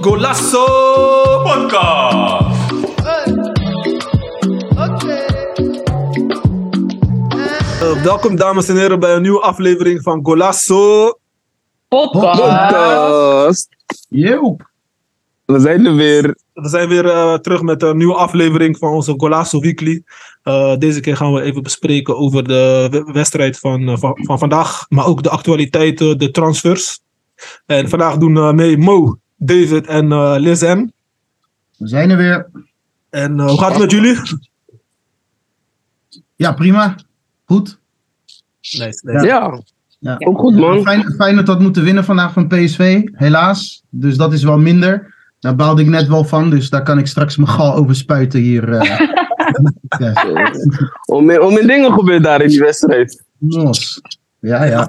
Golasso 0.00 0.64
Podcast. 1.42 2.72
Uh, 7.82 8.02
welkom 8.02 8.36
dames 8.36 8.68
en 8.68 8.76
heren 8.76 9.00
bij 9.00 9.14
een 9.14 9.22
nieuwe 9.22 9.40
aflevering 9.40 10.02
van 10.02 10.20
Golasso 10.22 11.18
Podcast. 11.88 12.40
Podcast. 12.40 13.68
Yo. 14.08 14.56
We 15.52 15.60
zijn 15.60 15.86
er 15.86 15.94
weer. 15.94 16.36
We 16.52 16.68
zijn 16.68 16.88
weer 16.88 17.04
uh, 17.04 17.34
terug 17.34 17.62
met 17.62 17.82
een 17.82 17.96
nieuwe 17.96 18.14
aflevering 18.14 18.78
van 18.78 18.92
onze 18.92 19.14
Golasso 19.16 19.60
Weekly. 19.60 20.02
Uh, 20.44 20.76
deze 20.76 21.00
keer 21.00 21.16
gaan 21.16 21.32
we 21.32 21.42
even 21.42 21.62
bespreken 21.62 22.16
over 22.16 22.44
de 22.44 23.10
wedstrijd 23.12 23.58
van, 23.58 23.88
uh, 23.88 23.96
van, 23.96 24.18
van, 24.22 24.38
vandaag, 24.38 24.86
maar 24.88 25.06
ook 25.06 25.22
de 25.22 25.30
actualiteiten, 25.30 26.18
de 26.18 26.30
transfers. 26.30 27.00
En 27.66 27.88
vandaag 27.88 28.16
doen 28.16 28.54
mee 28.54 28.78
Mo, 28.78 29.18
David 29.36 29.86
en 29.86 30.04
uh, 30.10 30.34
Lizen. 30.38 30.92
We 31.76 31.88
zijn 31.88 32.10
er 32.10 32.16
weer. 32.16 32.50
En 33.10 33.38
uh, 33.38 33.48
hoe 33.48 33.58
gaat 33.58 33.70
het 33.70 33.80
met 33.80 33.90
jullie? 33.90 34.18
Ja, 36.36 36.52
prima. 36.52 36.96
Goed. 37.44 37.78
Nice, 38.60 39.00
nice. 39.02 39.26
Ja. 39.26 39.62
ja. 39.98 40.16
ook 40.18 40.38
goed 40.38 40.54
man. 40.54 40.82
Fijn, 40.82 41.14
fijn 41.16 41.36
dat 41.36 41.46
dat 41.46 41.60
moeten 41.60 41.84
winnen 41.84 42.04
vandaag 42.04 42.32
van 42.32 42.48
PSV, 42.48 43.02
helaas. 43.12 43.82
Dus 43.88 44.16
dat 44.16 44.32
is 44.32 44.42
wel 44.42 44.58
minder. 44.58 45.09
Daar 45.40 45.56
baalde 45.56 45.82
ik 45.82 45.88
net 45.88 46.08
wel 46.08 46.24
van, 46.24 46.50
dus 46.50 46.70
daar 46.70 46.82
kan 46.82 46.98
ik 46.98 47.06
straks 47.06 47.36
mijn 47.36 47.48
gal 47.48 47.74
over 47.74 47.94
spuiten 47.94 48.40
hier. 48.40 48.68
Uh. 48.68 49.00
ja. 49.98 50.52
om, 51.04 51.30
in, 51.30 51.42
om 51.42 51.58
in 51.58 51.66
dingen 51.66 51.92
gebeurt 51.92 52.22
daar 52.22 52.42
in 52.42 52.48
die 52.48 52.60
wedstrijd. 52.60 53.24
Ja, 54.40 54.64
ja. 54.64 54.88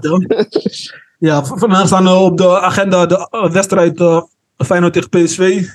Ja, 1.19 1.45
vandaag 1.45 1.87
staan 1.87 2.03
we 2.03 2.09
op 2.09 2.37
de 2.37 2.59
agenda 2.59 3.05
de 3.05 3.49
wedstrijd 3.51 3.99
uh, 3.99 4.21
Feyenoord 4.57 4.93
tegen 4.93 5.09
PSV. 5.09 5.39
Uh, 5.39 5.65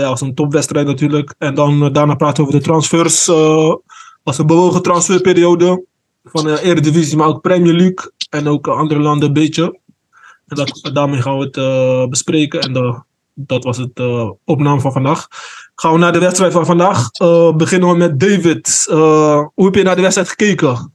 ja, 0.00 0.08
was 0.08 0.20
een 0.20 0.34
topwedstrijd 0.34 0.86
natuurlijk. 0.86 1.34
En 1.38 1.54
dan 1.54 1.84
uh, 1.84 1.92
daarna 1.92 2.14
praten 2.14 2.36
we 2.36 2.48
over 2.48 2.60
de 2.60 2.64
transfers. 2.64 3.26
was 4.22 4.38
een 4.38 4.46
bewogen 4.46 4.82
transferperiode 4.82 5.84
van 6.24 6.44
de 6.44 6.62
Eredivisie, 6.62 7.16
maar 7.16 7.26
ook 7.26 7.40
Premier 7.40 7.74
League. 7.74 8.12
En 8.30 8.48
ook 8.48 8.68
andere 8.68 9.00
landen 9.00 9.28
een 9.28 9.34
beetje. 9.34 9.78
En 10.46 10.56
dat, 10.56 10.90
daarmee 10.92 11.22
gaan 11.22 11.38
we 11.38 11.44
het 11.50 12.10
bespreken. 12.10 12.60
En 12.60 12.72
de, 12.72 13.02
dat 13.34 13.64
was 13.64 13.76
het 13.76 14.02
opname 14.44 14.80
van 14.80 14.92
vandaag. 14.92 15.28
Gaan 15.74 15.92
we 15.92 15.98
naar 15.98 16.12
de 16.12 16.18
wedstrijd 16.18 16.52
van 16.52 16.66
vandaag. 16.66 17.10
beginnen 17.56 17.88
we 17.88 17.96
met 17.96 18.20
David. 18.20 18.84
hoe 19.54 19.64
heb 19.64 19.74
je 19.74 19.82
naar 19.82 19.96
de 19.96 20.02
wedstrijd 20.02 20.28
gekeken? 20.28 20.92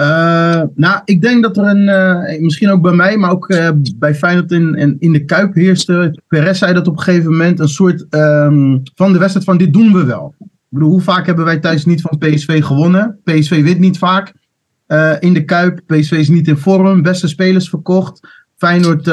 Uh, 0.00 0.62
nou, 0.74 1.00
ik 1.04 1.22
denk 1.22 1.42
dat 1.42 1.56
er 1.56 1.64
een, 1.64 1.88
uh, 1.88 2.40
misschien 2.40 2.70
ook 2.70 2.82
bij 2.82 2.92
mij, 2.92 3.16
maar 3.16 3.30
ook 3.30 3.50
uh, 3.50 3.70
bij 3.96 4.14
Feyenoord 4.14 4.52
in, 4.52 4.96
in, 4.98 5.12
de 5.12 5.24
Kuip 5.24 5.54
heerste. 5.54 6.22
Perez 6.28 6.58
zei 6.58 6.72
dat 6.72 6.86
op 6.86 6.96
een 6.96 7.02
gegeven 7.02 7.30
moment 7.30 7.60
een 7.60 7.68
soort 7.68 8.06
um, 8.10 8.82
van 8.94 9.12
de 9.12 9.18
wedstrijd 9.18 9.46
van 9.46 9.56
dit 9.56 9.72
doen 9.72 9.92
we 9.92 10.04
wel. 10.04 10.34
Ik 10.38 10.46
bedoel, 10.68 10.90
hoe 10.90 11.00
vaak 11.00 11.26
hebben 11.26 11.44
wij 11.44 11.58
thuis 11.58 11.84
niet 11.84 12.00
van 12.00 12.18
PSV 12.18 12.64
gewonnen? 12.64 13.20
PSV 13.24 13.62
wint 13.62 13.78
niet 13.78 13.98
vaak 13.98 14.32
in 15.20 15.32
de 15.32 15.44
Kuip. 15.44 15.80
PSV 15.86 16.12
is 16.12 16.28
niet 16.28 16.48
in 16.48 16.56
vorm, 16.56 17.02
beste 17.02 17.28
spelers 17.28 17.68
verkocht. 17.68 18.35
Feyenoord, 18.56 19.04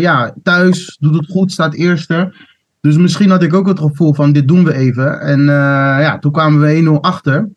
ja, 0.00 0.34
thuis 0.42 0.96
doet 1.00 1.14
het 1.14 1.30
goed, 1.30 1.52
staat 1.52 1.74
eerste. 1.74 2.34
Dus 2.80 2.96
misschien 2.96 3.30
had 3.30 3.42
ik 3.42 3.54
ook 3.54 3.66
het 3.66 3.78
gevoel 3.78 4.14
van 4.14 4.32
dit 4.32 4.48
doen 4.48 4.64
we 4.64 4.74
even. 4.74 5.20
En 5.20 5.44
ja, 5.44 6.18
toen 6.18 6.32
kwamen 6.32 6.60
we 6.60 6.98
1-0 6.98 7.00
achter 7.00 7.48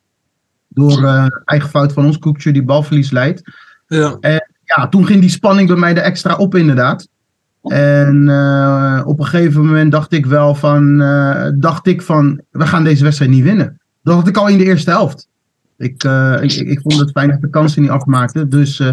door 0.74 1.02
uh, 1.02 1.26
eigen 1.46 1.70
fout 1.70 1.94
van 1.94 2.06
ons, 2.06 2.18
Koekje, 2.18 2.52
die 2.52 2.64
balverlies 2.64 3.12
leidt. 3.12 3.42
Ja. 3.88 4.18
En 4.20 4.52
ja, 4.64 4.88
toen 4.88 5.06
ging 5.06 5.22
die 5.22 5.30
spanning 5.30 5.68
bij 5.68 5.78
mij 5.78 5.96
er 5.96 6.04
extra 6.04 6.36
op, 6.36 6.56
inderdaad. 6.56 7.08
En 7.64 8.18
op 9.06 9.20
een 9.20 9.26
gegeven 9.26 9.66
moment 9.66 9.92
dacht 9.92 10.12
ik 10.12 10.26
wel 10.26 10.56
van, 10.56 10.98
dacht 11.60 11.88
ik 11.88 12.02
van, 12.02 12.42
we 12.52 12.68
gaan 12.68 12.84
deze 12.84 13.04
wedstrijd 13.04 13.32
niet 13.32 13.44
winnen. 13.44 13.80
Dat 14.04 14.16
had 14.16 14.28
ik 14.28 14.38
al 14.38 14.48
in 14.48 14.58
de 14.58 14.64
eerste 14.64 14.90
helft. 14.90 15.28
Ik, 15.78 16.04
ik, 16.42 16.54
ik, 16.54 16.80
vond 16.82 17.00
het 17.00 17.12
fijn 17.12 17.30
dat 17.30 17.42
de 17.42 17.50
kansen 17.50 17.82
niet 17.82 17.92
afmaakten. 17.92 18.50
Dus 18.50 18.84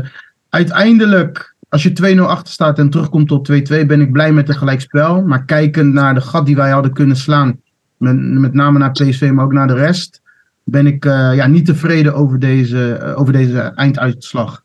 uiteindelijk, 0.48 1.54
als 1.68 1.82
je 1.82 2.16
2-0 2.16 2.20
achter 2.20 2.52
staat 2.52 2.78
en 2.78 2.90
terugkomt 2.90 3.28
tot 3.28 3.48
2-2, 3.52 3.86
ben 3.86 4.00
ik 4.00 4.12
blij 4.12 4.32
met 4.32 4.48
een 4.48 4.54
gelijkspel. 4.54 5.22
Maar 5.22 5.44
kijkend 5.44 5.92
naar 5.92 6.14
de 6.14 6.20
gat 6.20 6.46
die 6.46 6.56
wij 6.56 6.70
hadden 6.70 6.92
kunnen 6.92 7.16
slaan, 7.16 7.60
met, 7.96 8.16
met 8.20 8.52
name 8.52 8.78
naar 8.78 8.92
PSV, 8.92 9.30
maar 9.34 9.44
ook 9.44 9.52
naar 9.52 9.66
de 9.66 9.74
rest, 9.74 10.22
ben 10.64 10.86
ik 10.86 11.04
uh, 11.04 11.34
ja, 11.34 11.46
niet 11.46 11.66
tevreden 11.66 12.14
over 12.14 12.38
deze, 12.38 13.00
uh, 13.02 13.20
over 13.20 13.32
deze 13.32 13.60
einduitslag. 13.60 14.62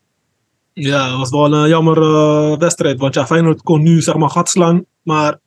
Ja, 0.73 1.09
het 1.09 1.17
was 1.17 1.29
wel 1.29 1.53
een 1.53 1.69
jammer 1.69 1.97
uh, 1.97 2.57
wedstrijd. 2.57 2.99
Want 2.99 3.13
ja, 3.13 3.25
Feyenoord 3.25 3.61
kon 3.61 3.83
nu 3.83 4.01
zeg 4.01 4.15
maar 4.15 4.29
gat 4.29 4.49
slaan. 4.49 4.85
Maar 5.03 5.39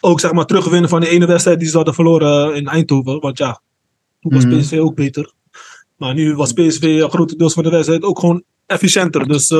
ook 0.00 0.20
zeg 0.20 0.32
maar 0.32 0.44
terugwinnen 0.44 0.90
van 0.90 1.00
die 1.00 1.08
ene 1.08 1.26
wedstrijd 1.26 1.58
die 1.58 1.68
ze 1.68 1.76
hadden 1.76 1.94
verloren 1.94 2.54
in 2.54 2.66
Eindhoven. 2.66 3.20
Want 3.20 3.38
ja, 3.38 3.60
toen 4.20 4.32
was 4.32 4.44
Mhm. 4.44 4.58
PSV 4.58 4.78
ook 4.78 4.94
beter. 4.94 5.32
Maar 5.96 6.14
nu 6.14 6.34
was 6.34 6.52
PSV 6.52 7.02
grotendeels 7.08 7.54
van 7.54 7.62
de 7.62 7.70
wedstrijd 7.70 8.02
ook 8.02 8.18
gewoon 8.18 8.42
efficiënter. 8.68 9.28
Dus 9.28 9.50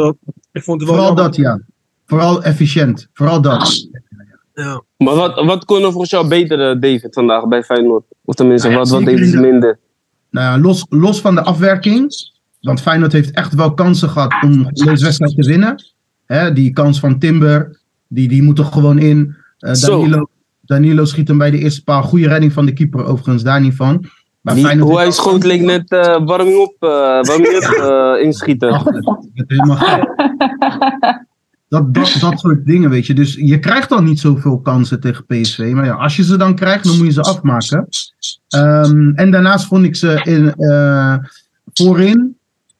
ik 0.52 0.62
vond 0.62 0.80
het 0.80 0.91
wel 0.91 0.98
Vooral 0.98 1.04
jammer. 1.04 1.22
dat, 1.24 1.36
ja. 1.36 1.60
Vooral 2.06 2.42
efficiënt. 2.42 3.08
Vooral 3.12 3.41
dat. 3.41 3.88
Ja. 4.54 4.82
Maar 4.96 5.14
wat, 5.14 5.44
wat 5.44 5.64
kon 5.64 5.76
er 5.84 5.91
volgens 5.91 6.10
jou 6.10 6.28
beter, 6.28 6.74
uh, 6.74 6.80
David, 6.80 7.14
vandaag 7.14 7.48
bij 7.48 7.62
Feyenoord? 7.62 8.04
Of 8.24 8.34
tenminste, 8.34 8.69
Nou 8.69 8.78
ja, 8.80 8.84
wat, 8.91 8.98
wat 9.04 9.08
deed 9.16 9.26
ze 9.28 9.30
de- 9.36 9.41
minder? 9.41 9.78
Nou 10.30 10.46
ja, 10.46 10.58
los, 10.64 10.86
los 10.88 11.20
van 11.20 11.34
de 11.34 11.42
afwerking. 11.42 12.12
Want 12.60 12.80
Feyenoord 12.80 13.12
heeft 13.12 13.30
echt 13.30 13.54
wel 13.54 13.74
kansen 13.74 14.08
gehad 14.08 14.34
om 14.42 14.62
deze 14.72 15.04
wedstrijd 15.04 15.34
te 15.36 15.46
winnen. 15.46 15.84
Hè, 16.26 16.52
die 16.52 16.72
kans 16.72 17.00
van 17.00 17.19
Timber, 17.19 17.80
die, 18.08 18.28
die 18.28 18.42
moet 18.42 18.58
er 18.58 18.64
gewoon 18.64 18.98
in. 18.98 19.36
Eh. 19.58 19.72
Danilo, 19.80 20.28
Danilo 20.60 21.04
schiet 21.04 21.28
hem 21.28 21.38
bij 21.38 21.50
de 21.50 21.58
eerste 21.58 21.84
paal. 21.84 22.02
Goede 22.02 22.28
redding 22.28 22.52
van 22.52 22.66
de 22.66 22.72
keeper 22.72 23.04
overigens, 23.04 23.42
daar 23.42 23.60
niet 23.60 23.75
van. 23.76 24.04
Maar 24.54 24.62
Feyenoord 24.64 24.91
hoe 24.91 24.98
hij 24.98 25.10
schoot 25.10 25.44
leek 25.44 25.60
net 25.60 25.92
uh, 25.92 26.26
warming 26.26 26.59
op, 26.59 26.76
uh, 26.81 26.91
warming 27.22 27.54
up 27.62 27.76
uh, 27.78 28.25
inschieten. 28.25 28.81
Gek. 29.34 30.06
Dat, 31.69 31.94
dat, 31.94 32.16
dat 32.20 32.41
soort 32.41 32.66
dingen, 32.66 32.91
weet 32.91 33.06
je. 33.06 33.14
Dus 33.14 33.34
je 33.34 33.58
krijgt 33.58 33.88
dan 33.88 34.04
niet 34.04 34.20
zoveel 34.20 34.60
kansen 34.60 35.00
tegen 35.00 35.26
PSV. 35.26 35.70
Maar 35.75 35.84
ja, 35.84 35.94
als 35.94 36.16
je 36.16 36.25
ze 36.25 36.37
dan 36.37 36.54
krijgt, 36.54 36.84
dan 36.84 36.97
moet 36.97 37.06
je 37.06 37.12
ze 37.12 37.22
afmaken. 37.22 37.88
Ehm, 38.48 39.10
en 39.14 39.31
daarnaast 39.31 39.66
vond 39.66 39.84
ik 39.84 39.97
ze 39.97 40.20
in, 40.25 40.54
eh, 40.54 41.16
voorin. 41.72 42.38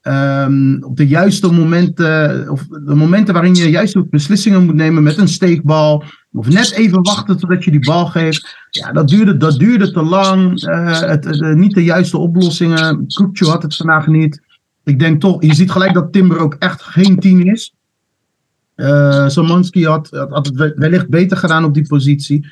Ehm, 0.09 0.83
op 0.83 0.97
de 0.97 1.07
juiste 1.07 1.53
momenten, 1.53 2.49
of 2.51 2.67
de 2.67 2.95
momenten 2.95 3.35
waarin 3.35 3.55
je 3.55 3.71
juist 3.71 3.97
ook 3.97 4.11
beslissingen 4.11 4.65
moet 4.65 4.75
nemen 4.75 5.03
met 5.03 5.17
een 5.17 5.29
steekbal. 5.29 6.05
Of 6.33 6.49
net 6.49 6.71
even 6.73 7.03
wachten 7.03 7.39
totdat 7.39 7.65
je 7.65 7.71
die 7.71 7.81
bal 7.87 8.07
geeft. 8.07 8.57
Ja, 8.71 8.93
dat 8.93 9.09
duurde, 9.09 9.37
dat 9.37 9.59
duurde 9.59 9.91
te 9.91 10.03
lang. 10.03 10.61
Eh, 10.61 11.01
het, 11.01 11.27
eh, 11.41 11.55
niet 11.55 11.75
de 11.75 11.85
juiste 11.85 12.19
oplossingen. 12.19 13.07
Kukcu 13.07 13.47
had 13.47 13.63
het 13.63 13.77
vandaag 13.77 14.07
niet. 14.07 14.41
Ik 14.85 14.99
denk 14.99 15.21
toch, 15.21 15.43
je 15.43 15.55
ziet 15.55 15.71
gelijk 15.71 15.95
dat 15.95 16.13
Timber 16.13 16.39
ook 16.39 16.57
echt 16.59 16.83
geen 16.83 17.19
tien 17.19 17.47
is. 17.47 17.75
Samanski 19.27 19.87
had, 19.87 20.09
had, 20.11 20.47
het 20.47 20.57
we- 20.57 20.75
wellicht 20.77 21.09
beter 21.09 21.37
gedaan 21.37 21.65
op 21.65 21.75
die 21.75 21.87
positie. 21.87 22.47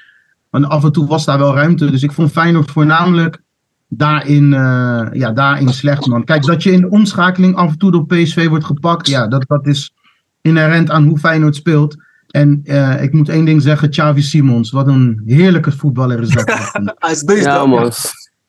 Maar 0.50 0.66
af 0.66 0.84
en 0.84 0.92
toe 0.92 1.06
was 1.06 1.24
daar 1.24 1.38
wel 1.38 1.54
ruimte. 1.54 1.90
Dus 1.90 2.02
ik 2.02 2.12
vond 2.12 2.32
Feyenoord 2.32 2.70
voornamelijk 2.70 3.42
daarin, 3.88 4.52
eh, 4.52 5.06
ja, 5.12 5.32
daarin 5.32 5.68
slecht, 5.68 6.06
man. 6.06 6.24
Kijk, 6.24 6.44
dat 6.44 6.62
je 6.62 6.72
in 6.72 6.80
de 6.80 6.90
omschakeling 6.90 7.56
af 7.56 7.70
en 7.70 7.78
toe 7.78 7.90
door 7.90 8.06
PSV 8.06 8.48
wordt 8.48 8.64
gepakt. 8.64 9.08
Ja, 9.08 9.26
dat, 9.26 9.44
dat 9.46 9.66
is 9.66 9.94
inherent 10.40 10.90
aan 10.90 11.04
hoe 11.04 11.18
Feyenoord 11.18 11.56
speelt. 11.56 11.96
En 12.30 12.60
eh, 12.64 13.02
ik 13.02 13.12
moet 13.12 13.28
één 13.28 13.44
ding 13.44 13.62
zeggen, 13.62 13.90
Xavi 13.90 14.22
Simons. 14.22 14.70
Wat 14.70 14.86
een 14.86 15.22
heerlijke 15.26 15.72
voetballer 15.72 16.20
is 16.20 16.28
dat. 16.28 16.48
Hij 16.98 17.12
is 17.12 17.24
bezig. 17.24 17.44
Ja, 17.44 17.66
man. 17.66 17.92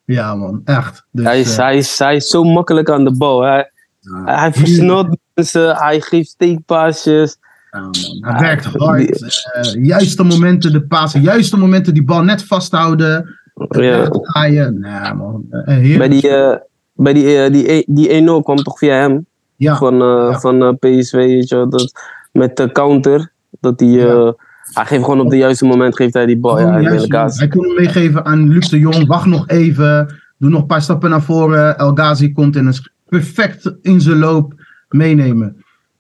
ja, 0.05 0.35
man. 0.35 0.61
Echt. 0.63 1.05
Dus, 1.11 1.25
Hij 1.25 1.39
is, 1.39 1.57
eh, 1.57 1.65
hij, 1.65 1.77
is, 1.77 1.99
hij 1.99 2.15
is 2.15 2.27
zo 2.27 2.43
makkelijk 2.43 2.89
aan 2.89 3.03
de 3.03 3.17
bal. 3.17 3.41
Hij, 3.41 3.71
hij 4.25 4.53
versnelt 4.53 5.17
mensen, 5.33 5.75
hij 5.75 6.01
geeft 6.01 6.29
steekpaasjes. 6.29 7.37
Ja, 7.71 7.79
man. 7.79 7.91
Hij 8.19 8.39
werkt 8.39 8.65
hard. 8.65 9.75
juiste 9.81 10.23
momenten 10.23 10.71
de 10.71 10.81
pasen. 10.81 11.21
Juiste 11.21 11.57
momenten 11.57 11.93
die 11.93 12.03
bal 12.03 12.23
net 12.23 12.43
vasthouden. 12.43 13.36
Ja. 13.69 15.13
Man. 15.13 15.45
Eh. 15.51 15.97
Bij 15.97 16.07
die, 16.07 16.27
uh, 16.29 16.55
bij 16.93 17.13
die, 17.13 17.25
uh, 17.25 17.51
die, 17.51 17.83
die 17.87 18.21
1-0 18.21 18.43
kwam 18.43 18.57
toch 18.57 18.77
via 18.77 18.95
hem? 18.95 19.25
ja. 19.55 19.77
Van, 19.77 19.93
uh, 19.93 20.27
Ja. 20.31 20.39
van 20.39 20.77
PSV, 20.79 21.11
weet 21.11 21.49
je. 21.49 21.65
Dat, 21.69 21.91
met 22.31 22.55
de 22.57 22.71
counter. 22.71 23.31
Dat 23.59 23.79
hij, 23.79 23.89
uh, 23.89 24.31
hij 24.73 24.85
geeft 24.85 25.03
gewoon 25.03 25.19
op 25.19 25.29
het 25.29 25.39
juiste 25.39 25.65
moment 25.65 25.95
geeft 25.95 26.13
hij 26.13 26.25
die 26.25 26.37
bal. 26.37 26.59
Ja, 26.59 26.75
in 26.75 26.81
juist, 26.81 27.07
kaas. 27.07 27.37
hij 27.37 27.47
kon 27.47 27.65
hem 27.65 27.75
meegeven 27.75 28.25
aan 28.25 28.47
Luc 28.47 28.69
de 28.69 28.79
Jong. 28.79 29.07
Wacht 29.07 29.25
nog 29.25 29.47
even. 29.47 30.15
Doe 30.37 30.49
nog 30.49 30.61
een 30.61 30.67
paar 30.67 30.81
stappen 30.81 31.09
naar 31.09 31.21
voren. 31.21 31.77
El 31.77 31.93
Ghazi 31.93 32.31
komt 32.31 32.55
en 32.55 32.67
is 32.67 32.89
perfect 33.09 33.73
in 33.81 34.01
zijn 34.01 34.17
loop 34.17 34.53
meenemen. 34.89 35.55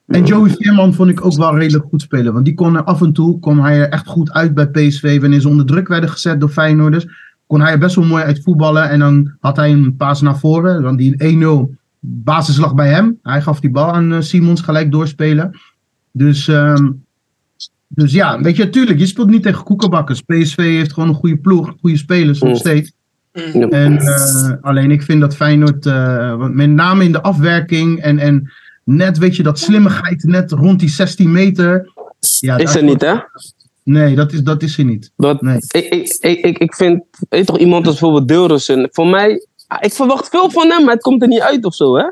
En 0.07 0.23
Joey 0.23 0.49
Veerman 0.49 0.93
vond 0.93 1.09
ik 1.09 1.25
ook 1.25 1.35
wel 1.35 1.57
redelijk 1.57 1.85
goed 1.89 2.01
spelen. 2.01 2.33
Want 2.33 2.45
die 2.45 2.53
kon 2.53 2.75
er 2.75 2.83
af 2.83 3.01
en 3.01 3.13
toe 3.13 3.39
kwam 3.39 3.59
hij 3.59 3.79
er 3.79 3.89
echt 3.89 4.07
goed 4.07 4.31
uit 4.31 4.53
bij 4.53 4.67
PSV. 4.67 5.21
Wanneer 5.21 5.39
ze 5.39 5.47
onder 5.47 5.65
druk 5.65 5.87
werden 5.87 6.09
gezet 6.09 6.39
door 6.39 6.49
Feyenoorders. 6.49 7.07
Kon 7.47 7.61
hij 7.61 7.71
er 7.71 7.79
best 7.79 7.95
wel 7.95 8.05
mooi 8.05 8.23
uit 8.23 8.43
voetballen. 8.43 8.89
En 8.89 8.99
dan 8.99 9.35
had 9.39 9.55
hij 9.55 9.71
een 9.71 9.95
paas 9.95 10.21
naar 10.21 10.37
voren. 10.39 10.81
Want 10.81 10.97
die 10.97 11.15
1-0 11.69 11.75
basis 11.99 12.57
lag 12.57 12.73
bij 12.75 12.89
hem. 12.89 13.19
Hij 13.23 13.41
gaf 13.41 13.59
die 13.59 13.69
bal 13.71 13.93
aan 13.93 14.13
eh, 14.13 14.21
Simons 14.21 14.61
gelijk 14.61 14.91
doorspelen. 14.91 15.59
Dus, 16.11 16.47
ehm, 16.47 16.91
dus 17.87 18.11
ja, 18.11 18.41
weet 18.41 18.55
je, 18.55 18.63
natuurlijk, 18.63 18.99
je 18.99 19.05
speelt 19.05 19.29
niet 19.29 19.43
tegen 19.43 19.63
koekenbakkers. 19.63 20.21
PSV 20.21 20.55
heeft 20.57 20.93
gewoon 20.93 21.09
een 21.09 21.15
goede 21.15 21.37
ploeg, 21.37 21.73
goede 21.81 21.97
spelers 21.97 22.39
nog 22.39 22.49
Mm. 22.49 22.55
steeds. 22.55 22.91
Ja. 23.31 23.67
En, 23.69 23.97
eh, 23.97 24.51
alleen 24.61 24.91
ik 24.91 25.01
vind 25.01 25.21
dat 25.21 25.35
Feyenoord, 25.35 25.85
eh, 25.85 26.35
want 26.35 26.53
met 26.53 26.69
name 26.69 27.03
in 27.03 27.11
de 27.11 27.21
afwerking 27.21 27.99
en, 28.01 28.19
en 28.19 28.51
net, 28.83 29.17
weet 29.17 29.35
je, 29.35 29.43
dat 29.43 29.59
slimmigheid 29.59 30.23
net 30.23 30.51
rond 30.51 30.79
die 30.79 30.89
16 30.89 31.31
meter. 31.31 31.91
Ja, 32.39 32.57
Is 32.57 32.75
er 32.75 32.83
niet, 32.83 33.01
hè? 33.01 33.13
Nee, 33.87 34.15
dat 34.15 34.31
is, 34.33 34.41
dat 34.43 34.63
is 34.63 34.77
er 34.77 34.83
niet. 34.85 35.11
Dat, 35.17 35.41
Nee. 35.41 35.57
ik, 35.71 35.85
ik, 36.19 36.39
ik, 36.45 36.57
ik, 36.57 36.75
vind, 36.75 37.03
weet 37.29 37.45
toch, 37.45 37.57
iemand 37.57 37.85
als 37.87 37.99
bijvoorbeeld 37.99 38.27
Deelrussen. 38.27 38.87
Voor 38.91 39.07
mij, 39.07 39.45
ah, 39.67 39.77
ik 39.81 39.93
verwacht 39.93 40.29
veel 40.29 40.49
van 40.51 40.69
hem, 40.69 40.83
maar 40.83 40.93
het 40.93 41.03
komt 41.03 41.21
er 41.21 41.27
niet 41.27 41.39
uit 41.39 41.65
of 41.65 41.75
zo, 41.75 41.95
hè? 41.97 42.03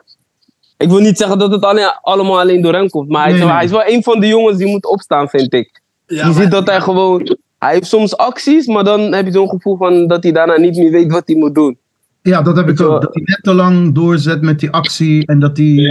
Ik 0.78 0.90
wil 0.90 1.00
niet 1.00 1.18
zeggen 1.18 1.40
dat 1.40 1.52
het 1.52 1.64
alleen, 1.64 1.92
allemaal 2.02 2.40
alleen 2.40 2.62
door 2.62 2.74
hem 2.74 2.90
komt, 2.90 3.10
maar 3.10 3.22
hij, 3.24 3.32
is, 3.32 3.38
Nee, 3.38 3.48
wel- 3.48 3.58
nee. 3.58 3.68
hij 3.70 3.80
is 3.80 3.86
wel 3.86 3.96
een 3.96 4.04
van 4.04 4.20
de 4.20 4.28
jongens 4.28 4.58
die 4.58 4.68
moet 4.68 4.86
opstaan, 4.86 5.30
vind 5.30 5.54
ik. 5.54 5.82
Ja, 6.08 6.16
je 6.18 6.24
maar- 6.24 6.42
ziet 6.42 6.52
dat 6.52 6.68
hij 6.68 6.82
gewoon, 6.82 7.38
hij 7.60 7.74
heeft 7.74 7.88
soms 7.88 8.18
acties, 8.18 8.68
maar 8.68 8.84
dan 8.84 9.14
heb 9.14 9.26
je 9.26 9.32
zo'n 9.32 9.50
gevoel 9.50 9.78
van 9.78 10.08
dat 10.08 10.24
hij 10.24 10.32
daarna 10.32 10.58
niet 10.58 10.78
meer 10.78 10.92
weet 10.92 11.12
wat 11.12 11.24
hij 11.26 11.36
moet 11.36 11.56
doen. 11.56 11.78
Ja, 12.26 12.42
dat 12.42 12.56
heb 12.56 12.70
ik 12.70 12.82
ook. 12.82 13.02
Dat 13.02 13.14
hij 13.14 13.24
net 13.26 13.40
te 13.44 13.54
lang 13.54 13.94
doorzet 13.96 14.42
met 14.42 14.60
die 14.60 14.70
actie. 14.72 15.28
En 15.28 15.40
dat 15.40 15.56
die, 15.56 15.82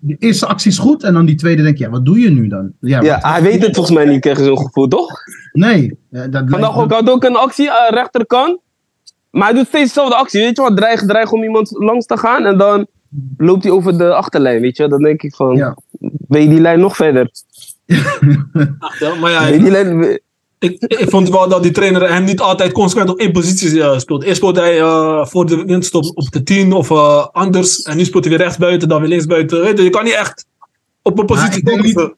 de 0.00 0.16
eerste 0.18 0.46
actie 0.46 0.70
is 0.70 0.78
goed. 0.78 1.02
En 1.02 1.14
dan 1.14 1.24
die 1.24 1.34
tweede 1.34 1.62
denk 1.62 1.78
je, 1.78 1.84
ja, 1.84 1.90
wat 1.90 2.04
doe 2.04 2.20
je 2.20 2.30
nu 2.30 2.48
dan? 2.48 2.72
Ja, 2.80 3.00
Ja, 3.02 3.18
hij 3.22 3.42
weet 3.42 3.62
het 3.66 3.74
volgens 3.74 3.96
mij 3.96 4.04
niet, 4.06 4.20
krijg 4.20 4.38
je 4.38 4.44
zo'n 4.44 4.58
gevoel, 4.58 4.88
toch? 4.88 5.10
Nee. 5.52 5.98
Dat 6.10 6.44
Vandaag 6.46 6.76
ook, 6.78 6.88
hij 6.88 6.98
had 6.98 7.10
ook 7.10 7.24
een 7.24 7.36
actie 7.36 7.70
aan 7.70 7.86
de 7.88 7.94
rechterkant. 7.94 8.58
Maar 9.30 9.48
hij 9.48 9.56
doet 9.56 9.66
steeds 9.66 9.86
dezelfde 9.94 10.16
actie, 10.16 10.40
weet 10.40 10.56
je 10.56 10.62
wat? 10.62 10.76
Dreig, 10.76 11.06
dreig 11.06 11.32
om 11.32 11.42
iemand 11.42 11.70
langs 11.78 12.06
te 12.06 12.16
gaan 12.16 12.44
en 12.44 12.58
dan 12.58 12.86
loopt 13.36 13.62
hij 13.62 13.72
over 13.72 13.98
de 13.98 14.14
achterlijn, 14.14 14.60
weet 14.60 14.76
je. 14.76 14.88
Dan 14.88 15.02
denk 15.02 15.22
ik 15.22 15.34
van, 15.34 15.56
Ja. 15.56 15.76
weet 16.28 16.42
je 16.42 16.48
die 16.48 16.60
lijn 16.60 16.80
nog 16.80 16.96
verder? 16.96 17.30
Ach, 18.78 18.98
ja, 18.98 19.14
maar 19.14 19.30
ja, 19.30 19.40
Weet 19.40 19.48
je 19.48 19.54
ik, 19.54 19.60
die 19.62 19.70
lijn, 19.70 20.20
ik, 20.62 20.82
ik 20.82 21.10
vond 21.10 21.28
wel 21.28 21.48
dat 21.48 21.62
die 21.62 21.72
trainer 21.72 22.12
hem 22.12 22.24
niet 22.24 22.40
altijd 22.40 22.72
consequent 22.72 23.10
op 23.10 23.18
één 23.18 23.32
positie 23.32 23.82
eh, 23.82 23.98
speelt. 23.98 24.22
Eerst 24.22 24.36
speelde 24.36 24.60
hij 24.60 24.80
eh, 24.80 25.26
voor 25.26 25.46
de 25.46 25.64
winststop 25.64 26.04
op 26.14 26.30
de 26.30 26.42
10 26.42 26.72
of 26.72 26.90
eh, 26.90 27.26
anders. 27.32 27.82
En 27.82 27.96
nu 27.96 28.04
speelt 28.04 28.24
hij 28.24 28.32
weer 28.32 28.42
rechts 28.42 28.58
buiten, 28.58 28.88
dan 28.88 29.00
weer 29.00 29.08
links 29.08 29.26
buiten. 29.26 29.60
Weet 29.60 29.78
je, 29.78 29.84
je 29.84 29.90
kan 29.90 30.04
niet 30.04 30.14
echt 30.14 30.46
op 31.02 31.18
een 31.18 31.26
positie 31.26 31.58
ik 31.58 31.64
denk 31.64 31.76
focussen. 31.78 32.16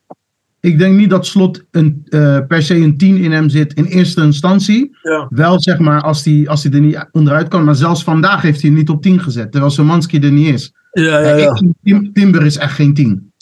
Ik 0.60 0.78
denk 0.78 0.96
niet 0.96 1.10
dat 1.10 1.26
Slot 1.26 1.64
een, 1.70 2.06
per 2.48 2.62
se 2.62 2.74
een 2.74 2.96
10 2.96 3.16
in 3.16 3.32
hem 3.32 3.48
zit 3.48 3.72
in 3.72 3.84
eerste 3.84 4.22
instantie. 4.22 4.96
Ja. 5.02 5.26
Wel 5.30 5.60
zeg 5.60 5.78
maar 5.78 6.02
als 6.02 6.24
hij 6.24 6.44
als 6.46 6.62
hij 6.62 6.72
er 6.72 6.80
niet 6.80 7.08
onderuit 7.12 7.48
kan. 7.48 7.64
Maar 7.64 7.74
zelfs 7.74 8.04
vandaag 8.04 8.42
heeft 8.42 8.60
hij 8.60 8.70
hem 8.70 8.78
niet 8.78 8.88
op 8.88 9.02
10 9.02 9.20
gezet. 9.20 9.50
Terwijl 9.50 9.72
Semanski 9.72 10.18
er 10.18 10.32
niet 10.32 10.54
is. 10.54 10.72
Ja, 10.92 11.18
ja, 11.20 11.36
ja. 11.36 11.50
ik 11.50 11.58
vind 11.58 11.74
Tim- 11.82 12.12
Timber 12.12 12.46
is 12.46 12.56
echt 12.56 12.74
geen 12.74 12.94
10. 12.94 13.32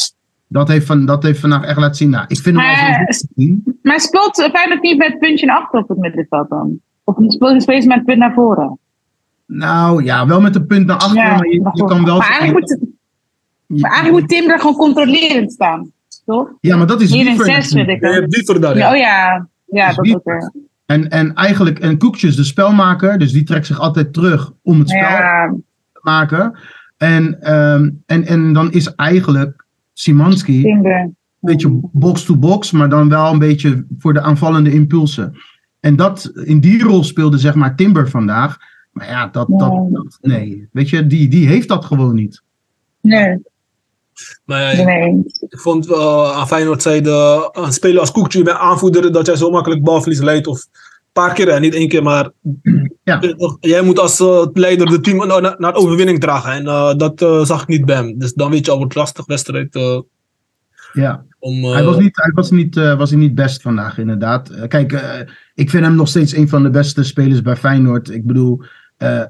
Dat 0.53 0.69
heeft, 0.69 0.87
van, 0.87 1.07
dat 1.07 1.23
heeft 1.23 1.41
vandaag 1.41 1.65
echt 1.65 1.79
laten 1.79 1.95
zien. 1.97 2.11
Nou, 2.11 2.25
ik 2.29 2.39
vind 2.39 2.57
hem 2.57 2.67
Maar- 2.67 3.05
als 3.07 3.23
een 3.23 3.29
10. 3.35 3.79
Maar 3.83 4.01
speelt 4.01 4.49
Feyenoord 4.53 4.83
niet 4.83 4.99
met 4.99 5.19
puntje 5.19 5.47
naar 5.47 5.59
achter 5.59 5.81
op 5.81 5.89
het 5.89 5.99
middenveld 5.99 6.49
dan? 6.49 6.81
Of 7.05 7.15
speelt 7.19 7.51
hij 7.51 7.61
steeds 7.61 7.87
met 7.87 8.05
punt 8.05 8.19
naar 8.19 8.33
voren? 8.35 8.79
Nou 9.47 10.05
ja, 10.05 10.27
wel 10.27 10.41
met 10.41 10.55
een 10.55 10.67
punt 10.67 10.87
naar 10.87 10.97
achteren. 10.97 11.23
Ja, 11.25 11.37
maar 11.37 11.49
je, 11.49 11.85
kan 11.87 12.05
wel... 12.05 12.19
maar, 12.19 12.29
eigenlijk 12.29 12.59
moet, 12.59 12.79
maar 13.81 13.91
eigenlijk 13.91 14.21
moet 14.21 14.29
Timber 14.39 14.59
gewoon 14.59 14.77
controlerend 14.77 15.53
staan. 15.53 15.91
Toch? 16.27 16.49
ja, 16.61 16.77
maar 16.77 16.87
dat 16.87 17.01
is 17.01 17.11
Hier 17.11 17.21
in 17.21 17.27
Wiever 17.27 17.45
zes 17.45 17.73
vind 17.73 17.89
ik 17.89 18.01
je 18.01 18.07
hebt 18.13 18.31
dieper 18.31 18.61
daar. 18.61 18.77
Ja, 18.77 18.91
oh 18.91 18.97
ja, 18.97 19.47
ja 19.67 19.87
dat 19.87 19.97
wie- 20.07 20.15
ook 20.17 20.25
weer. 20.25 20.53
En, 20.87 21.09
en 21.09 21.35
eigenlijk, 21.35 21.79
en 21.79 21.99
Koekjes 21.99 22.37
de 22.37 22.45
spelmaker, 22.45 23.19
dus 23.19 23.33
die 23.33 23.45
trekt 23.45 23.67
zich 23.67 23.81
altijd 23.81 24.13
terug 24.13 24.53
om 24.63 24.79
het 24.79 24.89
spel 24.89 25.01
Ja, 25.01 25.55
te 25.93 26.01
maken. 26.03 26.59
En, 26.97 27.41
ehm, 27.41 27.91
en, 28.07 28.27
en 28.27 28.53
dan 28.53 28.73
is 28.73 28.95
eigenlijk 28.95 29.62
Simanski 29.93 30.65
een 30.71 31.17
beetje 31.41 31.81
box-to-box, 31.93 32.71
maar 32.71 32.89
dan 32.89 33.09
wel 33.09 33.33
een 33.33 33.39
beetje 33.39 33.87
voor 33.99 34.13
de 34.13 34.21
aanvallende 34.21 34.73
impulsen. 34.73 35.37
En 35.81 35.97
dat, 35.97 36.33
in 36.45 36.61
die 36.61 36.83
rol 36.83 37.05
speelde 37.05 37.39
zeg 37.39 37.55
maar 37.55 37.77
Timber 37.77 38.11
vandaag. 38.11 38.59
Maar 38.93 39.07
ja, 39.07 39.27
dat, 39.27 39.49
dat, 39.49 39.73
Nee. 39.73 39.91
dat 39.91 40.19
nee. 40.21 40.69
Weet 40.73 40.91
je, 40.91 41.07
die, 41.07 41.29
die 41.29 41.47
heeft 41.47 41.69
dat 41.69 41.85
gewoon 41.85 42.15
niet. 42.15 42.43
Nee, 43.01 43.39
Maar 44.45 44.77
ja, 44.77 44.85
nee. 44.85 45.23
ik 45.49 45.59
vond 45.59 45.89
uh, 45.89 46.39
aan 46.39 46.47
Feyenoord 46.47 46.83
zei 46.83 47.01
de, 47.01 47.49
een 47.53 47.73
speler 47.73 48.01
als 48.01 48.11
Koekje, 48.11 48.39
je 48.39 48.45
bent 48.45 48.57
aanvoerder, 48.57 49.13
dat 49.13 49.27
jij 49.27 49.37
zo 49.37 49.51
makkelijk 49.51 49.83
balverlies 49.83 50.21
leidt. 50.21 50.47
Of 50.47 50.67
paar 51.13 51.33
keer, 51.35 51.53
hè, 51.53 51.61
niet 51.61 51.75
één 51.75 51.89
keer, 51.89 52.03
maar 52.03 52.31
Ja. 53.05 53.21
jij 53.61 53.83
moet 53.83 53.99
als 53.99 54.21
eh, 54.21 54.47
leider 54.53 54.87
de 54.87 55.01
team 55.01 55.27
naar, 55.27 55.55
naar, 55.59 55.75
overwinning 55.75 56.21
dragen. 56.21 56.53
En 56.53 56.67
eh, 56.67 56.95
dat 56.97 57.23
eh, 57.23 57.45
zag 57.45 57.63
ik 57.63 57.69
niet 57.69 57.85
bij 57.85 57.97
hem. 57.97 58.19
Dus 58.19 58.33
dan 58.33 58.51
weet 58.51 58.65
je 58.67 58.71
al, 58.73 58.79
wordt 58.79 58.95
lastig 58.95 59.27
wedstrijd 59.27 59.75
eh, 59.75 60.01
Ja. 60.93 61.25
om... 61.39 61.65
eh, 61.65 61.73
Hij 61.73 61.85
was 61.85 61.99
niet, 61.99 62.17
hij 62.17 62.33
was 62.35 62.51
niet, 62.51 62.77
eh, 62.77 62.97
was 62.99 63.11
hij 63.11 63.19
niet 63.19 63.35
best 63.35 63.63
vandaag, 63.63 63.99
inderdaad. 63.99 64.49
Eh, 64.51 64.69
kijk, 64.69 64.93
eh, 64.93 65.21
ik 65.55 65.71
vind 65.71 65.85
hem 65.85 65.95
nog 65.95 66.09
steeds 66.09 66.37
een 66.37 66.49
van 66.49 66.63
de 66.63 66.71
beste 66.71 67.03
spelers 67.03 67.43
bij 67.43 67.57
Feyenoord. 67.57 68.11
Ik 68.11 68.27
bedoel, 68.27 68.63
eh, 68.97 69.23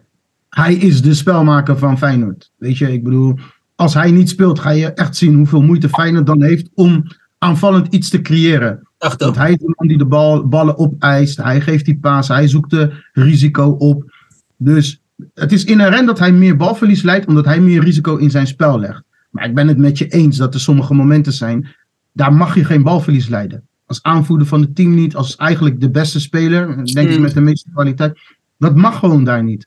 hij 0.48 0.74
is 0.74 1.02
de 1.02 1.14
spelmaker 1.14 1.78
van 1.78 1.98
Feyenoord. 1.98 2.50
Weet 2.56 2.78
je, 2.78 2.92
ik 2.92 3.04
bedoel, 3.04 3.38
als 3.76 3.94
hij 3.94 4.10
niet 4.10 4.28
speelt, 4.28 4.58
ga 4.60 4.70
je 4.70 4.92
echt 4.92 5.16
zien 5.16 5.34
hoeveel 5.34 5.62
moeite 5.62 5.88
Feyenoord 5.88 6.26
dan 6.26 6.42
heeft 6.42 6.68
om 6.74 7.04
aanvallend 7.38 7.94
iets 7.94 8.08
te 8.08 8.20
creëren. 8.20 8.88
Echt, 9.02 9.34
hij 9.36 9.50
is 9.50 9.56
de 9.58 9.72
man 9.76 9.88
die 9.88 9.98
de 9.98 10.04
bal, 10.06 10.48
ballen 10.48 10.78
opeist. 10.78 11.36
Hij 11.36 11.60
geeft 11.60 11.84
die 11.84 11.98
paas. 11.98 12.28
Hij 12.28 12.48
zoekt 12.48 12.70
de 12.70 13.04
risico 13.12 13.68
op. 13.68 14.12
Dus 14.56 15.02
het 15.34 15.52
is 15.52 15.64
inherent 15.64 16.06
dat 16.06 16.18
hij 16.18 16.32
meer 16.32 16.56
balverlies 16.56 17.02
leidt, 17.02 17.26
omdat 17.26 17.44
hij 17.44 17.60
meer 17.60 17.82
risico 17.82 18.16
in 18.16 18.30
zijn 18.30 18.46
spel 18.46 18.78
legt. 18.78 19.02
Maar 19.30 19.44
ik 19.44 19.54
ben 19.54 19.68
het 19.68 19.78
met 19.78 19.98
je 19.98 20.08
eens 20.08 20.36
dat 20.36 20.54
er 20.54 20.60
sommige 20.60 20.94
momenten 20.94 21.32
zijn, 21.32 21.68
daar 22.12 22.32
mag 22.32 22.54
je 22.54 22.64
geen 22.64 22.82
balverlies 22.82 23.28
leiden. 23.28 23.66
Als 23.86 24.02
aanvoerder 24.02 24.46
van 24.46 24.60
het 24.60 24.74
team 24.74 24.94
niet, 24.94 25.16
als 25.16 25.36
eigenlijk 25.36 25.80
de 25.80 25.90
beste 25.90 26.20
speler, 26.20 26.66
denk 26.84 27.08
ik 27.08 27.16
Mm. 27.16 27.22
met 27.22 27.34
de 27.34 27.40
meeste 27.40 27.70
kwaliteit. 27.72 28.18
Dat 28.58 28.76
mag 28.76 28.98
gewoon 28.98 29.24
daar 29.24 29.42
niet. 29.42 29.66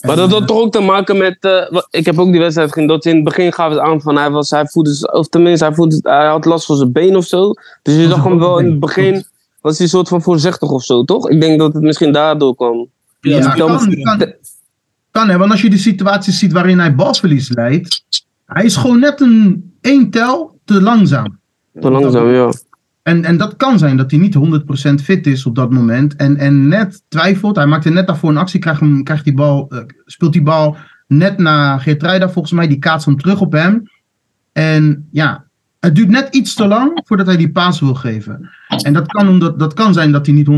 Maar 0.00 0.16
dat 0.16 0.30
had 0.30 0.46
toch 0.46 0.58
ook 0.60 0.72
te 0.72 0.80
maken 0.80 1.16
met. 1.16 1.36
eh, 1.40 1.80
ik 1.90 2.04
heb 2.06 2.18
ook 2.18 2.30
die 2.30 2.40
wedstrijd 2.40 2.72
gezien. 2.72 2.88
Dat 2.88 3.04
in 3.04 3.14
het 3.14 3.24
begin 3.24 3.52
gaven 3.52 3.74
ze 3.76 3.82
aan 3.82 4.00
van 4.00 4.16
hij 4.16 4.30
was. 4.30 4.50
Hij 4.50 4.66
voelde, 4.66 5.12
of 5.12 5.28
tenminste, 5.28 5.64
hij, 5.64 5.74
voelde, 5.74 5.98
hij 6.02 6.26
had 6.26 6.44
last 6.44 6.66
van 6.66 6.76
zijn 6.76 6.92
been 6.92 7.16
of 7.16 7.24
zo. 7.24 7.52
Dus 7.82 7.94
je 7.96 8.08
zag 8.08 8.24
hem 8.24 8.38
wel 8.38 8.58
in 8.58 8.66
het 8.66 8.80
begin. 8.80 9.24
Was 9.60 9.76
hij 9.76 9.86
een 9.86 9.92
soort 9.92 10.08
van 10.08 10.22
voorzichtig 10.22 10.70
of 10.70 10.82
zo, 10.84 11.04
toch? 11.04 11.28
Ik 11.30 11.40
denk 11.40 11.58
dat 11.58 11.72
het 11.74 11.82
misschien 11.82 12.12
daardoor 12.12 12.54
kwam. 12.54 12.88
Ja, 13.20 13.36
Ja, 13.36 13.40
dat 13.42 13.54
kan- 13.54 13.66
kan. 13.78 14.02
kan, 14.02 14.18
kan, 14.18 14.32
kan 15.10 15.28
hè, 15.28 15.38
want 15.38 15.50
als 15.50 15.62
je 15.62 15.70
die 15.70 15.78
situaties 15.78 16.38
ziet 16.38 16.52
waarin 16.52 16.78
hij 16.78 16.94
balverlies 16.94 17.48
leidt, 17.54 18.02
hij 18.46 18.64
is 18.64 18.76
gewoon 18.76 18.98
net 19.00 19.20
een 19.20 19.72
één 19.80 20.10
tel 20.10 20.58
te 20.64 20.82
langzaam. 20.82 21.38
Te 21.80 21.90
langzaam, 21.90 22.30
ja. 22.30 22.52
En, 23.06 23.24
en 23.24 23.36
dat 23.36 23.56
kan 23.56 23.78
zijn 23.78 23.96
dat 23.96 24.10
hij 24.10 24.20
niet 24.20 24.36
100% 25.00 25.02
fit 25.02 25.26
is 25.26 25.46
op 25.46 25.54
dat 25.54 25.70
moment. 25.70 26.16
En, 26.16 26.36
en 26.36 26.68
net 26.68 27.02
twijfelt. 27.08 27.56
Hij 27.56 27.66
maakte 27.66 27.90
net 27.90 28.06
daarvoor 28.06 28.30
een 28.30 28.36
actie. 28.36 28.60
Krijgt, 28.60 28.80
hem, 28.80 29.02
krijgt 29.02 29.24
die 29.24 29.34
bal, 29.34 29.68
eh, 29.68 29.78
speelt 30.04 30.32
die 30.32 30.42
bal 30.42 30.76
net 31.06 31.38
naar 31.38 31.80
Geertruida 31.80 32.28
volgens 32.28 32.54
mij. 32.54 32.68
Die 32.68 32.78
kaatst 32.78 33.06
hem 33.06 33.16
terug 33.18 33.40
op 33.40 33.52
hem. 33.52 33.82
En 34.52 35.08
ja, 35.10 35.44
het 35.80 35.94
duurt 35.94 36.08
net 36.08 36.34
iets 36.34 36.54
te 36.54 36.66
lang 36.66 37.00
voordat 37.04 37.26
hij 37.26 37.36
die 37.36 37.50
paas 37.50 37.80
wil 37.80 37.94
geven. 37.94 38.50
En 38.82 38.92
dat 38.92 39.06
kan, 39.06 39.28
omdat, 39.28 39.58
dat 39.58 39.74
kan 39.74 39.94
zijn 39.94 40.12
dat 40.12 40.26
hij 40.26 40.34
niet 40.34 40.48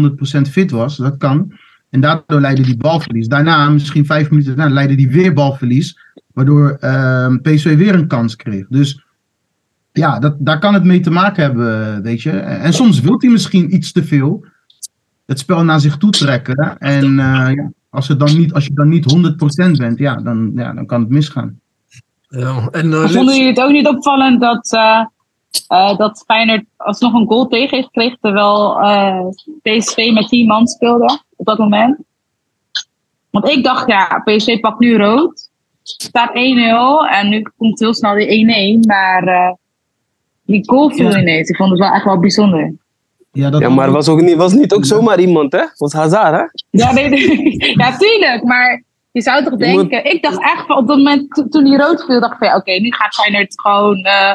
100% 0.48 0.50
fit 0.50 0.70
was. 0.70 0.96
Dat 0.96 1.16
kan. 1.16 1.52
En 1.90 2.00
daardoor 2.00 2.40
leidde 2.40 2.62
die 2.62 2.76
balverlies. 2.76 3.28
Daarna, 3.28 3.68
misschien 3.68 4.06
vijf 4.06 4.30
minuten 4.30 4.56
daarna, 4.56 4.74
leidde 4.74 4.94
die 4.94 5.10
weer 5.10 5.32
balverlies. 5.32 5.98
Waardoor 6.32 6.76
ehm 6.80 7.38
PSV 7.38 7.76
weer 7.76 7.94
een 7.94 8.08
kans 8.08 8.36
kreeg. 8.36 8.66
Dus 8.68 9.06
ja, 9.98 10.18
dat, 10.18 10.34
daar 10.38 10.58
kan 10.58 10.74
het 10.74 10.84
mee 10.84 11.00
te 11.00 11.10
maken 11.10 11.42
hebben, 11.42 12.02
weet 12.02 12.22
je. 12.22 12.30
En 12.30 12.72
soms 12.72 13.00
wil 13.00 13.14
hij 13.18 13.30
misschien 13.30 13.74
iets 13.74 13.92
te 13.92 14.04
veel 14.04 14.44
het 15.26 15.38
spel 15.38 15.64
naar 15.64 15.80
zich 15.80 15.96
toe 15.96 16.10
trekken. 16.10 16.78
En 16.78 17.04
eh, 17.04 17.54
ja, 17.54 17.70
als, 17.90 18.08
het 18.08 18.18
dan 18.18 18.38
niet, 18.38 18.52
als 18.52 18.64
je 18.64 18.74
dan 18.74 18.88
niet 18.88 19.14
100% 19.70 19.70
bent, 19.78 19.98
ja 19.98 20.14
dan, 20.14 20.52
ja, 20.54 20.72
dan 20.72 20.86
kan 20.86 21.00
het 21.00 21.10
misgaan. 21.10 21.60
Ja. 22.28 22.68
En, 22.70 22.92
eh, 22.92 23.08
vonden 23.08 23.34
jullie 23.34 23.48
het 23.48 23.60
ook 23.60 23.70
niet 23.70 23.88
opvallend 23.88 24.40
dat, 24.40 24.72
eh 24.72 25.02
eh, 25.66 25.96
dat 25.96 26.24
Feyenoord 26.26 26.64
alsnog 26.76 27.12
een 27.12 27.26
goal 27.26 27.46
tegen 27.46 27.76
heeft 27.76 27.86
gekregen, 27.86 28.18
terwijl 28.20 28.80
eh, 28.80 29.26
PSV 29.62 30.10
met 30.12 30.28
10 30.28 30.46
man 30.46 30.66
speelde 30.66 31.20
op 31.36 31.46
dat 31.46 31.58
moment? 31.58 31.98
Want 33.30 33.48
ik 33.48 33.64
dacht, 33.64 33.88
ja, 33.88 34.22
PSV 34.24 34.60
pakt 34.60 34.78
nu 34.78 34.96
rood. 34.96 35.50
staat 35.82 36.30
1-0 36.34 37.06
en 37.10 37.28
nu 37.28 37.42
komt 37.56 37.78
heel 37.78 37.94
snel 37.94 38.14
die 38.14 38.80
1-1. 38.82 38.86
Maar 38.86 39.22
eh, 39.22 39.52
die 40.52 40.62
goal 40.68 40.90
viel 40.90 41.10
Ja. 41.10 41.18
ineens. 41.20 41.48
Ik 41.48 41.56
vond 41.56 41.70
het 41.70 41.78
wel 41.78 41.92
echt 41.92 42.04
wel 42.04 42.18
bijzonder. 42.18 42.74
Ja, 43.32 43.50
dat 43.50 43.60
Ja, 43.60 43.68
maar 43.68 43.90
was, 43.90 44.08
ook 44.08 44.20
niet, 44.20 44.36
was 44.36 44.52
niet 44.52 44.72
ook 44.72 44.84
zomaar 44.84 45.20
iemand, 45.20 45.52
hè? 45.52 45.62
Was 45.76 45.92
Hazard, 45.92 46.34
hè? 46.40 46.44
Ja, 46.70 46.92
nee, 46.92 47.08
nee. 47.08 47.74
ja, 47.78 47.96
tuurlijk. 47.96 48.42
Maar 48.44 48.82
je 49.10 49.22
zou 49.22 49.42
toch 49.44 49.52
Je 49.52 49.58
denken... 49.58 50.04
Ik 50.04 50.22
dacht 50.22 50.40
echt, 50.42 50.66
van 50.66 50.76
op 50.76 50.86
dat 50.88 50.96
moment 50.96 51.30
to- 51.34 51.48
toen 51.48 51.64
die 51.64 51.76
rood 51.76 52.04
viel, 52.04 52.20
dacht 52.20 52.32
ik 52.32 52.38
van... 52.38 52.48
ja, 52.48 52.56
Oké, 52.56 52.70
nu 52.72 52.92
gaat 52.92 53.14
Feyenoord 53.14 53.60
gewoon 53.60 53.96
eh 54.04 54.32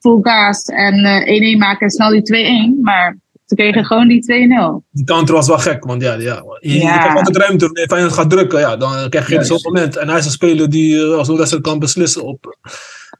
full 0.00 0.18
gas 0.22 0.62
en 0.64 0.94
eh 1.04 1.54
1-1 1.54 1.58
maken 1.58 1.80
en 1.86 1.90
snel 1.90 2.10
die 2.10 2.76
2-1. 2.76 2.82
Maar 2.82 3.16
Ze 3.46 3.54
kregen 3.54 3.84
gewoon 3.84 4.08
die 4.08 4.22
2-0. 4.22 4.86
Die 4.90 5.04
counter 5.04 5.34
was 5.34 5.46
wel 5.48 5.58
gek, 5.58 5.84
want 5.84 6.02
ja, 6.02 6.12
ja, 6.12 6.42
je, 6.60 6.72
je 6.72 6.78
Ja. 6.80 6.98
krijgt 6.98 7.16
altijd 7.18 7.36
ruimte 7.36 7.64
wanneer 7.64 7.86
Feyenoord 7.86 8.12
gaat 8.12 8.30
drukken. 8.30 8.60
Ja, 8.60 8.76
dan 8.76 9.08
krijg 9.08 9.28
je 9.28 9.34
Juist. 9.34 9.48
zo'n 9.48 9.58
moment. 9.62 9.96
En 9.96 10.08
hij 10.08 10.18
is 10.18 10.24
een 10.24 10.30
speler 10.30 10.70
die 10.70 10.96
eh, 11.02 11.16
als 11.16 11.28
een 11.28 11.36
wedstrijd 11.36 11.62
kan 11.64 11.78
beslissen 11.78 12.24
op. 12.24 12.56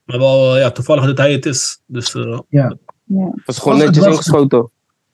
Maar 0.09 0.19
wel, 0.19 0.55
eh, 0.55 0.61
ja, 0.61 0.71
toevallig 0.71 1.05
dat 1.05 1.19
hij 1.19 1.33
het 1.33 1.47
is. 1.47 1.81
Dus 1.87 2.15
eh, 2.15 2.39
Ja. 2.49 2.77
Dat 3.07 3.39
is 3.47 3.59
gewoon 3.59 3.79
netjes 3.79 3.99
was- 4.05 4.07
ingeschoten. 4.15 4.71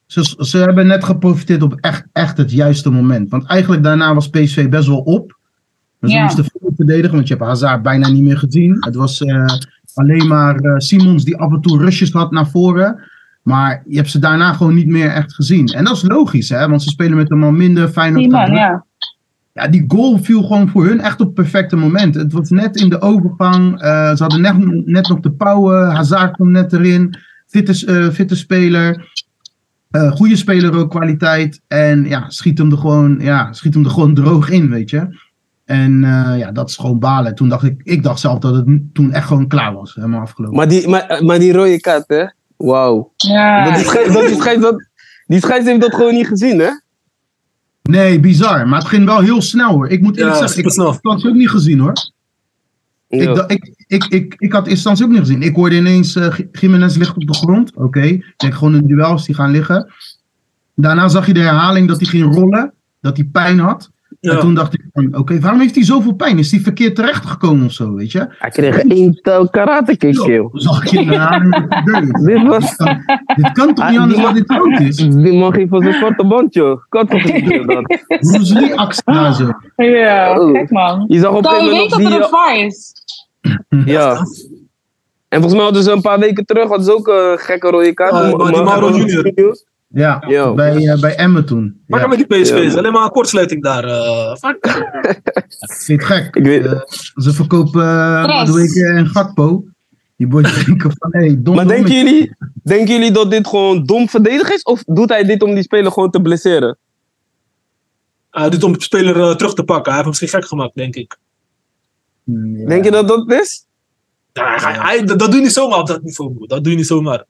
Ze, 0.06 0.36
ze 0.38 0.58
hebben 0.58 0.86
net 0.86 1.04
geprofiteerd 1.04 1.62
op 1.62 1.74
echt, 1.80 2.04
echt 2.12 2.36
het 2.36 2.50
juiste 2.52 2.90
moment. 2.90 3.30
Want 3.30 3.46
eigenlijk 3.46 3.82
daarna 3.82 4.14
was 4.14 4.28
PSV 4.30 4.68
best 4.68 4.86
wel 4.88 4.98
op. 5.00 5.36
Dus 6.00 6.10
ze 6.10 6.16
Ja. 6.16 6.22
moesten 6.24 6.44
veel 6.44 6.72
verdedigen, 6.76 7.14
want 7.14 7.28
je 7.28 7.34
hebt 7.34 7.46
Hazard 7.46 7.82
bijna 7.82 8.08
niet 8.08 8.22
meer 8.22 8.38
gezien. 8.38 8.76
Het 8.80 8.94
was 8.94 9.20
eh, 9.22 9.44
alleen 9.94 10.26
maar 10.26 10.56
eh, 10.56 10.74
Simons 10.78 11.24
die 11.24 11.36
af 11.36 11.52
en 11.52 11.60
toe 11.60 11.78
rushes 11.78 12.12
had 12.12 12.30
naar 12.30 12.48
voren. 12.48 13.02
Maar 13.42 13.82
je 13.88 13.96
hebt 13.96 14.10
ze 14.10 14.18
daarna 14.18 14.52
gewoon 14.52 14.74
niet 14.74 14.86
meer 14.86 15.10
echt 15.10 15.34
gezien. 15.34 15.66
En 15.66 15.84
dat 15.84 15.96
is 15.96 16.02
logisch, 16.02 16.48
hè? 16.48 16.68
want 16.68 16.82
ze 16.82 16.88
spelen 16.88 17.16
met 17.16 17.30
een 17.30 17.38
man 17.38 17.56
minder. 17.56 17.88
Feyenoord 17.88 18.30
man, 18.30 18.50
ja. 18.52 18.84
Ja, 19.54 19.68
die 19.68 19.84
goal 19.88 20.18
viel 20.18 20.42
gewoon 20.42 20.68
voor 20.68 20.84
hun 20.86 21.00
echt 21.00 21.20
op 21.20 21.26
het 21.26 21.34
perfecte 21.34 21.76
moment. 21.76 22.14
Het 22.14 22.32
was 22.32 22.50
net 22.50 22.76
in 22.76 22.88
de 22.88 23.00
overgang. 23.00 23.80
eh, 23.80 24.14
ze 24.14 24.22
hadden 24.22 24.40
net, 24.40 24.86
net 24.86 25.08
nog 25.08 25.20
de 25.20 25.32
pauwen. 25.32 25.90
Hazard 25.90 26.36
komt 26.36 26.50
net 26.50 26.72
erin. 26.72 27.14
Fitte, 27.46 27.86
eh, 27.86 28.08
fitte 28.08 28.36
speler. 28.36 29.12
Eh 29.90 30.10
goede 30.10 30.36
speler 30.36 30.76
ook, 30.76 30.90
kwaliteit. 30.90 31.60
En 31.68 32.04
ja, 32.04 32.24
schiet 32.28 32.58
hem 32.58 32.70
er 32.70 32.78
gewoon, 32.78 33.18
ja, 33.20 33.52
schiet 33.52 33.74
hem 33.74 33.84
er 33.84 33.90
gewoon 33.90 34.14
droog 34.14 34.50
in, 34.50 34.70
weet 34.70 34.90
je. 34.90 35.18
En 35.64 36.04
eh, 36.04 36.38
ja, 36.38 36.52
dat 36.52 36.68
is 36.68 36.76
gewoon 36.76 36.98
balen. 36.98 37.34
Toen 37.34 37.48
dacht 37.48 37.64
ik, 37.64 37.80
ik 37.82 38.02
dacht 38.02 38.20
zelf 38.20 38.38
dat 38.38 38.54
het 38.54 38.94
toen 38.94 39.12
echt 39.12 39.26
gewoon 39.26 39.48
klaar 39.48 39.74
was. 39.74 39.94
Helemaal 39.94 40.20
afgelopen. 40.20 40.56
Maar 40.56 40.68
die, 40.68 40.88
maar, 40.88 41.20
maar 41.24 41.38
die 41.38 41.52
rode 41.52 41.80
kaart, 41.80 42.08
hè? 42.08 42.24
Wauw. 42.56 43.12
Ja. 43.16 43.64
Dat 43.64 43.84
dat 43.84 44.60
dat, 44.60 44.88
die 45.26 45.40
scheids 45.40 45.66
heeft 45.66 45.80
dat 45.80 45.94
gewoon 45.94 46.14
niet 46.14 46.26
gezien, 46.26 46.58
hè? 46.58 46.70
Nee, 47.88 48.20
bizar. 48.20 48.68
Maar 48.68 48.78
het 48.78 48.88
ging 48.88 49.04
wel 49.04 49.20
heel 49.20 49.42
snel 49.42 49.72
hoor. 49.72 49.88
Ik 49.88 50.00
moet 50.00 50.16
eerlijk 50.16 50.34
Ja, 50.34 50.40
zeggen, 50.46 50.58
ik 50.64 50.76
had 50.76 50.92
instantie 50.92 51.28
ook 51.28 51.34
niet 51.34 51.50
gezien 51.50 51.78
hoor. 51.78 51.92
Ja. 53.08 53.48
Ik, 53.48 53.62
ik, 53.64 53.74
ik, 53.86 54.04
ik, 54.04 54.34
ik 54.38 54.52
had 54.52 54.64
in 54.64 54.70
instantie 54.70 55.04
ook 55.04 55.10
niet 55.10 55.20
gezien. 55.20 55.42
Ik 55.42 55.54
hoorde 55.54 55.76
ineens, 55.76 56.16
Gi- 56.18 56.48
Gimenez 56.52 56.96
ligt 56.96 57.16
op 57.16 57.26
de 57.26 57.34
grond. 57.34 57.74
Oké, 57.74 58.00
ik 58.02 58.34
denk 58.36 58.54
gewoon 58.54 58.74
een 58.74 58.86
duel 58.86 59.04
als 59.06 59.26
die 59.26 59.34
gaan 59.34 59.50
liggen. 59.50 59.92
Daarna 60.74 61.08
zag 61.08 61.26
je 61.26 61.34
de 61.34 61.40
herhaling 61.40 61.88
dat 61.88 62.00
hij 62.00 62.06
ging 62.08 62.34
rollen. 62.34 62.72
Dat 63.00 63.16
hij 63.16 63.26
pijn 63.26 63.58
had. 63.58 63.90
En 64.24 64.34
ja. 64.34 64.40
toen 64.40 64.54
dacht 64.54 64.74
ik 64.74 64.84
van, 64.92 65.16
oké, 65.16 65.40
waarom 65.40 65.60
heeft 65.60 65.74
hij 65.74 65.84
zoveel 65.84 66.12
pijn? 66.14 66.38
Is 66.38 66.50
hij 66.50 66.60
verkeerd 66.60 66.94
terechtgekomen 66.94 67.66
of 67.66 67.72
zo, 67.72 67.94
weet 67.94 68.12
je? 68.12 68.26
Hij 68.38 68.50
kreeg 68.50 68.78
één 68.78 69.14
tel 69.22 69.48
karate 69.48 69.96
kick, 69.96 70.14
joh. 70.14 70.50
Zag 70.52 70.84
deed. 70.90 71.08
Dit 72.24 72.42
was... 72.42 72.76
Dit 72.76 72.76
kan, 72.76 73.02
dit 73.36 73.52
kan 73.52 73.74
toch 73.74 73.84
Ah, 73.84 73.90
niet 73.90 73.98
anders 74.00 74.16
die 74.16 74.24
dan 74.24 74.34
dit 74.34 74.50
rood 74.50 74.80
is? 74.80 74.96
Die 75.24 75.38
man 75.38 75.52
ging 75.52 75.68
voor 75.68 75.82
zijn 75.82 75.94
zwarte 75.94 76.26
band, 76.26 76.54
joh. 76.54 76.80
Kan 76.88 77.06
toch 77.06 77.24
niet 77.32 77.66
dat? 77.66 77.82
Bruce 78.06 78.54
Lee 78.60 78.74
actie 78.74 79.02
daar 79.04 79.34
zo. 79.34 79.50
Ja, 79.76 80.40
Oh. 80.40 80.50
gek 80.50 80.70
man. 80.70 81.04
Je 81.08 81.18
zag 81.18 81.32
op 81.32 81.44
een 81.46 81.64
je 81.64 81.70
weet 81.70 81.90
dat 81.90 81.98
er 82.00 82.06
een 82.22 82.28
VAR 82.28 82.56
is. 82.58 82.92
Ja. 83.94 84.16
En 85.28 85.40
volgens 85.40 85.54
mij 85.54 85.62
hadden 85.64 85.82
ze 85.82 85.90
een 85.92 86.00
paar 86.00 86.18
weken 86.18 86.44
terug 86.44 86.68
hadden 86.68 86.84
ze 86.84 86.94
ook 86.94 87.08
een 87.08 87.38
gekke 87.38 87.70
rode 87.70 87.94
kaart. 87.94 88.36
Mauro 88.64 88.90
Junior. 88.96 89.56
Ja, 89.94 90.24
Yo. 90.28 90.54
bij, 90.54 90.88
eh, 90.88 91.00
bij 91.00 91.16
Emmen 91.16 91.44
toen. 91.46 91.82
Maar 91.86 92.00
Ja, 92.00 92.06
met 92.06 92.18
die 92.18 92.26
PSV 92.26 92.52
is 92.54 92.74
alleen 92.76 92.92
maar 92.92 93.04
een 93.04 93.10
kortsluiting 93.10 93.62
daar. 93.62 93.84
eh 93.84 94.34
fuck. 94.36 94.68
vind 95.84 96.00
ik 96.00 96.06
gek. 96.06 96.34
Ik 96.36 96.44
weet- 96.44 96.64
Eh, 96.66 96.80
ze 97.14 97.32
verkopen 97.32 97.82
uh, 97.84 98.22
Stress. 98.22 98.50
Madueke 98.50 98.86
en 98.86 99.06
Gakpo. 99.06 99.64
Die 100.16 100.26
boys 100.26 100.54
denken 100.64 100.92
van, 100.98 101.10
hé, 101.12 101.20
hey, 101.20 101.36
dom 101.42 101.54
Maar 101.54 101.64
dom 101.66 101.74
denken 101.74 101.94
jullie, 101.94 102.36
denken 102.62 102.94
jullie 102.94 103.10
dat 103.12 103.30
dit 103.30 103.46
gewoon 103.46 103.84
dom 103.84 104.08
verdedigen 104.08 104.54
is? 104.54 104.62
Of 104.62 104.82
doet 104.86 105.08
hij 105.08 105.24
dit 105.24 105.42
om 105.42 105.54
die 105.54 105.62
speler 105.62 105.92
gewoon 105.92 106.10
te 106.10 106.20
blesseren? 106.22 106.78
Hij 108.30 108.50
doet 108.50 108.62
om 108.62 108.72
de 108.72 108.82
speler 108.82 109.36
terug 109.36 109.54
te 109.54 109.64
pakken. 109.64 109.92
Hij 109.92 110.02
heeft 110.02 110.02
hem 110.02 110.08
misschien 110.08 110.28
gek 110.40 110.46
gemaakt, 110.48 110.74
denk 110.74 110.94
ik. 110.96 111.16
Ja. 112.24 112.66
Denk 112.66 112.84
je 112.84 112.90
dat 112.90 113.08
dat 113.08 113.32
is? 113.32 113.64
Ja, 114.32 114.54
hij, 114.60 114.72
hij- 114.72 115.04
dat, 115.04 115.18
dat 115.18 115.28
doe 115.28 115.36
je 115.36 115.42
niet 115.44 115.52
zomaar 115.52 115.78
op 115.78 115.86
dat 115.86 116.02
niveau. 116.02 116.34
bro. 116.34 116.46
Dat 116.46 116.62
doe 116.62 116.72
je 116.72 116.78
niet 116.78 116.86
zomaar. 116.86 117.24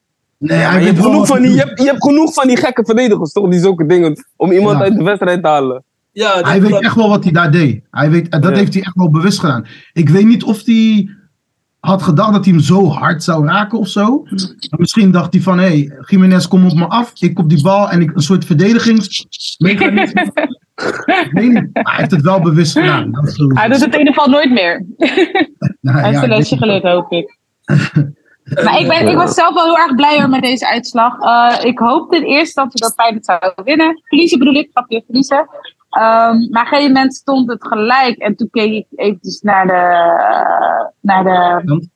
Nee, 0.49 0.59
je, 0.59 0.65
hebt 0.65 1.01
genoeg 1.01 1.27
van 1.27 1.43
die, 1.43 1.51
je, 1.51 1.59
hebt, 1.59 1.81
je 1.81 1.87
hebt 1.87 2.03
genoeg 2.05 2.33
van 2.35 2.47
die 2.49 2.57
gekke 2.57 2.85
verdedigers, 2.85 3.33
toch? 3.33 3.49
Die 3.49 3.61
zulke 3.61 3.87
dingen. 3.87 4.25
Om 4.37 4.53
iemand 4.53 4.79
Ja. 4.79 4.85
uit 4.85 4.97
de 4.99 5.05
wedstrijd 5.05 5.43
te 5.43 5.49
halen. 5.49 5.85
Ja, 6.13 6.41
Hij 6.43 6.61
weet 6.63 6.81
echt 6.81 6.95
wel 6.95 7.09
wat 7.09 7.25
hij 7.25 7.33
daar 7.33 7.51
deed. 7.51 7.83
Hij 7.91 8.11
weet, 8.11 8.31
dat 8.31 8.43
Ja. 8.45 8.51
heeft 8.51 8.75
hij 8.75 8.83
echt 8.83 8.95
wel 8.97 9.11
bewust 9.11 9.39
gedaan. 9.41 9.67
Ik 9.93 10.09
weet 10.09 10.25
niet 10.27 10.45
of 10.45 10.65
hij 10.65 11.09
had 11.81 12.03
gedacht 12.03 12.33
dat 12.33 12.45
hij 12.45 12.55
hem 12.55 12.63
zo 12.63 12.87
hard 12.89 13.23
zou 13.23 13.47
raken 13.47 13.79
of 13.79 13.89
zo. 13.89 14.23
Maar 14.71 14.79
misschien 14.81 15.11
dacht 15.11 15.33
hij 15.33 15.43
van, 15.43 15.59
hé, 15.59 15.67
hey, 15.67 15.91
Jiménez, 16.07 16.47
kom 16.49 16.67
op 16.67 16.75
me 16.75 16.87
af. 16.87 17.13
Ik 17.19 17.39
op 17.39 17.49
die 17.49 17.63
bal 17.63 17.91
en 17.91 18.01
ik, 18.01 18.11
een 18.15 18.23
soort 18.23 18.45
verdedigingsmechanisme. 18.45 19.69
Ik 19.71 19.79
weet 21.33 21.53
niet. 21.53 21.71
Maar 21.73 21.83
hij 21.85 21.95
heeft 21.97 22.11
het 22.11 22.21
wel 22.23 22.41
bewust 22.41 22.73
gedaan. 22.73 23.11
Is. 23.27 23.37
Hij 23.37 23.69
doet 23.69 23.81
het 23.85 23.93
in 23.93 23.99
ieder 23.99 24.15
geval 24.15 24.29
nooit 24.31 24.51
meer. 24.51 24.85
Nou, 25.81 25.97
Hij 25.99 26.07
heeft 26.09 26.19
zijn 26.19 26.31
ik 26.31 26.37
lesje 26.37 26.57
geleerd, 26.57 26.83
hoop 26.83 27.13
ik. 27.13 27.39
Maar 28.65 28.81
ik, 28.81 28.89
ben, 28.89 29.09
ik 29.09 29.17
was 29.17 29.35
zelf 29.35 29.55
wel 29.55 29.65
heel 29.65 29.79
erg 29.79 29.95
blij 29.95 30.29
met 30.29 30.43
deze 30.43 30.69
uitslag. 30.69 31.21
Eh, 31.21 31.65
ik 31.65 31.79
hoopte 31.79 32.17
in 32.17 32.23
eerste 32.23 32.39
instantie 32.39 32.81
dat 32.81 32.95
Feyenoord 32.95 33.25
zou 33.25 33.41
winnen. 33.65 34.01
Verliezen 34.05 34.39
bedoel 34.39 34.55
ik, 34.55 34.71
grapje, 34.73 35.03
verliezen. 35.05 35.49
Ehm, 35.91 36.05
maar 36.27 36.33
op 36.35 36.51
een 36.51 36.67
gegeven 36.67 36.93
moment 36.93 37.15
stond 37.15 37.51
het 37.51 37.67
gelijk. 37.67 38.19
En 38.19 38.37
toen 38.37 38.51
keek 38.51 38.73
ik 38.73 38.87
eventjes 38.97 39.41
naar 39.41 39.67
de... 39.67 40.93
Naar 41.01 41.25
de 41.25 41.89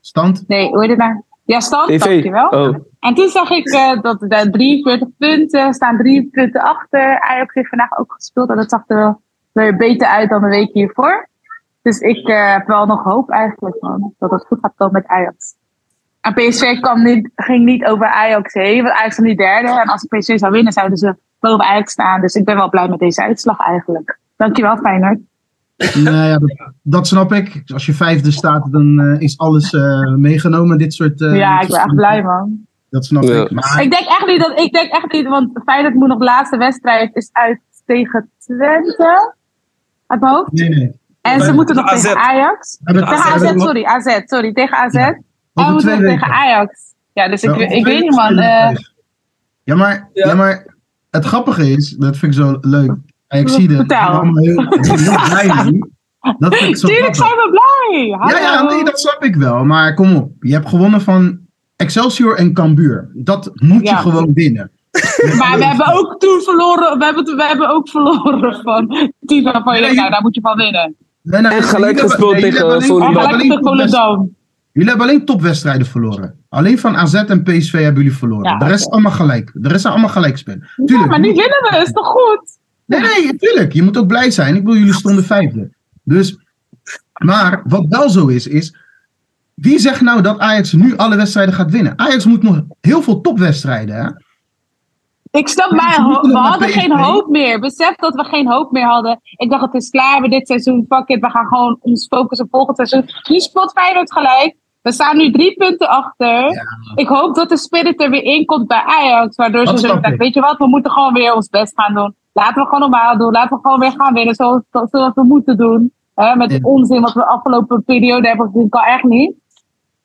Stand? 0.00 0.44
nee, 0.46 0.68
hoe 0.68 0.80
heet 0.80 0.90
het 0.90 0.98
nou? 0.98 1.22
Ja, 1.44 1.60
stand, 1.60 1.88
TV. 1.88 2.04
dankjewel. 2.04 2.48
Oh. 2.48 2.76
En 3.00 3.14
toen 3.14 3.28
zag 3.28 3.50
ik 3.50 3.68
eh, 3.68 4.00
dat 4.00 4.22
er 4.22 4.50
43 4.50 5.08
punten 5.18 5.74
staan, 5.74 5.96
drie 5.96 6.28
punten 6.32 6.60
achter. 6.60 7.20
Ajax 7.20 7.54
heeft 7.54 7.68
vandaag 7.68 7.98
ook 7.98 8.12
gespeeld 8.12 8.50
en 8.50 8.56
dat 8.56 8.70
zag 8.70 8.82
er 8.86 8.96
wel 8.96 9.22
weer 9.52 9.76
beter 9.76 10.06
uit 10.06 10.30
dan 10.30 10.40
de 10.40 10.48
week 10.48 10.72
hiervoor. 10.72 11.28
Dus 11.82 11.98
ik 11.98 12.28
eh, 12.28 12.52
heb 12.52 12.66
wel 12.66 12.86
nog 12.86 13.02
hoop 13.02 13.30
eigenlijk 13.30 13.76
man, 13.80 14.14
dat 14.18 14.30
het 14.30 14.46
goed 14.46 14.58
gaat 14.60 14.72
komen 14.76 14.92
met 14.92 15.06
Ajax. 15.06 15.54
En 16.20 16.34
PSV 16.34 16.80
kwam 16.80 17.02
niet, 17.02 17.30
ging 17.36 17.64
niet 17.64 17.84
over 17.84 18.06
Ajax 18.06 18.52
heen, 18.54 18.82
want 18.82 18.94
Ajax 18.94 19.16
was 19.16 19.26
niet 19.26 19.38
derde. 19.38 19.80
En 19.80 19.88
als 19.88 20.04
PSV 20.08 20.38
zou 20.38 20.52
winnen, 20.52 20.72
zouden 20.72 20.98
ze 20.98 21.14
boven 21.40 21.64
Ajax 21.64 21.92
staan. 21.92 22.20
Dus 22.20 22.34
ik 22.34 22.44
ben 22.44 22.56
wel 22.56 22.68
blij 22.68 22.88
met 22.88 22.98
deze 22.98 23.22
uitslag 23.22 23.58
eigenlijk. 23.60 24.18
Dankjewel 24.36 24.76
Feyenoord. 24.76 25.18
Nou 25.94 26.16
ja, 26.16 26.38
dat, 26.38 26.72
dat 26.82 27.06
snap 27.06 27.32
ik. 27.32 27.62
Als 27.72 27.86
je 27.86 27.92
vijfde 27.94 28.30
staat, 28.30 28.72
dan 28.72 29.00
eh, 29.00 29.20
is 29.20 29.38
alles 29.38 29.72
eh, 29.72 30.14
meegenomen. 30.14 30.78
Dit 30.78 30.94
soort. 30.94 31.20
eh, 31.20 31.36
ja, 31.36 31.60
ik 31.60 31.68
ben 31.68 31.76
echt 31.76 31.94
blij 31.94 32.22
man. 32.22 32.66
Dat 32.90 33.04
snap 33.04 33.22
Ja. 33.22 33.42
ik. 33.42 33.50
Maar 33.50 33.82
Ik 33.82 33.90
denk 33.90 34.06
echt 34.06 34.26
niet 34.26 34.40
dat, 34.40 34.60
ik 34.60 34.72
denk 34.72 34.92
echt 34.92 35.12
niet, 35.12 35.26
want 35.26 35.60
Feyenoord 35.64 35.94
moet 35.94 36.08
nog 36.08 36.18
de 36.18 36.24
laatste 36.24 36.56
wedstrijd 36.56 37.16
is 37.16 37.28
uit 37.32 37.60
tegen 37.86 38.30
Twente. 38.38 39.34
Uit 40.06 40.20
mijn 40.20 40.32
hoofd. 40.34 40.52
nee, 40.52 40.68
nee. 40.68 40.98
En 41.20 41.40
ze 41.40 41.52
moeten 41.52 41.74
nog 41.76 41.84
AZ. 41.84 42.02
tegen 42.02 42.18
Ajax. 42.20 42.78
Tegen 42.84 43.06
AZ, 43.06 43.52
sorry, 43.56 43.84
AZ, 43.84 44.20
sorry, 44.24 44.52
tegen 44.52 44.76
AZ. 44.76 44.94
Ja, 44.94 45.18
Over 45.68 45.80
twee 45.80 45.96
nog 45.98 46.04
tegen. 46.10 46.26
Ajax. 46.32 46.80
Ja, 47.12 47.28
dus 47.28 47.42
ik, 47.42 47.56
ik 47.56 47.84
weet 47.84 48.00
niet 48.00 48.10
man. 48.14 48.38
eh, 48.38 48.70
ja, 49.64 49.74
maar, 49.76 50.08
Ja. 50.12 50.26
ja. 50.28 50.34
maar 50.34 50.74
het 51.10 51.24
grappige 51.24 51.70
is, 51.70 51.90
dat 51.90 52.16
vind 52.16 52.34
ik 52.34 52.38
zo 52.42 52.58
leuk. 52.60 52.92
Ik 53.28 53.48
zie 53.48 53.70
Vertel. 53.70 53.98
allemaal 53.98 54.36
heel, 54.44 54.66
heel 54.80 55.18
blij. 55.28 55.48
Dat 56.38 56.54
vind 56.56 56.68
ik 56.68 56.76
zo 56.76 56.86
tuurlijk 56.88 57.16
grappig. 57.16 57.16
zijn 57.16 57.50
we 57.50 57.50
blij. 57.50 58.06
Ja, 58.06 58.40
ja, 58.40 58.62
nee, 58.62 58.84
dat 58.84 59.00
snap 59.00 59.24
ik 59.24 59.36
wel. 59.36 59.64
Maar 59.64 59.94
kom 59.94 60.16
op. 60.16 60.32
Je 60.40 60.52
hebt 60.52 60.68
gewonnen 60.68 61.00
van 61.00 61.38
Excelsior 61.76 62.36
en 62.36 62.52
Cambuur. 62.52 63.10
Dat 63.14 63.50
moet 63.54 63.82
Ja. 63.86 63.90
je 63.90 63.96
gewoon 63.96 64.32
winnen. 64.34 64.70
Maar 65.38 65.58
we 65.58 65.64
hebben 65.66 65.86
ook 65.94 66.20
toen 66.20 66.40
verloren, 66.42 66.98
we 66.98 67.04
hebben, 67.04 67.24
we 67.36 67.44
hebben 67.44 67.68
ook 67.70 67.88
verloren 67.88 68.54
van 68.62 69.12
Tiva 69.26 69.62
van 69.62 69.74
je 69.74 69.80
Nee, 69.80 69.80
denkt, 69.80 69.96
nou 69.96 70.10
daar 70.10 70.22
moet 70.22 70.34
je 70.34 70.40
van 70.40 70.56
winnen. 70.56 70.94
Nee, 71.22 71.46
En 71.46 71.62
gelijk 71.62 72.00
gespeeld 72.00 72.38
tegen 72.38 72.82
Volendam. 72.82 74.34
Jullie 74.72 74.88
hebben 74.88 75.06
alleen 75.08 75.24
topwedstrijden- 75.24 75.86
verloren. 75.86 76.34
Alleen 76.48 76.78
van 76.78 76.96
AZ 76.96 77.14
en 77.14 77.42
PSV 77.42 77.72
hebben 77.72 78.02
jullie 78.02 78.18
verloren. 78.18 78.50
Ja, 78.50 78.58
de 78.58 78.64
rest 78.64 78.90
allemaal 78.90 79.12
gelijk. 79.12 79.50
De 79.54 79.68
rest 79.68 79.80
zijn 79.80 79.92
allemaal 79.92 80.10
gelijk 80.12 80.38
spelen. 80.38 80.68
Ja, 80.76 80.84
Tuurlijk. 80.84 81.10
maar 81.10 81.20
nu 81.20 81.26
winnen 81.26 81.66
we, 81.70 81.82
is 81.86 81.92
toch 81.92 82.06
goed? 82.06 82.58
Nee, 82.86 83.00
nee, 83.00 83.36
tuurlijk. 83.36 83.72
Je 83.72 83.82
moet 83.82 83.96
ook 83.96 84.06
blij 84.06 84.30
zijn. 84.30 84.54
Ik 84.56 84.64
bedoel, 84.64 84.78
jullie 84.78 84.94
stonden 84.94 85.24
vijfde. 85.24 85.70
Dus, 86.02 86.38
maar 87.24 87.62
wat 87.64 87.86
wel 87.88 88.10
zo 88.10 88.26
is, 88.26 88.46
is. 88.46 88.76
Wie 89.54 89.78
zegt 89.78 90.00
nou 90.00 90.22
dat 90.22 90.38
Ajax 90.38 90.72
nu 90.72 90.96
alle 90.96 91.16
wedstrijden 91.16 91.54
gaat 91.54 91.70
winnen? 91.70 91.98
Ajax 91.98 92.24
moet 92.24 92.42
nog 92.42 92.60
heel 92.80 93.02
veel 93.02 93.20
topwedstrijden. 93.20 93.96
Hè? 93.96 94.10
Ik 95.30 95.48
snap, 95.48 95.70
maar 95.70 96.18
we 96.22 96.36
hadden 96.38 96.68
geen 96.68 96.98
hoop 96.98 97.28
meer. 97.28 97.60
Besef 97.60 97.94
dat 97.94 98.14
we 98.14 98.24
geen 98.24 98.50
hoop 98.50 98.70
meer 98.72 98.84
hadden. 98.86 99.20
Ik 99.36 99.50
dacht, 99.50 99.62
het 99.62 99.74
is 99.82 99.90
klaar 99.90 100.20
met 100.20 100.30
dit 100.30 100.46
seizoen. 100.46 100.86
Fuck 100.88 101.08
it, 101.08 101.20
we 101.20 101.30
gaan 101.30 101.46
gewoon 101.46 101.76
ons 101.80 102.06
focussen 102.06 102.46
op 102.46 102.52
volgend 102.52 102.76
seizoen. 102.76 103.04
Nu 103.28 103.40
spot 103.40 103.72
Feyenoord 103.72 104.12
gelijk. 104.12 104.56
We 104.82 104.92
staan 104.92 105.16
nu 105.16 105.30
drie 105.30 105.54
punten 105.56 105.88
achter. 105.88 106.66
Ik 106.94 107.08
hoop 107.08 107.34
dat 107.34 107.48
de 107.48 107.56
spirit 107.56 108.00
er 108.02 108.10
weer 108.10 108.22
in 108.22 108.44
komt 108.44 108.66
bij 108.66 108.82
Ajax. 108.86 109.36
Waardoor 109.36 109.64
Dat 109.64 109.80
ze 109.80 109.86
zeggen, 109.86 110.16
weet 110.16 110.34
je 110.34 110.40
wat, 110.40 110.58
we 110.58 110.66
moeten 110.66 110.90
gewoon 110.90 111.12
weer 111.12 111.34
ons 111.34 111.48
best 111.48 111.72
gaan 111.80 111.94
doen. 111.94 112.14
Laten 112.32 112.54
we 112.62 112.64
gewoon 112.64 112.80
normaal 112.80 113.18
doen. 113.18 113.32
Laten 113.32 113.56
we 113.56 113.62
gewoon 113.62 113.80
weer 113.80 113.92
gaan 113.96 114.14
winnen 114.14 114.34
zoals, 114.34 114.62
zoals 114.70 115.14
we 115.14 115.22
moeten 115.22 115.56
doen. 115.56 115.92
Met 116.34 116.50
Ja. 116.50 116.58
onzin 116.62 117.00
wat 117.00 117.12
we 117.12 117.20
de 117.20 117.26
afgelopen 117.26 117.84
periode 117.84 118.28
hebben 118.28 118.50
gezien, 118.52 118.68
kan 118.68 118.82
echt 118.82 119.04
niet. 119.04 119.34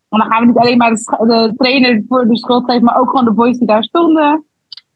En 0.10 0.20
dan 0.20 0.32
gaan 0.32 0.40
we 0.42 0.48
niet 0.48 0.58
alleen 0.58 0.78
maar 0.78 0.90
de, 0.94 1.26
de 1.28 1.54
trainer 1.58 2.04
voor 2.10 2.28
de 2.28 2.38
schuld 2.38 2.66
geven, 2.66 2.84
maar 2.84 3.00
ook 3.00 3.10
gewoon 3.10 3.26
de 3.26 3.32
boys 3.32 3.58
die 3.58 3.68
daar 3.68 3.84
stonden. 3.84 4.46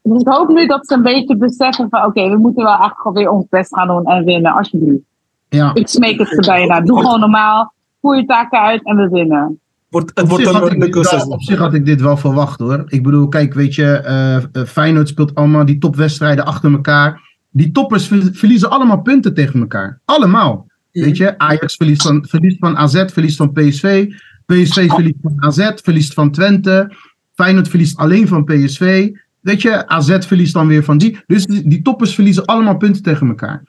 Dus 0.03 0.21
ik 0.21 0.27
hoop 0.27 0.49
nu 0.49 0.67
dat 0.67 0.87
ze 0.87 0.93
een 0.93 1.01
beetje 1.01 1.37
beseffen 1.37 1.87
van 1.89 2.05
oké, 2.05 2.29
we 2.29 2.37
moeten 2.37 2.63
wel 2.63 2.79
echt 2.79 2.95
gewoon 2.95 3.17
weer 3.17 3.29
ons 3.29 3.45
best 3.49 3.75
gaan 3.75 3.87
doen 3.87 4.05
en 4.05 4.23
winnen, 4.25 4.53
alsjeblieft. 4.53 5.03
Ja. 5.49 5.71
Ik 5.73 5.87
smeek 5.87 6.19
het 6.19 6.27
ze 6.27 6.41
bijna. 6.45 6.81
Doe 6.81 6.99
gewoon 7.01 7.19
normaal. 7.19 7.73
Voer 8.01 8.15
je 8.15 8.25
taken 8.25 8.59
uit 8.59 8.85
en 8.85 8.95
we 8.97 9.09
winnen. 9.09 9.59
Wordt, 9.89 10.09
het 10.09 10.21
Op 10.23 10.29
wordt 10.29 10.43
zich, 10.43 10.53
had 10.53 10.61
een 10.61 10.67
ik 10.67 10.73
dit 10.73 10.81
leuke 10.83 10.99
wel, 10.99 11.09
seizoen. 11.09 11.31
op 11.31 11.41
zich 11.41 11.57
had 11.59 11.73
ik 11.73 11.85
dit 11.85 12.01
wel 12.01 12.17
verwacht 12.17 12.59
hoor. 12.59 12.83
Ik 12.87 13.03
bedoel, 13.03 13.27
kijk, 13.27 13.53
weet 13.53 13.75
je, 13.75 13.85
eh, 13.85 14.35
eh, 14.35 14.43
Feyenoord 14.67 15.07
speelt 15.07 15.35
allemaal 15.35 15.65
die 15.65 15.77
topwedstrijden 15.77 16.45
achter 16.45 16.71
elkaar. 16.71 17.21
Die 17.51 17.71
toppers 17.71 18.07
ver- 18.07 18.29
verliezen 18.33 18.69
allemaal 18.69 19.01
punten 19.01 19.33
tegen 19.33 19.59
elkaar. 19.59 19.99
Allemaal. 20.05 20.67
Weet 20.91 21.17
je, 21.17 21.37
Ajax 21.37 21.75
verliest 21.75 22.01
van, 22.01 22.25
verliest 22.27 22.57
van 22.59 22.77
AZ, 22.77 23.03
verliest 23.05 23.37
van 23.37 23.51
PSV. 23.51 24.07
PSV 24.45 24.89
verliest 24.89 25.17
van 25.21 25.33
AZ, 25.43 25.71
verliest 25.75 26.13
van 26.13 26.31
Twente. 26.31 26.91
Feyenoord 27.33 27.67
verliest 27.67 27.97
alleen 27.97 28.27
van 28.27 28.43
PSV. 28.43 29.09
Weet 29.41 29.61
je, 29.61 29.87
AZ 29.87 30.17
verliest 30.19 30.53
dan 30.53 30.67
weer 30.67 30.83
van 30.83 30.97
die. 30.97 31.19
Dus 31.27 31.45
die, 31.45 31.81
toppers 31.81 32.15
verliezen 32.15 32.45
allemaal 32.45 32.77
punten 32.77 33.03
tegen 33.03 33.27
elkaar. 33.27 33.63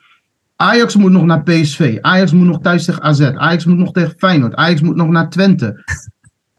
Ajax 0.55 0.95
moet 0.95 1.11
nog 1.11 1.25
naar 1.25 1.43
PSV. 1.43 1.97
Ajax 2.01 2.31
moet 2.31 2.47
nog 2.47 2.59
thuis 2.61 2.85
tegen 2.85 3.01
AZ. 3.03 3.21
Ajax 3.21 3.65
moet 3.65 3.77
nog 3.77 3.91
tegen 3.91 4.13
Feyenoord. 4.17 4.55
Ajax 4.55 4.81
moet 4.81 4.95
nog 4.95 5.07
naar 5.07 5.29
Twente. 5.29 5.83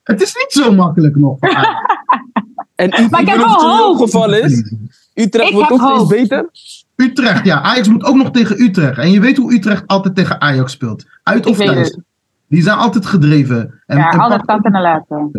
Het 0.02 0.23
is 0.23 0.35
niet 0.35 0.64
zo 0.64 0.73
makkelijk 0.75 1.16
nog. 1.16 1.38
En 2.75 2.88
Maar 3.11 3.21
ik 3.21 3.26
heb 3.28 3.37
Utrecht, 3.37 3.37
wel 3.37 3.47
wat 3.47 3.78
hoop. 3.78 3.95
het 4.00 4.02
geval 4.11 4.33
is, 4.35 4.75
Utrecht 5.14 5.49
Ik 5.49 5.54
wordt 5.54 5.69
heb 5.69 5.81
ook 5.81 6.07
steeds 6.07 6.21
beter. 6.21 6.50
Utrecht, 6.97 7.45
ja. 7.45 7.61
Ajax 7.61 7.88
moet 7.88 8.04
ook 8.04 8.16
nog 8.16 8.31
tegen 8.31 8.61
Utrecht. 8.61 8.99
En 8.99 9.11
je 9.11 9.21
weet 9.21 9.37
hoe 9.37 9.52
Utrecht 9.52 9.87
altijd 9.87 10.14
tegen 10.14 10.40
Ajax 10.40 10.73
speelt. 10.73 11.04
Uit 11.23 11.47
of 11.47 11.57
thuis. 11.57 11.99
Die 12.49 12.62
zijn 12.62 12.76
altijd 12.78 13.07
gedreven. 13.07 13.83
En, 13.87 13.97
Ja, 13.99 14.11
en 14.11 14.19
altijd 14.19 14.38
pak- 14.45 14.49
kanten 14.49 14.73
en 14.73 14.83
laten. 14.83 15.31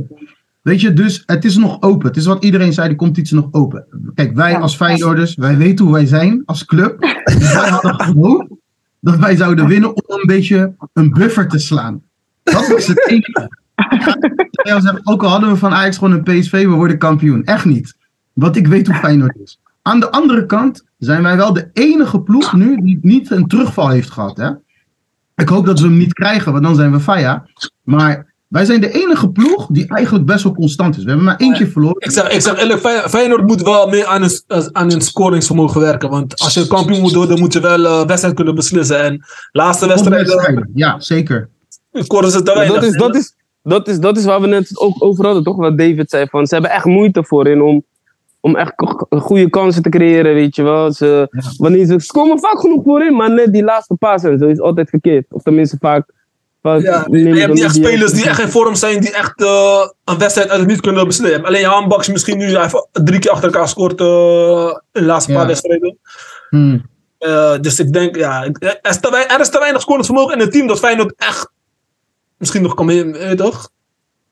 Weet 0.64 0.82
je, 0.82 0.94
dus 0.94 1.24
het 1.26 1.46
is 1.46 1.58
nog 1.58 1.82
open. 1.82 2.08
Het 2.08 2.18
is 2.18 2.26
wat 2.26 2.44
iedereen 2.44 2.74
zei, 2.74 2.88
die 2.88 2.98
competitie 2.98 3.38
is 3.38 3.44
nog 3.44 3.54
open. 3.54 3.86
Kijk, 4.16 4.36
wij 4.36 4.52
Ja. 4.52 4.60
als 4.60 4.76
Feyenoorders, 4.76 5.36
wij 5.36 5.58
weten 5.58 5.86
hoe 5.86 5.94
wij 5.94 6.06
zijn 6.06 6.42
als 6.46 6.66
club. 6.66 7.00
Dus 7.24 7.54
wij 7.54 7.70
hadden 7.70 7.96
gehoopt 8.04 8.54
dat 9.00 9.18
wij 9.18 9.36
zouden 9.36 9.68
winnen 9.68 9.90
om 9.96 10.04
een 10.06 10.28
beetje 10.28 10.76
een 10.94 11.10
buffer 11.12 11.48
te 11.48 11.60
slaan. 11.60 12.02
Dat 12.44 12.68
was 12.68 12.88
het 12.88 13.08
enige. 13.10 13.50
Ook 15.04 15.24
al 15.24 15.30
hadden 15.30 15.50
we 15.50 15.56
van 15.56 15.74
Ajax 15.74 15.98
gewoon 15.98 16.14
een 16.14 16.24
PSV, 16.40 16.66
we 16.66 16.72
worden 16.72 16.98
kampioen. 16.98 17.44
Echt 17.44 17.66
niet. 17.66 17.96
Want 18.34 18.56
ik 18.56 18.68
weet 18.68 18.88
hoe 18.88 18.96
Feyenoord 18.96 19.36
is. 19.44 19.60
Aan 19.82 20.00
de 20.00 20.12
andere 20.12 20.46
kant 20.46 20.84
zijn 20.98 21.24
wij 21.24 21.38
wel 21.38 21.54
de 21.54 21.70
enige 21.74 22.22
ploeg 22.22 22.54
nu 22.54 22.82
die 22.82 23.00
niet 23.02 23.32
een 23.32 23.48
terugval 23.48 23.90
heeft 23.90 24.10
gehad. 24.12 24.38
Hè? 24.38 24.50
Ik 25.36 25.50
hoop 25.50 25.66
dat 25.66 25.80
we 25.80 25.88
hem 25.88 25.98
niet 25.98 26.14
krijgen, 26.14 26.52
want 26.52 26.64
dan 26.64 26.76
zijn 26.76 26.92
we 26.92 27.00
faya. 27.00 27.46
Maar 27.84 28.33
wij 28.54 28.66
zijn 28.66 28.82
de 28.82 28.92
enige 28.92 29.30
ploeg 29.30 29.68
die 29.68 29.88
eigenlijk 29.88 30.26
best 30.26 30.44
wel 30.44 30.54
constant 30.54 30.98
is. 30.98 31.04
We 31.04 31.08
hebben 31.10 31.26
maar 31.28 31.38
eentje 31.38 31.68
verloren. 31.68 31.96
Ik 32.02 32.12
zeg, 32.12 32.30
ik 32.30 32.42
zeg 32.42 32.60
eerlijk, 32.60 32.80
Fey- 32.80 33.10
Feyenoord 33.10 33.48
moet 33.48 33.62
wel 33.62 33.88
meer 33.90 34.06
aan 34.06 34.22
hun, 34.22 34.32
aan 34.72 34.90
hun 34.90 35.02
scoringsvermogen 35.02 35.82
werken. 35.82 36.10
Want 36.10 36.40
als 36.40 36.54
je 36.54 36.68
kampioen 36.68 37.02
moet 37.02 37.14
worden, 37.14 37.40
moet 37.40 37.54
je 37.54 37.60
wel 37.60 37.86
eh 37.86 38.06
wedstrijd 38.06 38.36
kunnen 38.36 38.56
beslissen. 38.56 39.00
En 39.04 39.24
laatste 39.52 39.88
wedstrijden 39.88 40.28
Wedstrijden. 40.28 40.70
Ja, 40.74 41.00
zeker. 41.00 41.50
scoren 41.94 42.32
ze 42.32 42.38
te 42.38 42.44
dat, 42.68 42.84
is, 42.84 42.98
dat, 42.98 43.16
is, 43.16 43.36
dat, 43.64 43.88
is, 43.88 44.00
dat 44.00 44.18
is 44.18 44.26
waar 44.26 44.42
we 44.42 44.48
net 44.48 44.80
ook 44.80 45.04
over 45.04 45.26
hadden, 45.26 45.44
toch? 45.44 45.56
Wat 45.56 45.78
David 45.78 46.10
zei. 46.10 46.28
Van, 46.30 46.48
ze 46.48 46.54
hebben 46.54 46.72
echt 46.72 46.86
moeite 46.86 47.24
voorin 47.24 47.62
om, 47.62 47.84
om 48.40 48.56
echt 48.56 48.74
goede 49.10 49.50
kansen 49.50 49.82
te 49.82 49.90
creëren, 49.90 50.34
weet 50.34 50.56
je 50.56 50.64
wel. 50.64 50.92
Ze, 50.92 51.28
Ja. 51.32 51.42
wanneer 51.58 51.86
ze, 51.86 52.00
ze 52.00 52.12
komen 52.12 52.40
vaak 52.40 52.60
genoeg 52.60 52.84
voorin, 52.84 53.16
maar 53.16 53.32
net 53.32 53.54
die 53.54 53.64
laatste 53.64 53.96
paas 53.96 54.24
en 54.24 54.40
zo 54.40 54.48
is 54.48 54.60
altijd 54.60 54.90
verkeerd. 54.90 55.26
Of 55.30 55.42
tenminste 55.42 55.78
vaak... 55.80 56.22
Ja, 56.64 57.06
je 57.12 57.40
hebt 57.40 57.54
niet 57.54 57.64
echt 57.64 57.76
spelers 57.76 58.12
die 58.12 58.26
echt 58.30 58.40
in 58.40 58.50
vorm 58.50 58.76
zijn, 58.76 59.00
die 59.02 59.12
echt 59.14 59.42
eh, 59.42 59.88
een 60.06 60.18
wedstrijd 60.18 60.50
uit 60.50 60.60
het 60.60 60.70
niet 60.70 60.82
kunnen 60.82 61.08
beslissen. 61.08 61.46
Alleen 61.46 61.62
Jan 61.62 61.88
Baks 61.88 62.08
misschien 62.08 62.38
nu 62.38 62.58
heeft 62.58 62.88
drie 62.92 63.20
keer 63.20 63.32
achter 63.32 63.50
elkaar 63.54 63.68
scoort 63.70 64.00
eh, 64.00 64.06
in 64.92 65.02
de 65.02 65.04
laatste 65.06 65.32
Ja. 65.32 65.38
paar 65.38 65.48
wedstrijden. 65.48 65.98
Hmm. 66.50 66.86
Eh, 67.18 67.60
dus 67.62 67.80
ik 67.80 67.94
denk, 67.94 68.16
ja, 68.16 68.44
er 68.44 68.80
is 68.82 69.00
te, 69.00 69.10
wei- 69.12 69.26
er 69.28 69.40
is 69.40 69.50
te 69.50 69.60
weinig 69.60 69.82
scoringsvermogen 69.82 70.34
in 70.34 70.40
het 70.40 70.52
team 70.52 70.68
dat 70.68 70.80
Feyenoord 70.80 71.14
echt 71.18 71.50
misschien 72.38 72.62
nog 72.62 72.74
kan 72.74 72.86
mee, 72.86 73.18
eh, 73.18 73.32
toch? 73.32 73.70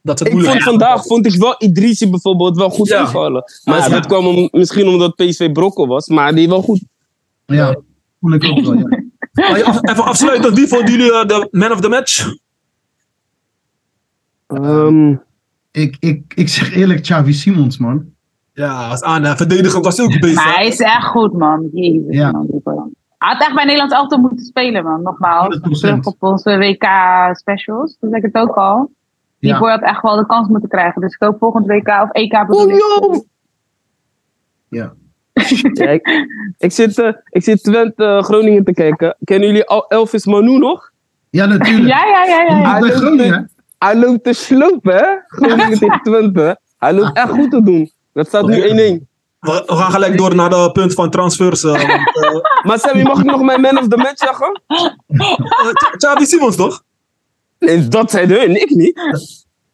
Dat 0.01 0.19
het 0.19 0.27
Ik 0.27 0.43
vond 0.43 0.63
vandaag 0.63 1.05
vond 1.05 1.25
ik 1.25 1.35
wel 1.41 1.55
Idrissi 1.57 2.09
bijvoorbeeld 2.09 2.57
wel 2.57 2.69
goed 2.69 2.87
Ja. 2.87 2.99
invallen. 2.99 3.43
Maar 3.63 3.77
Ja. 3.79 3.89
dat 3.89 4.05
kwam 4.05 4.27
om, 4.27 4.47
misschien 4.51 4.87
omdat 4.87 5.15
PSV 5.15 5.51
brokkel 5.51 5.87
was, 5.87 6.07
maar 6.07 6.35
die 6.35 6.49
wel 6.49 6.61
goed. 6.61 6.81
Ja, 7.45 7.75
vond 8.21 8.33
ik 8.33 8.43
ook 8.51 8.59
wel. 8.61 8.73
Ja. 9.33 9.57
Even 9.91 10.03
afsluiten, 10.03 10.53
wie 10.53 10.67
vonden 10.67 10.91
jullie 10.91 11.11
eh, 11.13 11.25
de 11.25 11.47
man 11.51 11.71
of 11.71 11.79
the 11.81 11.89
match? 11.89 12.35
Ehm, 14.47 15.15
Ik, 15.71 15.97
ik, 15.99 16.33
ik 16.35 16.49
zeg 16.49 16.73
eerlijk, 16.75 17.01
Xavi 17.01 17.33
Simons, 17.33 17.77
man. 17.77 18.05
Ja, 18.53 18.87
als 18.89 19.01
aan 19.01 19.23
eh, 19.25 19.35
verdedigend 19.35 19.85
was 19.85 19.97
hij 19.97 20.05
ook 20.05 20.19
bezig. 20.19 20.35
Maar 20.35 20.53
hij 20.55 20.67
is 20.67 20.79
echt 20.79 21.05
goed, 21.05 21.33
man. 21.33 21.69
Jezus, 21.73 22.15
Ja. 22.15 22.31
man. 22.31 22.47
Hij 23.17 23.29
had 23.33 23.41
echt 23.41 23.53
bij 23.55 23.63
Nederlands 23.63 23.93
elftal 23.95 24.17
moeten 24.19 24.45
spelen, 24.45 24.83
man. 24.83 25.01
Nogmaals. 25.01 25.55
100%. 25.55 25.59
Terug 25.79 26.05
op 26.05 26.15
onze 26.23 26.57
WK-specials. 26.57 27.97
Dat 27.99 28.09
zeg 28.09 28.19
ik 28.23 28.33
het 28.33 28.43
ook 28.43 28.55
al. 28.55 28.91
Die 29.39 29.49
Ja. 29.49 29.59
boy 29.59 29.69
had 29.69 29.81
echt 29.81 30.01
wel 30.01 30.15
de 30.15 30.25
kans 30.25 30.47
moeten 30.47 30.69
krijgen. 30.69 31.01
Dus 31.01 31.13
ik 31.13 31.21
hoop 31.21 31.37
volgend 31.39 31.65
WK 31.67 31.87
of 31.87 32.11
EK 32.11 32.45
bedoel 32.47 32.65
Oh, 32.99 33.15
ik. 33.15 33.23
Ja. 34.69 34.93
Ja, 35.73 35.89
ik, 35.89 36.27
ik 36.57 36.71
zit, 36.71 36.99
eh, 36.99 37.11
ik 37.29 37.43
zit 37.43 37.63
Twente 37.63 38.03
eh, 38.05 38.23
Groningen 38.23 38.63
te 38.63 38.73
kijken. 38.73 39.15
Kennen 39.23 39.47
jullie 39.47 39.65
Al- 39.65 39.85
Elvis 39.87 40.25
Manu 40.25 40.57
nog? 40.57 40.91
Ja, 41.29 41.45
natuurlijk. 41.45 41.87
Ja, 41.87 42.05
ja, 42.05 42.25
ja, 42.25 42.41
ja. 42.41 42.57
Ja. 42.57 42.79
Hij 42.79 42.89
Groningen. 42.91 43.49
Hij 43.77 43.95
loopt 43.95 44.23
te 44.23 44.33
slopen, 44.33 44.93
hè? 44.95 45.05
Groningen 45.27 45.79
tegen 45.79 45.99
Twente. 46.03 46.59
Hij 46.77 46.93
loopt 46.93 47.17
echt 47.17 47.29
goed 47.29 47.51
te 47.51 47.63
doen. 47.63 47.91
Dat 48.13 48.27
staat 48.27 48.45
nu 48.47 48.61
1-1. 48.99 49.09
We, 49.39 49.63
we 49.65 49.75
gaan 49.75 49.91
gelijk 49.91 50.17
door 50.17 50.35
naar 50.35 50.49
de 50.49 50.69
punt 50.73 50.93
van 50.93 51.09
transfers. 51.09 51.63
eh, 51.63 51.71
want, 51.71 52.41
Maar 52.67 52.79
Sammy, 52.79 53.03
mag 53.03 53.19
ik 53.19 53.25
nog 53.25 53.41
mijn 53.41 53.61
man 53.61 53.77
of 53.77 53.87
the 53.87 53.97
match 53.97 54.17
zeggen? 54.17 54.61
Xavi 55.97 56.25
Simons, 56.25 56.55
toch? 56.55 56.83
Nee, 57.59 57.87
dat 57.87 58.11
zei 58.11 58.25
hun, 58.27 58.61
ik 58.61 58.69
niet. 58.69 59.01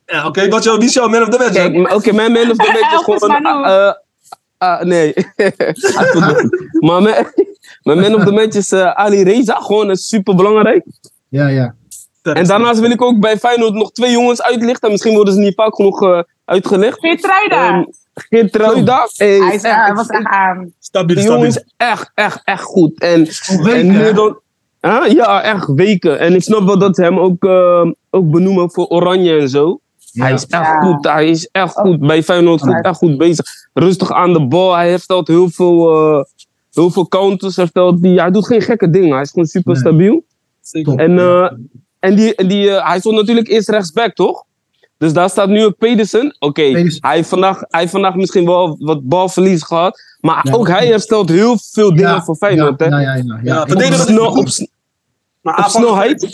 Ja, 0.06 0.25
oké. 0.27 0.47
Wat 0.47 0.63
jou, 0.63 0.77
wie 0.77 0.88
is 0.88 0.93
jouw 0.93 1.08
man 1.08 1.21
of 1.21 1.30
the 1.30 1.38
match? 1.38 1.95
Oké, 1.95 2.12
mijn 2.13 2.32
man 2.32 2.51
of 2.51 2.58
the 2.58 2.71
match 2.82 2.93
is 2.93 3.03
gewoon... 3.17 3.43
Eh, 4.58 4.70
ah, 4.70 4.82
nee. 4.82 5.13
maar 6.88 7.02
mijn, 7.02 7.32
mijn 7.82 8.00
man 8.00 8.15
of 8.15 8.24
the 8.24 8.32
match 8.32 8.56
is 8.56 8.72
eh, 8.72 8.91
Ali 8.91 9.24
Reza. 9.24 9.60
Gewoon 9.60 9.91
is 9.91 10.08
super 10.08 10.36
belangrijk. 10.36 10.86
Ja, 11.30 11.48
ja. 11.48 11.76
En 12.22 12.46
daarnaast 12.46 12.80
wil 12.80 12.91
ik 12.91 13.02
ook 13.02 13.20
bij 13.20 13.38
Feyenoord 13.38 13.74
nog 13.74 13.91
twee 13.91 14.12
jongens 14.12 14.41
uitlichten. 14.41 14.91
Misschien 14.91 15.13
worden 15.13 15.34
ze 15.34 15.39
niet 15.39 15.56
vaak 15.56 15.76
genoeg 15.76 16.02
eh, 16.04 16.22
uitgelicht. 16.46 17.00
Geertruida. 17.00 17.78
Um, 17.78 17.88
Geertruida. 18.13 19.08
Hey, 19.15 19.39
hij 19.39 19.56
is, 19.56 19.62
echt, 19.62 19.76
hij 19.76 19.93
was 19.93 20.08
echt 20.08 20.26
aan. 20.26 20.74
Stabiel, 20.80 21.15
Die 21.15 21.26
jongen 21.26 21.48
is 21.48 21.63
echt, 21.78 22.12
echt, 22.13 22.41
echt 22.43 22.63
goed. 22.63 23.00
En, 23.00 23.28
en 23.63 23.88
meer 23.88 24.13
dan... 24.13 24.39
Huh? 24.82 25.12
Ja, 25.12 25.43
echt 25.43 25.67
weken. 25.67 26.20
En 26.20 26.34
ik 26.34 26.43
snap 26.43 26.65
wel 26.65 26.78
dat 26.78 26.96
ze 26.96 27.04
hem 27.04 27.20
ook, 27.20 27.43
eh, 27.43 27.86
ook 28.10 28.32
benoemen 28.32 28.72
voor 28.72 28.88
Oranje 28.88 29.38
en 29.38 29.50
zo. 29.50 29.80
Ja. 30.12 30.24
Hij 30.24 30.34
is 30.34 30.46
echt 30.46 30.65
Ja. 30.65 30.80
goed. 30.80 31.06
Hij 31.06 31.30
is 31.30 31.48
echt 31.52 31.74
goed. 31.74 32.00
Bij 32.00 32.24
Feyenoord 32.24 32.62
goed, 32.62 32.70
Ja. 32.72 32.82
echt 32.82 32.98
goed 32.98 33.17
bezig. 33.17 33.46
Rustig 33.74 34.12
aan 34.12 34.34
de 34.34 34.48
bal. 34.48 34.74
Hij 34.76 34.89
herstelt 34.89 35.28
heel 35.28 35.50
veel, 35.50 35.89
eh, 36.17 36.24
heel 36.72 36.91
veel 36.91 37.08
counters. 37.08 37.56
Herstelt 37.56 38.02
die, 38.02 38.20
hij 38.20 38.32
doet 38.32 38.46
geen 38.48 38.62
gekke 38.62 38.89
dingen. 38.89 39.12
Hij 39.12 39.22
is 39.22 39.30
gewoon 39.30 39.48
super 39.48 39.72
Nee. 39.72 39.82
stabiel. 39.82 40.26
Zeker. 40.62 40.91
Top. 40.91 41.00
En, 41.00 41.20
eh, 41.20 41.52
en 42.00 42.15
die, 42.15 42.36
en 42.36 42.48
die, 42.48 42.70
eh, 42.70 42.88
hij 42.88 43.00
stond 43.00 43.15
natuurlijk 43.15 43.48
eerst 43.48 43.70
rechtsback, 43.70 44.13
toch? 44.13 44.46
Dus 44.98 45.13
daar 45.13 45.30
staat 45.30 45.50
nu 45.50 45.65
ook 45.65 45.78
Pedersen. 45.78 46.36
Oké, 46.39 46.62
hij, 46.62 46.91
heeft 47.15 47.30
vandaag, 47.30 47.60
hij 47.67 47.80
heeft 47.80 47.91
vandaag 47.91 48.15
misschien 48.15 48.46
wel 48.46 48.76
wat 48.80 49.04
balverlies 49.08 49.63
gehad. 49.63 50.00
Maar 50.20 50.39
Ja. 50.48 50.54
ook 50.54 50.67
hij 50.67 50.88
herstelt 50.88 51.30
heel 51.30 51.58
veel 51.72 51.89
dingen 51.96 52.12
Ja, 52.12 52.24
voor 52.24 52.36
Feyenoord. 52.36 52.80
ja, 52.80 52.86
hè? 52.86 52.91
ja, 52.91 53.00
ja, 53.02 53.13
ja, 53.15 53.39
Ja, 53.43 53.65
ja. 54.08 54.30
Op, 54.32 55.70
snelheid? 55.70 56.28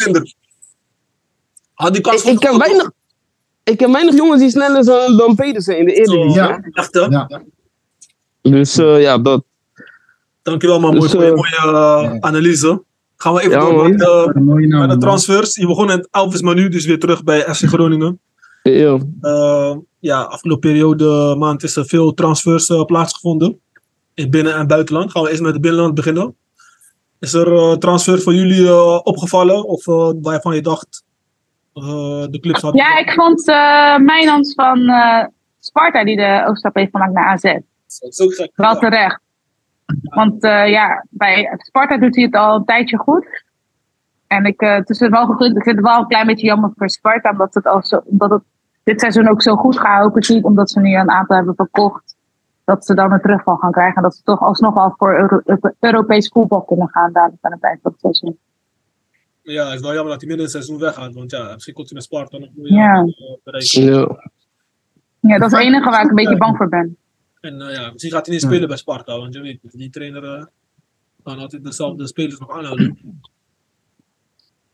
Had 1.73 1.93
die 1.93 2.01
kans 2.01 2.23
ik, 2.23 2.31
ik, 2.31 2.39
ken 2.39 2.57
weinig, 2.57 2.91
ik 3.63 3.77
ken 3.77 3.91
weinig 3.91 4.15
jongens 4.15 4.41
die 4.41 4.49
sneller 4.49 4.83
zijn 4.83 5.17
dan 5.17 5.35
Pedersen 5.35 5.77
in 5.77 5.85
de 5.85 5.93
Eredivisie. 5.93 6.41
Ja. 6.41 6.59
Ja. 7.09 7.41
Dus 8.41 8.77
eh, 8.77 9.01
ja, 9.01 9.17
dat. 9.17 9.43
Dankjewel, 10.41 10.79
man. 10.79 10.89
Mooi 10.89 11.01
Dus, 11.01 11.11
voor 11.11 11.23
je 11.23 11.29
eh, 11.29 11.35
mooie 11.35 11.55
eh, 11.55 12.13
ja. 12.13 12.17
analyse. 12.19 12.83
Gaan 13.17 13.33
we 13.33 13.39
even 13.39 13.51
Ja, 13.51 13.59
door 13.59 13.89
met, 13.89 14.01
eh, 14.01 14.33
mooie 14.33 14.87
de 14.87 14.97
transfers. 14.97 15.55
Je 15.55 15.67
begon 15.67 15.91
in 15.91 16.07
Elvis 16.11 16.41
Manu, 16.41 16.69
dus 16.69 16.85
weer 16.85 16.99
terug 16.99 17.23
bij 17.23 17.41
FC 17.41 17.65
Groningen. 17.65 18.19
Ja. 18.63 18.99
Eh, 19.21 19.75
ja, 19.99 20.21
afgelopen 20.21 20.69
periode 20.71 21.35
maand 21.37 21.63
is 21.63 21.75
er 21.75 21.85
veel 21.85 22.13
transfers 22.13 22.69
eh, 22.69 22.85
plaatsgevonden. 22.85 23.59
In 24.13 24.29
binnen- 24.29 24.55
en 24.55 24.67
buitenland. 24.67 25.11
Gaan 25.11 25.23
we 25.23 25.29
eerst 25.29 25.41
met 25.41 25.53
het 25.53 25.61
binnenland 25.61 25.93
beginnen. 25.93 26.35
Is 27.19 27.33
er 27.33 27.53
eh, 27.53 27.71
transfer 27.71 28.21
voor 28.21 28.33
jullie 28.33 28.67
eh, 28.67 28.99
opgevallen? 29.03 29.63
Of 29.65 29.87
eh, 29.87 30.11
waarvan 30.21 30.55
je 30.55 30.61
dacht 30.61 31.03
eh, 31.05 31.12
de 31.73 32.37
clubs 32.41 32.61
hadden? 32.61 32.81
Ja, 32.81 32.97
ik 32.97 33.11
vond 33.11 33.47
uh, 33.47 33.97
Mijnans 33.97 34.53
van 34.53 34.89
eh, 34.89 35.25
Sparta 35.59 36.03
die 36.03 36.15
de 36.15 36.41
overstap 36.43 36.75
heeft 36.75 36.91
gemaakt 36.91 37.13
naar 37.13 37.25
AZ. 37.25 37.41
Dat 37.41 37.61
is 37.99 38.21
ook 38.21 38.33
gek. 38.33 38.51
Wel 38.55 38.75
terecht. 38.75 39.19
Want 40.03 40.43
eh, 40.43 40.69
ja, 40.69 41.05
bij 41.09 41.53
Sparta 41.57 41.97
doet 41.97 42.15
hij 42.15 42.23
het 42.23 42.35
al 42.35 42.55
een 42.55 42.65
tijdje 42.65 42.97
goed. 42.97 43.43
En 44.27 44.45
ik, 44.45 44.61
eh, 44.61 44.75
het 44.75 44.89
is 44.89 44.99
wel 44.99 45.25
gegund. 45.25 45.57
Ik 45.57 45.63
vind 45.63 45.75
het 45.75 45.85
wel 45.85 45.99
een 45.99 46.07
klein 46.07 46.27
beetje 46.27 46.45
jammer 46.47 46.71
voor 46.75 46.89
Sparta. 46.89 47.29
Omdat 47.29 47.53
het, 47.53 47.65
al 47.65 47.83
zo, 47.83 48.01
omdat 48.05 48.29
het 48.29 48.41
dit 48.83 48.99
seizoen 48.99 49.29
ook 49.29 49.41
zo 49.41 49.55
goed 49.55 49.79
gehouden 49.79 50.23
ziet. 50.23 50.43
Omdat 50.43 50.69
ze 50.69 50.79
nu 50.79 50.95
een 50.95 51.09
aantal 51.11 51.35
hebben 51.35 51.55
verkocht. 51.55 52.15
dat 52.65 52.85
ze 52.85 52.93
dan 52.93 53.11
een 53.11 53.21
terugval 53.21 53.55
gaan 53.55 53.71
krijgen. 53.71 53.95
En 53.95 54.01
dat 54.03 54.15
ze 54.15 54.23
toch 54.23 54.41
alsnog 54.41 54.75
al 54.75 54.93
voor 54.97 55.17
Euro 55.17 55.41
Euro- 55.45 55.73
Europees 55.79 56.27
voetbal 56.27 56.61
kunnen 56.61 56.89
gaan 56.89 57.11
dadelijk 57.11 57.43
aan 57.45 57.51
het 57.51 57.63
eind 57.63 57.79
van 57.81 57.91
het 57.91 57.99
seizoen. 57.99 58.37
Ja, 59.43 59.65
het 59.65 59.73
is 59.75 59.81
wel 59.81 59.93
jammer 59.93 60.11
dat 60.11 60.21
hij 60.21 60.29
midden 60.29 60.47
in 60.47 60.53
het 60.53 60.63
seizoen 60.63 60.77
weggaat. 60.79 61.13
Want 61.13 61.31
ja, 61.31 61.53
misschien 61.53 61.73
komt 61.73 61.87
hij 61.87 61.95
met 61.95 62.05
Sparta 62.05 62.37
nog 62.37 62.49
meer 62.55 62.71
Ja. 62.71 63.05
bereiken. 63.43 63.83
Ja. 63.83 64.29
Ja, 65.19 65.37
dat 65.37 65.51
is 65.51 65.57
het 65.57 65.65
enige 65.67 65.89
waar 65.89 66.03
ik 66.03 66.09
een 66.09 66.15
beetje 66.15 66.37
bang 66.37 66.57
voor 66.57 66.69
ben. 66.69 66.97
En 67.41 67.61
eh, 67.61 67.73
ja, 67.75 67.91
misschien 67.91 68.11
gaat 68.11 68.25
hij 68.25 68.33
niet 68.35 68.43
Ja. 68.43 68.49
spelen 68.49 68.67
bij 68.67 68.77
Sparta. 68.77 69.17
Want 69.17 69.33
je 69.33 69.41
weet, 69.41 69.59
die 69.61 69.89
trainer 69.89 70.23
eh, 70.23 70.45
kan 71.23 71.37
altijd 71.39 71.63
dezelfde 71.63 72.07
spelers 72.07 72.39
nog 72.39 72.51
aanhouden. 72.51 72.97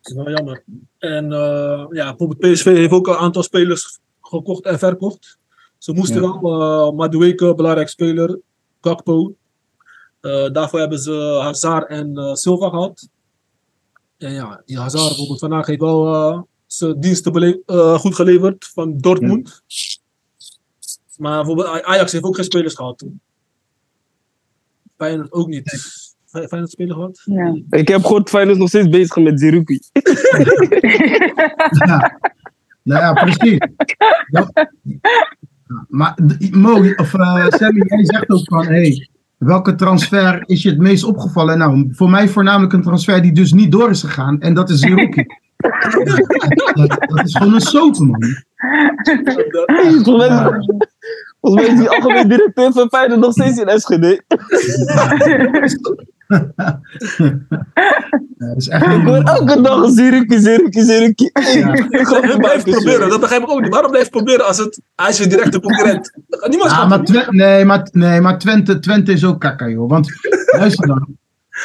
Dat 0.02 0.12
is 0.12 0.14
wel 0.14 0.30
jammer. 0.30 0.64
En 0.98 1.32
eh, 1.34 1.86
ja, 1.90 2.16
bijvoorbeeld 2.16 2.40
PSV 2.54 2.66
heeft 2.66 2.92
ook 2.92 3.08
een 3.08 3.16
aantal 3.16 3.44
spelers 3.44 4.00
gekocht 4.22 4.66
en 4.66 4.80
verkocht. 4.80 5.38
Ze 5.78 5.94
moesten 5.94 6.22
Ja. 6.22 6.40
wel, 6.42 6.90
uh, 6.92 6.98
Madueke, 6.98 7.54
belangrijk 7.56 7.90
speler, 7.90 8.40
Gakpo. 8.82 9.36
Eh, 10.22 10.50
daarvoor 10.52 10.80
hebben 10.80 11.00
ze 11.00 11.40
Hazard 11.42 11.90
en 11.90 12.38
Silva 12.38 12.70
gehad. 12.70 13.10
En 14.20 14.32
ja, 14.34 14.62
die 14.66 14.78
Hazard 14.80 15.08
bijvoorbeeld 15.08 15.40
vandaag 15.40 15.66
heeft 15.66 15.80
wel 15.80 16.14
eh, 16.16 16.42
zijn 16.66 17.00
diensten 17.00 17.62
eh, 17.66 18.00
goed 18.00 18.16
geleverd 18.16 18.68
van 18.74 18.98
Dortmund. 18.98 19.62
Maar 21.18 21.36
bijvoorbeeld 21.38 21.68
Aj- 21.68 21.82
Ajax 21.82 22.12
heeft 22.12 22.24
ook 22.24 22.36
geen 22.36 22.46
spelers 22.46 22.74
gehad. 22.76 23.06
Feyenoord 24.98 25.32
ook 25.32 25.48
niet. 25.48 25.70
Fey- 26.26 26.48
Feyenoord 26.48 26.72
spelers 26.72 26.94
gehad? 26.96 27.22
Ja. 27.26 27.78
Ik 27.80 27.88
heb 27.88 28.02
gehoord 28.02 28.30
Feyenoord 28.30 28.56
is 28.56 28.62
nog 28.62 28.70
steeds 28.70 28.90
bezig 28.90 29.16
met 29.16 29.40
Zerouki. 29.40 29.80
Ja. 31.86 32.20
Nou 32.84 33.02
ja, 33.02 33.14
precies. 33.14 33.58
Ja. 34.32 34.52
Maar 35.88 36.18
Mo, 36.52 36.94
of 36.96 37.14
eh, 37.14 37.48
Sammy, 37.50 37.84
jij 37.88 38.06
zegt 38.06 38.30
ook 38.30 38.42
van, 38.44 38.66
hey, 38.66 39.10
welke 39.40 39.76
transfer 39.76 40.44
is 40.46 40.62
je 40.62 40.70
het 40.70 40.80
meest 40.80 41.04
opgevallen? 41.04 41.58
Nou, 41.58 41.90
voor 41.92 42.10
mij 42.10 42.28
voornamelijk 42.28 42.74
een 42.74 42.82
transfer 42.82 43.22
die 43.22 43.32
dus 43.32 43.54
niet 43.54 43.72
door 43.72 43.90
is 43.90 44.02
gegaan. 44.02 44.42
En 44.42 44.54
dat 44.54 44.70
is 44.70 44.80
Zerouki. 44.80 45.26
dat, 46.74 46.98
dat 47.16 47.26
is 47.26 47.36
gewoon 47.36 47.54
een 47.54 47.62
soap, 47.62 47.98
man. 47.98 48.24
Volgens 49.76 50.28
mij, 50.28 50.60
volgens 51.42 51.64
mij 51.64 51.74
is 51.74 51.80
die 51.80 51.90
algemeen 51.90 52.28
directeur 52.28 52.72
van 52.72 52.88
Feyenoord 52.90 53.20
nog 53.20 53.32
steeds 53.32 53.60
in 53.60 53.80
SGD. 53.80 54.22
Ja, 58.40 58.48
dat 58.48 58.58
is 58.58 58.68
echt 58.68 58.86
Ik 58.86 58.90
hoor 58.90 59.16
een, 59.16 59.26
elke 59.36 59.62
dag 59.62 59.84
een. 59.84 61.14
Ik 61.90 62.08
ga 62.08 62.22
Hij 62.22 62.38
blijft 62.38 62.64
proberen, 62.64 63.10
dat 63.10 63.20
begrijp 63.20 63.42
ik 63.42 63.50
ook 63.50 63.62
niet. 63.62 63.70
Waarom 63.70 63.92
blijft 63.92 64.10
proberen 64.10 64.48
als 64.48 64.58
het, 64.58 64.82
hij 64.96 65.10
is 65.10 65.20
weer 65.20 65.30
direct 65.30 65.52
de 65.52 65.60
concurrent? 65.60 66.14
Niemand 66.48 66.72
Ja, 66.72 66.86
maar, 66.86 67.04
Twe- 67.04 67.28
nee, 67.30 67.66
maar, 67.66 67.88
nee, 67.92 68.22
maar 68.22 68.38
Twente, 68.38 68.80
Twente 68.80 69.12
is 69.12 69.26
ook 69.26 69.40
kakka, 69.40 69.68
joh. 69.68 69.90
Want, 69.90 70.12
luister 70.60 70.88
dan. 70.88 71.08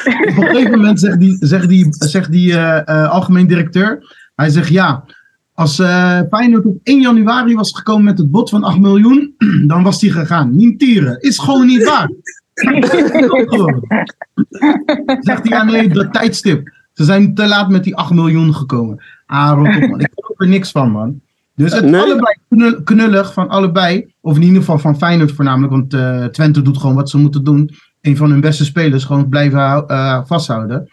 Op 0.04 0.36
een 0.36 0.46
gegeven 0.46 0.70
moment 0.70 1.00
zegt 1.00 1.18
die, 1.18 1.36
zegt 1.40 1.68
die, 1.68 1.86
zegt 1.90 2.30
die 2.30 2.52
eh, 2.52 2.88
eh, 2.88 3.10
algemeen 3.10 3.46
directeur... 3.46 4.22
Hij 4.34 4.50
zegt, 4.50 4.68
ja, 4.68 5.04
als 5.52 5.78
eh 5.78 6.20
Feyenoord 6.30 6.64
op 6.64 6.76
1 6.82 7.00
januari 7.00 7.54
was 7.54 7.72
gekomen 7.76 8.04
met 8.04 8.18
het 8.18 8.30
bod 8.30 8.50
van 8.50 8.64
8 8.64 8.78
miljoen... 8.78 9.34
dan 9.66 9.82
was 9.82 10.00
die 10.00 10.12
gegaan. 10.12 10.56
Niet 10.56 10.78
tieren. 10.78 11.20
Is 11.20 11.38
gewoon 11.38 11.66
niet 11.66 11.84
waar. 11.84 12.10
zegt 15.20 15.48
hij, 15.48 15.58
ja 15.58 15.64
nee, 15.64 15.88
dat 15.88 16.12
tijdstip. 16.12 16.68
Ze 16.92 17.04
zijn 17.04 17.34
te 17.34 17.46
laat 17.46 17.68
met 17.68 17.84
die 17.84 17.96
8 17.96 18.12
miljoen 18.12 18.54
gekomen. 18.54 19.02
Ah, 19.26 19.50
op, 19.58 19.64
man. 19.88 20.00
Ik 20.00 20.10
geloof 20.14 20.40
er 20.40 20.48
niks 20.48 20.70
van, 20.70 20.90
man. 20.90 21.20
Dus 21.54 21.72
het 21.72 21.84
Nee? 21.84 22.00
allebei 22.00 22.36
knul- 22.48 22.82
knullig 22.82 23.32
van 23.32 23.48
allebei. 23.48 24.14
Of 24.20 24.36
in 24.36 24.42
ieder 24.42 24.58
geval 24.58 24.78
van 24.78 24.96
Feyenoord 24.96 25.32
voornamelijk. 25.32 25.72
Want 25.72 25.94
eh, 25.94 26.24
Twente 26.24 26.62
doet 26.62 26.78
gewoon 26.78 26.94
wat 26.94 27.10
ze 27.10 27.18
moeten 27.18 27.44
doen. 27.44 27.70
Een 28.00 28.16
van 28.16 28.30
hun 28.30 28.40
beste 28.40 28.64
spelers 28.64 29.04
gewoon 29.04 29.28
blijven 29.28 29.86
eh, 29.86 30.20
vasthouden. 30.24 30.88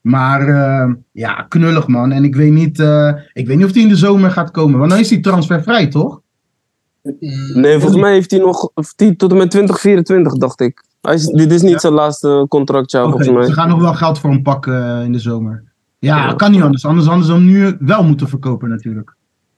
Maar 0.00 0.48
eh, 0.48 0.92
ja, 1.12 1.46
knullig 1.48 1.86
man. 1.86 2.12
En 2.12 2.24
ik 2.24 2.36
weet, 2.36 2.52
niet, 2.52 2.80
eh, 2.80 3.12
ik 3.32 3.46
weet 3.46 3.56
niet 3.56 3.66
of 3.66 3.72
hij 3.72 3.82
in 3.82 3.88
de 3.88 3.96
zomer 3.96 4.30
gaat 4.30 4.50
komen. 4.50 4.78
Want 4.78 4.90
dan 4.90 5.00
is 5.00 5.10
hij 5.10 5.20
transfervrij, 5.20 5.86
toch? 5.86 6.20
Nee, 7.54 7.78
volgens 7.78 8.00
mij 8.00 8.12
heeft 8.12 8.30
hij 8.30 8.40
nog 8.40 8.70
of 8.74 8.94
die, 8.94 9.16
tot 9.16 9.30
en 9.30 9.36
met 9.36 9.50
2024, 9.50 10.32
dacht 10.32 10.60
ik. 10.60 10.84
Hij 11.00 11.14
is, 11.14 11.26
dit 11.26 11.52
is 11.52 11.62
niet 11.62 11.80
zijn 11.80 11.92
laatste 11.92 12.46
volgens 12.48 13.28
mij. 13.30 13.46
ze 13.46 13.52
gaan 13.52 13.68
nog 13.68 13.80
wel 13.80 13.94
geld 13.94 14.18
voor 14.18 14.30
hem 14.30 14.42
pakken 14.42 14.98
eh, 14.98 15.04
in 15.04 15.12
de 15.12 15.18
zomer. 15.18 15.64
Ja, 15.98 16.16
Ja. 16.26 16.32
kan 16.34 16.50
niet 16.50 16.62
anders. 16.62 16.86
Anders 16.86 17.06
hadden 17.06 17.24
ze 17.26 17.32
hem 17.32 17.44
nu 17.46 17.76
wel 17.80 18.02
moeten 18.02 18.28
verkopen 18.28 18.68
natuurlijk. 18.68 19.14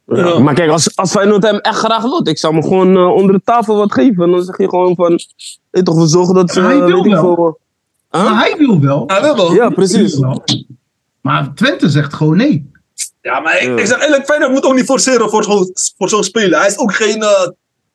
Ja, 0.06 0.38
maar 0.38 0.54
kijk, 0.54 0.70
als, 0.70 0.96
als 0.96 1.10
Feyenoord 1.10 1.42
hem 1.42 1.56
echt 1.58 1.78
graag 1.78 2.02
wil, 2.02 2.28
ik 2.28 2.38
zou 2.38 2.54
hem 2.54 2.62
gewoon 2.62 2.96
eh, 2.96 3.12
onder 3.14 3.32
de 3.34 3.40
tafel 3.44 3.76
wat 3.76 3.92
geven. 3.92 4.30
Dan 4.30 4.42
zeg 4.42 4.56
je 4.58 4.68
gewoon 4.68 4.94
van, 4.94 5.18
toch, 5.84 5.94
we 6.00 6.06
zorgen 6.06 6.34
dat 6.34 6.50
ze, 6.52 6.60
hij 6.60 6.78
eh, 6.80 6.84
wil 6.86 7.02
wel. 7.04 7.58
huh? 8.10 8.22
Maar 8.24 8.38
hij 8.38 8.54
wil 8.58 8.80
wel. 8.80 9.04
Hij 9.06 9.20
wil 9.22 9.36
wel. 9.36 9.54
Ja, 9.54 9.68
precies. 9.70 10.18
wel. 10.18 10.42
Maar 11.20 11.54
Twente 11.54 11.88
zegt 11.90 12.14
gewoon 12.14 12.36
nee. 12.36 12.70
Ja, 13.20 13.40
maar 13.40 13.54
ik, 13.62 13.68
Ja. 13.68 13.76
ik 13.76 13.86
zeg 13.86 14.04
eerlijk, 14.04 14.24
Feyenoord 14.24 14.52
moet 14.52 14.64
ook 14.64 14.74
niet 14.74 14.84
forceren 14.84 15.30
voor 15.30 15.44
zo'n 15.44 15.70
voor 15.98 16.08
zo'n 16.08 16.24
speler. 16.24 16.58
Hij 16.58 16.68
is 16.68 16.78
ook 16.78 16.94
geen 16.94 17.22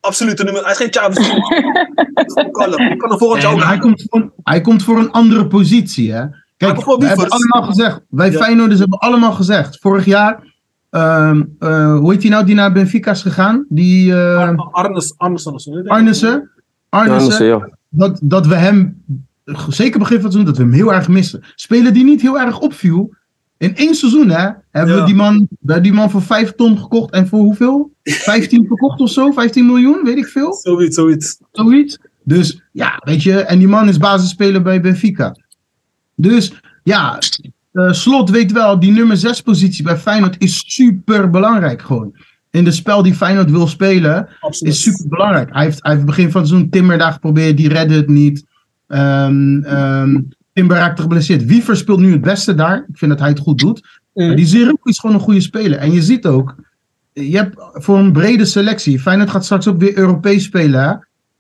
absolute 0.08 0.44
nummer. 0.44 0.62
Hij 0.62 0.72
is 0.72 0.78
geen 0.78 0.94
Chavez. 0.94 1.28
Je 1.28 2.48
kan 2.98 3.10
hem 3.10 3.18
volgend 3.18 3.42
jaar 3.42 3.54
ook 3.54 3.64
hij, 3.64 3.78
komt 3.78 4.06
voor, 4.10 4.32
hij 4.44 4.62
komt 4.62 4.84
voor 4.84 4.98
een 4.98 5.12
andere 5.12 5.48
positie, 5.48 6.12
hè? 6.14 6.26
Kijk, 6.58 6.86
we 6.86 7.06
hebben 7.06 7.30
allemaal 7.30 7.64
gezegd, 7.70 8.02
wij 8.10 8.32
Ja. 8.32 8.38
Feyenoorders 8.38 8.80
hebben 8.80 9.00
allemaal 9.00 9.32
gezegd, 9.32 9.80
vorig 9.80 10.06
jaar, 10.06 10.44
ehm, 10.90 11.44
eh, 11.60 11.98
hoe 11.98 12.12
heet 12.12 12.22
die 12.22 12.30
nou 12.32 12.46
die 12.46 12.56
naar 12.56 12.72
Benfica 12.72 13.12
is 13.12 13.22
gegaan? 13.22 13.66
Die 13.70 14.14
eh 14.14 14.38
Ar- 14.38 14.70
Arnes, 14.72 15.14
Arneson 15.18 15.54
of 15.54 15.62
zo. 15.62 15.72
weet 15.72 15.84
je? 15.84 15.90
Arnissen, 15.90 16.50
Ja, 17.46 17.70
dat, 17.90 18.20
dat 18.24 18.48
we 18.48 18.56
hem, 18.56 19.04
zeker 19.70 20.00
begin 20.00 20.16
van 20.16 20.24
het 20.26 20.34
seizoen, 20.34 20.46
dat 20.46 20.58
we 20.58 20.64
hem 20.64 20.72
heel 20.72 20.94
erg 20.94 21.08
missen. 21.08 21.44
Speler 21.56 21.94
die 21.94 22.04
niet 22.04 22.22
heel 22.22 22.40
erg 22.40 22.60
opviel, 22.60 23.16
in 23.58 23.76
één 23.76 23.96
seizoen 23.96 24.30
hè, 24.30 24.50
hebben 24.72 24.94
Ja. 24.96 25.00
we 25.00 25.06
die 25.06 25.16
man, 25.16 25.48
die 25.82 25.94
man 25.94 26.10
voor 26.10 26.22
5 26.22 26.52
ton 26.56 26.78
gekocht 26.78 27.12
en 27.14 27.28
voor 27.28 27.40
hoeveel? 27.40 27.92
15 28.04 28.66
verkocht 28.68 29.00
of 29.00 29.10
zo, 29.10 29.32
15 29.32 29.66
miljoen, 29.66 30.04
weet 30.04 30.18
ik 30.18 30.28
veel. 30.28 30.54
Zoiets, 30.54 30.96
zoiets. 30.96 31.38
Zoiets. 31.52 31.98
Dus 32.24 32.62
ja, 32.72 33.02
weet 33.06 33.24
je, 33.24 33.40
en 33.42 33.60
die 33.60 33.68
man 33.68 33.90
is 33.90 33.98
basisspeler 33.98 34.62
bij 34.62 34.82
Benfica. 34.82 35.36
Dus 36.16 36.54
ja, 36.84 37.20
eh, 37.72 37.92
Slot 37.92 38.30
weet 38.30 38.52
wel, 38.52 38.80
die 38.80 38.92
nummer 38.92 39.18
6 39.18 39.42
positie 39.42 39.84
bij 39.84 39.98
Feyenoord 39.98 40.36
is 40.38 40.64
super 40.66 41.30
belangrijk 41.30 41.82
gewoon. 41.82 42.16
In 42.52 42.64
de 42.64 42.72
spel 42.72 43.04
die 43.04 43.14
Feyenoord 43.14 43.52
wil 43.52 43.68
spelen, 43.68 44.28
Absoluut. 44.40 44.74
is 44.74 44.82
super 44.82 45.08
belangrijk. 45.08 45.54
Hij 45.54 45.64
heeft, 45.64 45.80
hij 45.84 45.94
heeft 45.94 46.06
begin 46.06 46.32
van 46.32 46.42
het 46.42 46.50
seizoen 46.50 46.70
Timber 46.70 46.98
daar 46.98 47.12
geprobeerd, 47.12 47.58
die 47.58 47.70
redde 47.70 47.96
het 47.96 48.08
niet. 48.08 48.46
Ehm, 48.88 50.22
Timber 50.58 50.78
raakte 50.78 51.02
geblesseerd. 51.02 51.46
Wiever 51.46 51.78
speelt 51.78 52.00
nu 52.00 52.12
het 52.12 52.22
beste 52.22 52.56
daar. 52.56 52.78
Ik 52.90 52.98
vind 52.98 53.12
dat 53.12 53.20
hij 53.20 53.30
het 53.30 53.40
goed 53.40 53.60
doet. 53.60 54.00
Mm. 54.14 54.28
Maar 54.28 54.36
die 54.36 54.46
Zerouki 54.46 54.90
is 54.90 55.00
gewoon 55.00 55.16
een 55.16 55.22
goede 55.22 55.42
speler. 55.42 55.78
En 55.78 55.92
je 55.92 56.02
ziet 56.02 56.26
ook, 56.26 56.56
je 57.14 57.38
hebt 57.38 57.56
voor 57.74 57.98
een 57.98 58.12
brede 58.12 58.46
selectie. 58.46 59.00
Feyenoord 59.00 59.30
gaat 59.30 59.46
straks 59.46 59.68
ook 59.68 59.80
weer 59.80 59.98
Europees 59.98 60.44
spelen. 60.44 60.84
Hè? 60.84 60.94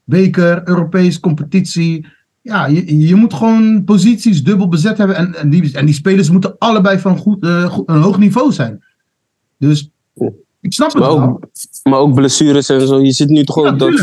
Beker, 0.03 0.67
Europees 0.67 1.19
competitie. 1.19 2.07
Ja, 2.41 2.65
je, 2.65 3.07
je 3.07 3.15
moet 3.15 3.33
gewoon 3.33 3.83
posities 3.83 4.43
dubbel 4.43 4.67
bezet 4.67 4.97
hebben. 4.97 5.15
En, 5.15 5.35
en, 5.35 5.49
die, 5.49 5.77
en 5.77 5.85
die 5.85 5.95
spelers 5.95 6.29
moeten 6.29 6.55
allebei 6.57 6.99
van 6.99 7.17
goed, 7.17 7.43
eh, 7.43 7.65
goed- 7.65 7.89
een 7.89 8.01
hoog 8.01 8.17
niveau 8.17 8.51
zijn. 8.51 8.83
Dus 9.57 9.89
ik 10.61 10.73
snap 10.73 10.91
het 10.91 10.99
Maar 11.01 11.09
wel. 11.09 11.21
ook, 11.21 11.45
maar 11.83 11.99
ook 11.99 12.13
blessures 12.13 12.69
en 12.69 12.87
zo. 12.87 13.01
Je 13.01 13.11
ziet 13.11 13.29
nu 13.29 13.43
toch 13.43 13.63
Ja, 13.63 13.69
ook 13.71 13.79
dat, 13.79 13.99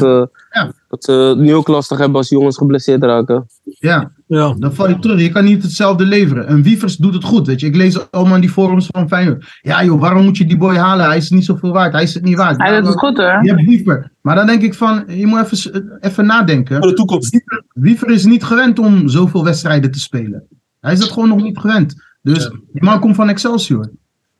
Ja. 0.50 0.72
dat 0.88 1.04
ze 1.04 1.12
het 1.12 1.38
nu 1.38 1.54
ook 1.54 1.68
lastig 1.68 1.98
hebben 1.98 2.16
als 2.16 2.28
jongens 2.28 2.56
geblesseerd 2.56 3.02
raken. 3.02 3.46
Ja, 3.78 4.12
Ja. 4.26 4.54
dan 4.58 4.74
val 4.74 4.88
je 4.88 4.98
terug. 4.98 5.20
Je 5.20 5.30
kan 5.32 5.44
niet 5.44 5.62
hetzelfde 5.62 6.04
leveren. 6.04 6.46
En 6.46 6.62
Wievers 6.62 6.96
doet 6.96 7.14
het 7.14 7.24
goed, 7.24 7.46
weet 7.46 7.60
je. 7.60 7.66
Ik 7.66 7.76
lees 7.76 8.10
allemaal 8.10 8.34
in 8.34 8.40
die 8.40 8.50
forums 8.50 8.86
van 8.90 9.08
Feyenoord. 9.08 9.58
Ja 9.62 9.84
joh, 9.84 10.00
waarom 10.00 10.24
moet 10.24 10.36
je 10.36 10.46
die 10.46 10.56
boy 10.56 10.76
halen? 10.76 11.06
Hij 11.06 11.16
is 11.16 11.30
niet 11.30 11.44
zoveel 11.44 11.72
waard. 11.72 11.92
Hij 11.92 12.02
is 12.02 12.14
het 12.14 12.24
niet 12.24 12.36
waard. 12.36 12.56
Hij 12.62 12.76
doet 12.80 12.86
het 12.88 12.98
goed 12.98 13.16
hoor. 13.16 13.38
Je 13.42 13.50
hebt 13.54 13.64
Wiever. 13.66 14.12
Maar 14.20 14.34
dan 14.34 14.46
denk 14.46 14.62
ik 14.62 14.74
van, 14.74 15.04
je 15.08 15.26
moet 15.26 15.52
even, 15.52 15.98
even 16.00 16.26
nadenken. 16.26 16.78
Voor 16.78 16.88
de 16.88 16.94
toekomst. 16.94 17.40
Wiever 17.72 18.10
is 18.10 18.24
niet 18.24 18.44
gewend 18.44 18.78
om 18.78 19.08
zoveel 19.08 19.44
wedstrijden 19.44 19.90
te 19.90 20.00
spelen. 20.00 20.44
Hij 20.80 20.92
is 20.92 20.98
dat 20.98 21.10
gewoon 21.12 21.28
nog 21.28 21.42
niet 21.42 21.58
gewend. 21.58 21.94
Dus 22.22 22.42
Ja. 22.42 22.50
die 22.72 22.82
man 22.82 23.00
komt 23.00 23.14
van 23.14 23.28
Excelsior. 23.28 23.90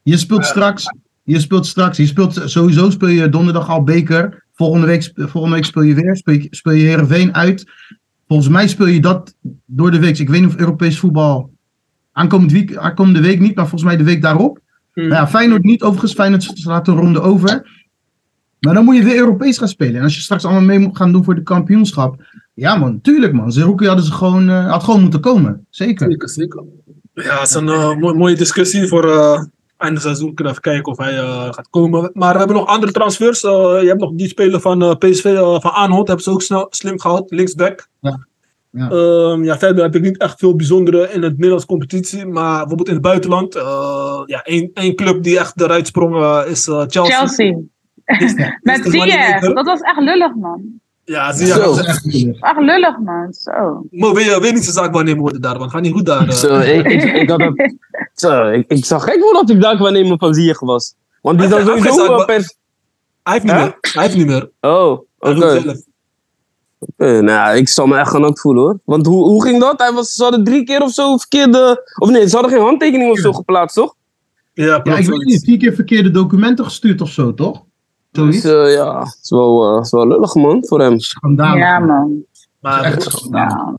Je 0.02 0.16
speelt 0.16 0.44
straks, 0.44 0.84
je 1.22 1.40
speelt 1.40 1.66
straks, 1.66 1.96
je 1.96 2.06
speelt 2.06 2.40
sowieso 2.44 2.90
speel 2.90 3.08
je 3.08 3.28
donderdag 3.28 3.68
al 3.70 3.82
beker. 3.82 4.42
Volgende 4.54 4.86
week, 4.86 5.12
volgende 5.14 5.56
week 5.56 5.64
speel 5.64 5.82
je 5.82 5.94
weer, 5.94 6.16
speel 6.16 6.34
je, 6.34 6.46
speel 6.50 6.72
je 6.72 6.84
Heerenveen 6.84 7.34
uit. 7.34 7.64
Volgens 8.28 8.48
mij 8.48 8.68
speel 8.68 8.86
je 8.86 9.00
dat 9.00 9.34
door 9.66 9.90
de 9.90 9.98
week. 9.98 10.18
Ik 10.18 10.28
weet 10.28 10.40
niet 10.40 10.50
of 10.50 10.56
Europees 10.56 10.98
voetbal 10.98 11.50
aankomend 12.12 12.52
week, 12.52 12.76
aankomende 12.76 13.20
week 13.20 13.40
niet, 13.40 13.54
maar 13.54 13.68
volgens 13.68 13.82
mij 13.90 13.96
de 13.96 14.04
week 14.04 14.22
daarop. 14.22 14.58
Mm. 14.94 15.02
Nou 15.08 15.14
ja, 15.14 15.28
Feyenoord 15.28 15.62
niet, 15.64 15.82
overigens. 15.82 16.12
Feyenoord 16.12 16.42
slaat 16.54 16.88
een 16.88 16.96
ronde 16.96 17.20
over. 17.20 17.82
Maar 18.60 18.74
dan 18.74 18.84
moet 18.84 18.96
je 18.96 19.04
weer 19.04 19.16
Europees 19.16 19.58
gaan 19.58 19.68
spelen. 19.68 19.96
En 19.96 20.02
als 20.02 20.14
je 20.14 20.20
straks 20.20 20.44
allemaal 20.44 20.62
mee 20.62 20.78
moet 20.78 20.96
gaan 20.96 21.12
doen 21.12 21.24
voor 21.24 21.34
de 21.34 21.42
kampioenschap. 21.42 22.22
Ja 22.54 22.76
man, 22.76 23.00
tuurlijk 23.00 23.32
man. 23.32 23.52
Zerouki 23.52 23.86
hadden 23.86 24.04
ze 24.04 24.12
gewoon, 24.12 24.48
eh, 24.48 24.70
had 24.70 24.82
gewoon 24.84 25.00
moeten 25.00 25.20
komen. 25.20 25.66
Zeker. 25.70 26.10
Zeker, 26.10 26.28
zeker. 26.28 26.64
Ja, 27.14 27.38
het 27.38 27.48
is 27.48 27.54
een 27.54 27.68
eh, 27.68 27.96
mooi- 27.96 28.14
mooie 28.16 28.36
discussie 28.36 28.86
voor, 28.86 29.10
eh, 29.10 29.42
einde 29.76 30.00
seizoen 30.00 30.34
kunnen 30.34 30.54
we 30.54 30.60
even 30.60 30.72
kijken 30.72 30.92
of 30.92 30.98
hij 30.98 31.18
eh, 31.18 31.52
gaat 31.52 31.68
komen. 31.70 32.10
Maar 32.12 32.32
we 32.32 32.38
hebben 32.38 32.56
nog 32.56 32.66
andere 32.66 32.92
transfers. 32.92 33.42
Eh, 33.42 33.50
je 33.80 33.86
hebt 33.86 34.00
nog 34.00 34.10
die 34.14 34.28
speler 34.28 34.60
van 34.60 34.82
eh, 34.82 34.94
PSV, 34.94 35.36
van 35.60 35.70
Aanholt, 35.70 36.06
hebben 36.06 36.24
ze 36.24 36.30
ook 36.30 36.42
snel, 36.42 36.66
slim 36.70 37.00
gehaald, 37.00 37.30
linksback. 37.30 37.88
Ja. 38.00 38.26
Ja. 38.70 38.90
Ehm, 38.90 39.44
ja, 39.44 39.58
verder 39.58 39.82
heb 39.84 39.94
ik 39.94 40.02
niet 40.02 40.18
echt 40.18 40.38
veel 40.38 40.56
bijzondere 40.56 41.10
in 41.12 41.22
het 41.22 41.32
Nederlands 41.34 41.66
competitie. 41.66 42.26
Maar 42.26 42.58
bijvoorbeeld 42.58 42.88
in 42.88 42.94
het 42.94 43.02
buitenland, 43.02 43.54
eh, 43.54 44.22
ja, 44.26 44.42
één, 44.42 44.70
één 44.74 44.94
club 44.94 45.22
die 45.22 45.38
echt 45.38 45.60
eruit 45.60 45.86
sprong 45.86 46.44
is 46.44 46.64
Chelsea. 46.64 47.04
Chelsea. 47.04 47.56
Is- 48.04 48.34
is 48.34 48.34
Met 48.62 48.84
Ziyech. 48.84 49.40
Dat 49.40 49.66
was 49.66 49.80
echt 49.80 50.00
lullig, 50.00 50.34
man. 50.34 50.80
Ja, 51.04 51.32
zie 51.32 51.46
je. 51.46 51.54
Dat 51.54 51.86
echt 51.86 52.04
lullig, 52.58 52.98
man. 52.98 53.32
Zo. 53.32 53.86
Maar 53.90 54.12
wil 54.12 54.18
je, 54.18 54.30
wil 54.30 54.44
je 54.44 54.52
niet 54.52 54.62
zijn 54.62 54.74
zaak 54.74 54.92
waarnemen 54.92 55.20
worden 55.20 55.40
daar, 55.40 55.58
want 55.58 55.70
gaat 55.70 55.82
niet 55.82 55.92
goed 55.92 56.06
daar. 56.06 56.28
eh. 56.28 56.34
Zo, 56.34 56.58
ik, 56.58 56.86
ik, 56.86 57.02
ik, 57.02 57.30
had 57.30 57.40
het, 57.40 57.74
zo, 58.14 58.48
ik, 58.48 58.64
ik 58.68 58.84
zag 58.84 59.04
gek 59.04 59.20
voordat 59.20 59.50
ik 59.50 59.60
daar 59.60 59.92
nemen 59.92 60.18
van 60.18 60.34
Ziyech 60.34 60.60
was. 60.60 60.94
Want 61.22 61.38
die 61.38 61.46
is 61.46 61.52
dan 61.54 61.62
Hij 61.62 61.72
heeft 61.74 61.86
sowieso 61.86 62.16
wel 62.16 62.24
pers... 62.24 62.56
Hij 63.22 63.32
heeft 63.32 63.44
niet 63.44 63.54
meer. 63.54 63.78
Hij 63.80 64.02
heeft 64.02 64.16
niet 64.16 64.26
meer. 64.26 64.50
Oh, 64.60 65.00
oké. 65.18 65.74
Nou, 67.22 67.56
ik 67.56 67.68
zal 67.68 67.86
me 67.86 67.98
echt 67.98 68.10
gaan 68.10 68.24
ook 68.24 68.38
voelen 68.38 68.62
hoor. 68.62 68.78
Want 68.84 69.06
hoe, 69.06 69.24
hoe 69.24 69.42
ging 69.42 69.60
dat? 69.60 69.80
Hij 69.80 69.92
was, 69.92 70.12
ze 70.12 70.22
hadden 70.22 70.44
drie 70.44 70.64
keer 70.64 70.82
of 70.82 70.92
zo 70.92 71.16
verkeerde... 71.16 71.92
Of 71.98 72.10
nee, 72.10 72.28
ze 72.28 72.34
hadden 72.34 72.52
geen 72.54 72.62
handtekening 72.62 73.10
of 73.10 73.18
zo 73.18 73.32
geplaatst, 73.32 73.76
toch? 73.76 73.94
Ja, 74.52 74.80
Ja, 74.84 74.96
ik 74.96 75.06
weet 75.06 75.24
niet, 75.24 75.44
vier 75.44 75.58
keer 75.58 75.74
verkeerde 75.74 76.10
documenten 76.10 76.64
gestuurd 76.64 77.00
of 77.00 77.10
zo, 77.10 77.34
toch? 77.34 77.64
Dus 78.14 78.44
eh, 78.44 78.72
ja, 78.72 78.98
het 78.98 79.18
is 79.22 79.30
wel, 79.30 79.68
eh, 79.68 79.74
het 79.76 79.84
is 79.84 79.90
wel 79.90 80.08
lullig 80.08 80.34
man, 80.34 80.64
voor 80.66 80.80
hem. 80.80 80.98
Schandalig. 81.00 81.58
Ja, 81.60 81.78
man. 81.78 82.24
Maar, 82.60 82.82
Echt 82.82 83.02
schandalig. 83.02 83.52
Ja. 83.52 83.76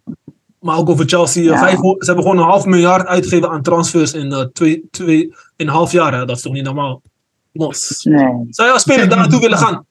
maar 0.59 0.77
ook 0.77 0.89
over 0.89 1.05
Chelsea. 1.07 1.41
eh, 1.43 1.49
Ja. 1.49 1.57
vijf- 1.57 1.79
ze 1.79 2.05
hebben 2.05 2.23
gewoon 2.23 2.37
een 2.37 2.49
half 2.49 2.65
miljard 2.65 3.07
uitgegeven 3.07 3.49
aan 3.49 3.61
transfers 3.61 4.13
in, 4.13 4.49
twee, 4.53 4.87
twee, 4.91 5.21
in 5.55 5.67
een 5.67 5.73
half 5.73 5.91
jaar. 5.91 6.13
Hè? 6.13 6.25
Dat 6.25 6.35
is 6.35 6.41
toch 6.41 6.53
niet 6.53 6.63
normaal? 6.63 7.01
Mos. 7.51 8.03
Nee. 8.03 8.45
Zou 8.49 8.67
je 8.67 8.73
als 8.73 8.81
speler 8.81 9.09
daar 9.09 9.17
naartoe 9.17 9.39
willen 9.39 9.57
gaan? 9.57 9.85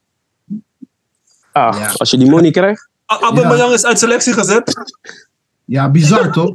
Ah, 1.53 1.77
Ja. 1.79 1.91
als 1.97 2.11
je 2.11 2.19
die 2.19 2.31
money 2.31 2.51
krijgt. 2.51 2.89
Aubameyang 3.07 3.73
is 3.73 3.85
uit 3.85 3.99
selectie 3.99 4.33
gezet. 4.33 4.75
Ja, 5.65 5.91
bizar 5.91 6.33
toch? 6.33 6.55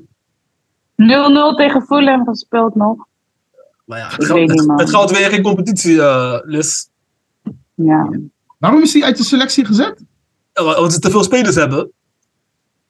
0-0 0.95 1.55
tegen 1.55 1.81
Fulham 1.81 2.25
gespeeld 2.25 2.75
nog. 2.75 3.05
Maar 3.85 3.97
ja, 3.99 4.07
het, 4.09 4.33
niet, 4.33 4.63
het, 4.79 4.89
geld 4.89 5.11
weer 5.17 5.29
geen 5.29 5.41
competitie, 5.43 6.01
eh 6.01 6.39
Liz. 6.43 6.85
Ja. 7.83 8.09
Waarom 8.57 8.81
is 8.81 8.93
hij 8.93 9.03
uit 9.03 9.17
de 9.17 9.23
selectie 9.23 9.65
gezet? 9.65 10.03
Want 10.53 10.93
ze 10.93 10.99
te 10.99 11.09
veel 11.11 11.23
spelers 11.23 11.55
hebben. 11.55 11.91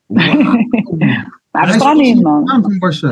Maar 1.52 1.66
dat 1.66 1.76
is 1.76 1.82
kan 1.82 1.98
niet, 1.98 2.22
man. 2.22 2.50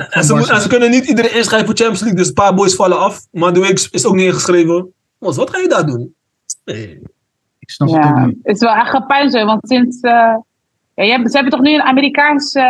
En 0.10 0.24
ze, 0.24 0.54
en 0.64 0.70
kunnen 0.70 0.90
niet 0.90 1.06
iedereen 1.08 1.36
inschrijven 1.36 1.68
voor 1.68 1.76
Champions 1.76 2.00
League. 2.00 2.18
Dus 2.18 2.28
een 2.28 2.34
paar 2.34 2.54
boys 2.54 2.76
vallen 2.76 3.00
af. 3.00 3.28
Maar 3.32 3.54
de 3.54 3.60
Week 3.60 3.88
is 3.92 4.06
ook 4.06 4.16
niet 4.16 4.26
ingeschreven. 4.26 4.94
Mos, 5.20 5.38
wat 5.38 5.50
ga 5.50 5.58
je 5.58 5.68
daar 5.68 5.86
doen? 5.86 6.16
Nee. 6.66 7.00
Ik 7.60 7.70
snap 7.70 7.88
het 7.88 7.98
ook 7.98 8.04
Ja, 8.04 8.26
niet. 8.26 8.38
het 8.44 8.56
is 8.56 8.62
wel 8.62 8.74
echt 8.74 8.90
gepijn 8.90 9.46
want 9.46 9.68
sinds... 9.68 10.00
eh, 10.00 10.36
ja, 10.94 11.04
je 11.04 11.12
hebt, 11.12 11.30
ze 11.30 11.36
hebben 11.36 11.52
toch 11.54 11.62
nu 11.62 11.74
een 11.74 11.82
Amerikaans 11.82 12.54
eh, 12.54 12.64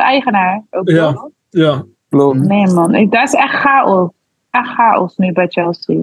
eigenaar? 0.00 0.64
Ook 0.70 0.88
Ja. 0.88 1.30
Ja. 1.50 1.84
Klopt. 2.08 2.38
Nee 2.38 2.66
man, 2.66 3.08
dat 3.10 3.22
is 3.28 3.34
echt 3.34 3.54
chaos. 3.54 4.10
Echt 4.50 4.68
chaos 4.68 5.16
nu 5.16 5.32
bij 5.32 5.46
Chelsea. 5.48 6.00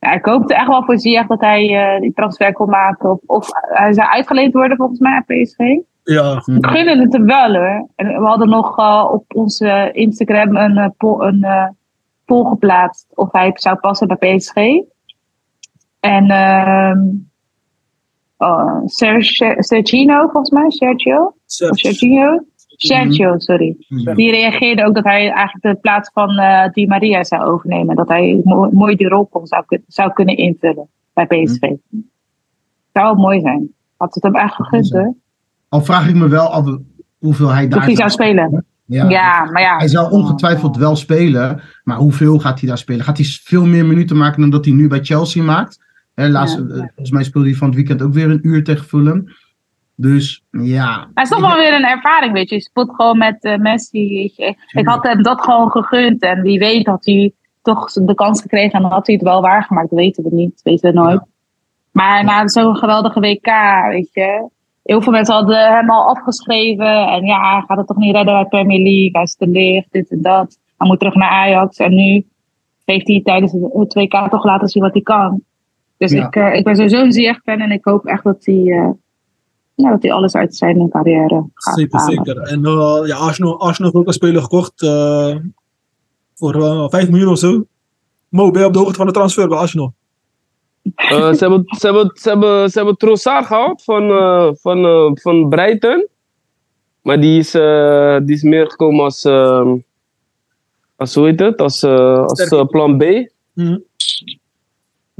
Ja, 0.00 0.12
ik 0.12 0.24
hoopte 0.24 0.54
echt 0.54 0.66
wel 0.66 0.84
voor 0.84 0.98
Ziyech 0.98 1.26
dat 1.26 1.40
hij 1.40 1.94
eh, 1.94 2.00
die 2.00 2.12
transfer 2.12 2.52
kon 2.52 2.68
maken. 2.68 3.10
Of, 3.10 3.20
of 3.26 3.48
hij 3.52 3.92
zou 3.92 4.08
uitgeleend 4.08 4.52
worden 4.52 4.76
volgens 4.76 4.98
mij 4.98 5.12
aan 5.12 5.24
PSV. 5.24 5.78
Ja. 6.04 6.42
Ik 6.46 6.66
gun 6.66 6.98
het 6.98 7.12
hem 7.12 7.26
wel 7.26 7.54
hoor. 7.54 7.88
En 7.96 8.06
we 8.06 8.26
hadden 8.26 8.48
nog 8.48 8.78
eh, 8.78 9.08
op 9.12 9.24
onze 9.34 9.90
Instagram 9.92 10.56
een, 10.56 10.76
eh, 10.76 10.88
poll, 10.96 11.26
een 11.26 11.42
eh, 11.42 11.68
poll 12.24 12.44
geplaatst 12.48 13.06
of 13.14 13.32
hij 13.32 13.50
zou 13.54 13.76
passen 13.76 14.08
bij 14.08 14.36
PSG. 14.36 14.54
En 16.00 16.30
ehm 16.30 17.00
oh, 18.36 18.82
Sergio, 18.84 19.54
Sergino 19.58 20.20
volgens 20.20 20.50
mij, 20.50 20.70
Sergio? 20.70 21.34
Sergio? 21.46 22.44
Sergio, 22.86 23.38
sorry. 23.38 23.76
Mhm. 23.88 24.14
Die 24.14 24.30
reageerde 24.30 24.84
ook 24.84 24.94
dat 24.94 25.04
hij 25.04 25.30
eigenlijk 25.30 25.62
de 25.62 25.74
plaats 25.80 26.10
van 26.12 26.38
eh 26.38 26.72
Di 26.72 26.86
Maria 26.86 27.24
zou 27.24 27.42
overnemen. 27.44 27.96
Dat 27.96 28.08
hij 28.08 28.40
mo- 28.44 28.70
mooi 28.72 28.96
die 28.96 29.08
rol 29.08 29.26
kon, 29.26 29.46
zou, 29.46 29.64
zou 29.86 30.12
kunnen 30.12 30.36
invullen 30.36 30.88
bij 31.12 31.26
PSV. 31.26 31.60
Zou 32.92 33.06
wel 33.06 33.14
mooi 33.14 33.40
zijn. 33.40 33.68
Had 33.96 34.14
het 34.14 34.22
hem 34.22 34.36
echt 34.36 34.54
gegund 34.54 34.90
hoor. 34.92 35.14
Al 35.68 35.84
vraag 35.84 36.08
ik 36.08 36.14
me 36.14 36.28
wel 36.28 36.48
af 36.48 36.76
hoeveel 37.18 37.48
hij 37.48 37.68
daar 37.68 37.78
Of 37.78 37.84
hij 37.84 37.94
zou 37.96 38.10
spelen. 38.10 38.64
Ja. 38.84 39.08
Ja, 39.08 39.44
maar 39.50 39.62
ja. 39.62 39.76
Hij 39.76 39.88
zal 39.88 40.10
ongetwijfeld 40.10 40.76
wel 40.76 40.96
spelen, 40.96 41.60
maar 41.84 41.96
hoeveel 41.96 42.38
gaat 42.38 42.60
hij 42.60 42.68
daar 42.68 42.78
spelen? 42.78 43.04
Gaat 43.04 43.16
hij 43.16 43.26
veel 43.26 43.66
meer 43.66 43.86
minuten 43.86 44.16
maken 44.16 44.40
dan 44.40 44.50
dat 44.50 44.64
hij 44.64 44.74
nu 44.74 44.88
bij 44.88 45.04
Chelsea 45.04 45.42
maakt? 45.42 45.78
Hè, 46.14 46.28
laatst, 46.28 46.56
Ja. 46.58 46.62
eh, 46.64 46.76
volgens 46.76 47.10
mij 47.10 47.24
speelde 47.24 47.48
hij 47.48 47.56
van 47.56 47.66
het 47.66 47.76
weekend 47.76 48.02
ook 48.02 48.12
weer 48.12 48.30
een 48.30 48.46
uur 48.46 48.64
tegen 48.64 48.84
Fulham. 48.84 49.24
Dus 50.00 50.42
ja. 50.50 51.10
Hij 51.14 51.22
is 51.24 51.30
toch 51.30 51.40
wel 51.40 51.56
weer 51.56 51.74
een 51.74 51.84
ervaring, 51.84 52.32
weet 52.32 52.48
je. 52.48 52.54
Je 52.54 52.60
speelt 52.60 52.94
gewoon 52.94 53.18
met 53.18 53.44
eh, 53.44 53.56
Messi, 53.56 54.08
weet 54.08 54.36
je. 54.36 54.54
Ik 54.78 54.88
had 54.88 55.02
hem 55.02 55.22
dat 55.22 55.40
gewoon 55.40 55.70
gegund. 55.70 56.22
En 56.22 56.42
wie 56.42 56.58
weet 56.58 56.86
had 56.86 57.04
hij 57.04 57.32
toch 57.62 57.92
de 57.92 58.14
kans 58.14 58.40
gekregen. 58.40 58.82
En 58.84 58.90
had 58.90 59.06
hij 59.06 59.14
het 59.14 59.24
wel 59.24 59.40
waargemaakt. 59.40 59.90
Dat 59.90 59.98
weten 59.98 60.24
we 60.24 60.30
niet. 60.32 60.60
Weten 60.62 60.92
we 60.92 61.00
nooit. 61.00 61.20
Maar 61.92 62.24
na 62.24 62.48
zo'n 62.48 62.76
geweldige 62.76 63.20
WK, 63.20 63.46
weet 63.88 64.12
je. 64.12 64.48
Heel 64.82 65.02
veel 65.02 65.12
mensen 65.12 65.34
hadden 65.34 65.72
hem 65.74 65.90
al 65.90 66.08
afgeschreven. 66.08 67.06
En 67.08 67.26
ja, 67.26 67.52
hij 67.52 67.64
gaat 67.66 67.78
het 67.78 67.86
toch 67.86 67.96
niet 67.96 68.14
redden 68.14 68.34
bij 68.34 68.44
Premier 68.44 68.78
League. 68.82 69.10
Hij 69.12 69.22
is 69.22 69.34
te 69.36 69.46
licht, 69.46 69.92
dit 69.92 70.10
en 70.10 70.22
dat. 70.22 70.58
Hij 70.76 70.88
moet 70.88 70.98
terug 70.98 71.14
naar 71.14 71.30
Ajax. 71.30 71.76
En 71.76 71.94
nu 71.94 72.26
heeft 72.84 73.08
hij 73.08 73.20
tijdens 73.24 73.52
het 73.52 73.94
WK 73.94 74.28
toch 74.30 74.44
laten 74.44 74.68
zien 74.68 74.82
wat 74.82 74.92
hij 74.92 75.02
kan. 75.02 75.42
Dus 75.98 76.12
Ja. 76.12 76.26
ik, 76.26 76.36
eh, 76.36 76.54
ik 76.54 76.64
ben 76.64 76.76
sowieso 76.76 77.00
een 77.00 77.12
zeer 77.12 77.40
fan. 77.44 77.60
En 77.60 77.70
ik 77.70 77.84
hoop 77.84 78.06
echt 78.06 78.24
dat 78.24 78.44
hij... 78.44 78.64
eh, 78.66 78.90
ja, 79.80 79.90
dat 79.90 80.02
hij 80.02 80.12
alles 80.12 80.34
uit 80.34 80.56
zijn 80.56 80.88
carrière 80.88 81.44
gaat 81.54 81.74
Zeker, 81.78 81.98
halen. 81.98 82.14
zeker. 82.24 82.42
En 82.42 82.64
eh, 82.64 83.00
ja, 83.06 83.16
Arsenal, 83.16 83.60
Arsenal 83.60 83.90
heeft 83.90 83.94
ook 84.02 84.06
een 84.06 84.12
speler 84.12 84.42
gekocht. 84.42 84.82
eh, 84.82 85.36
voor 86.34 86.54
eh 86.54 86.88
5 86.88 87.08
miljoen 87.10 87.28
of 87.30 87.38
zo. 87.38 87.64
Mo, 88.28 88.50
ben 88.50 88.60
je 88.60 88.66
op 88.66 88.72
de 88.72 88.78
hoogte 88.78 88.94
van 88.94 89.06
de 89.06 89.12
transfer 89.12 89.48
bij 89.48 89.58
Arsenal? 89.58 89.92
Eh, 90.94 91.08
ze, 91.32 91.36
hebben, 91.38 91.64
ze, 91.78 91.86
hebben, 91.86 92.10
ze, 92.14 92.28
hebben, 92.28 92.70
ze 92.70 92.76
hebben 92.78 92.96
Trossard 92.96 93.46
gehaald 93.46 93.82
van, 93.84 94.10
eh, 94.10 94.50
van, 94.54 94.84
eh, 94.84 95.10
van 95.14 95.48
Brighton. 95.48 96.06
Maar 97.02 97.20
die 97.20 97.38
is, 97.38 97.54
eh, 97.54 98.18
die 98.22 98.34
is 98.34 98.42
meer 98.42 98.70
gekomen 98.70 99.04
als, 99.04 99.24
als 100.96 101.14
hoe 101.14 101.26
heet 101.26 101.40
het? 101.40 101.60
Als, 101.60 101.84
als 101.84 102.64
plan 102.68 102.96
B. 102.98 103.04
Mhm. 103.54 103.78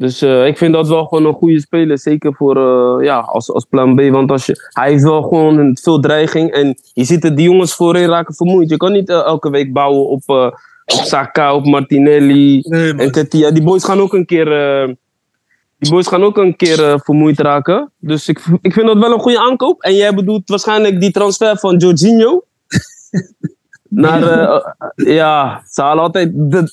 Dus 0.00 0.22
eh, 0.22 0.46
ik 0.46 0.58
vind 0.58 0.72
dat 0.72 0.88
wel 0.88 1.04
gewoon 1.04 1.24
een 1.24 1.32
goede 1.32 1.60
speler. 1.60 1.98
Zeker 1.98 2.34
voor, 2.34 2.56
eh, 2.56 3.04
ja, 3.04 3.18
als, 3.18 3.50
als 3.50 3.64
plan 3.64 3.94
B. 3.94 4.00
Want 4.00 4.30
als 4.30 4.46
je, 4.46 4.70
hij 4.72 4.90
heeft 4.90 5.02
wel 5.02 5.22
gewoon 5.22 5.78
veel 5.82 6.00
dreiging. 6.00 6.52
En 6.52 6.78
je 6.92 7.04
ziet 7.04 7.22
het, 7.22 7.36
die 7.36 7.50
jongens 7.50 7.74
voorin 7.74 8.08
raken 8.08 8.34
vermoeid. 8.34 8.70
Je 8.70 8.76
kan 8.76 8.92
niet 8.92 9.08
eh, 9.08 9.16
elke 9.16 9.50
week 9.50 9.72
bouwen 9.72 10.08
op, 10.08 10.22
op 10.28 10.58
Saka, 10.84 11.54
op 11.54 11.64
Martinelli. 11.64 12.60
Nee. 12.62 12.94
En 12.94 13.10
Ketia, 13.10 13.50
die 13.50 13.62
boys 13.62 13.84
gaan 13.84 14.00
ook 14.00 14.12
een 14.12 14.26
keer, 14.26 14.46
die 15.78 15.90
boys 15.90 16.06
gaan 16.06 16.24
ook 16.24 16.36
een 16.36 16.56
keer 16.56 17.00
vermoeid 17.04 17.40
raken. 17.40 17.92
Dus 17.98 18.28
ik, 18.28 18.40
ik 18.60 18.72
vind 18.72 18.86
dat 18.86 18.98
wel 18.98 19.12
een 19.12 19.20
goede 19.20 19.40
aankoop. 19.40 19.82
En 19.82 19.94
jij 19.94 20.14
bedoelt 20.14 20.48
waarschijnlijk 20.48 21.00
die 21.00 21.10
transfer 21.10 21.58
van 21.58 21.76
Jorginho. 21.76 22.44
Naar, 23.90 24.22
eh, 24.22 24.72
ja, 25.14 25.62
ze 25.66 25.82
halen 25.82 26.02
altijd, 26.02 26.30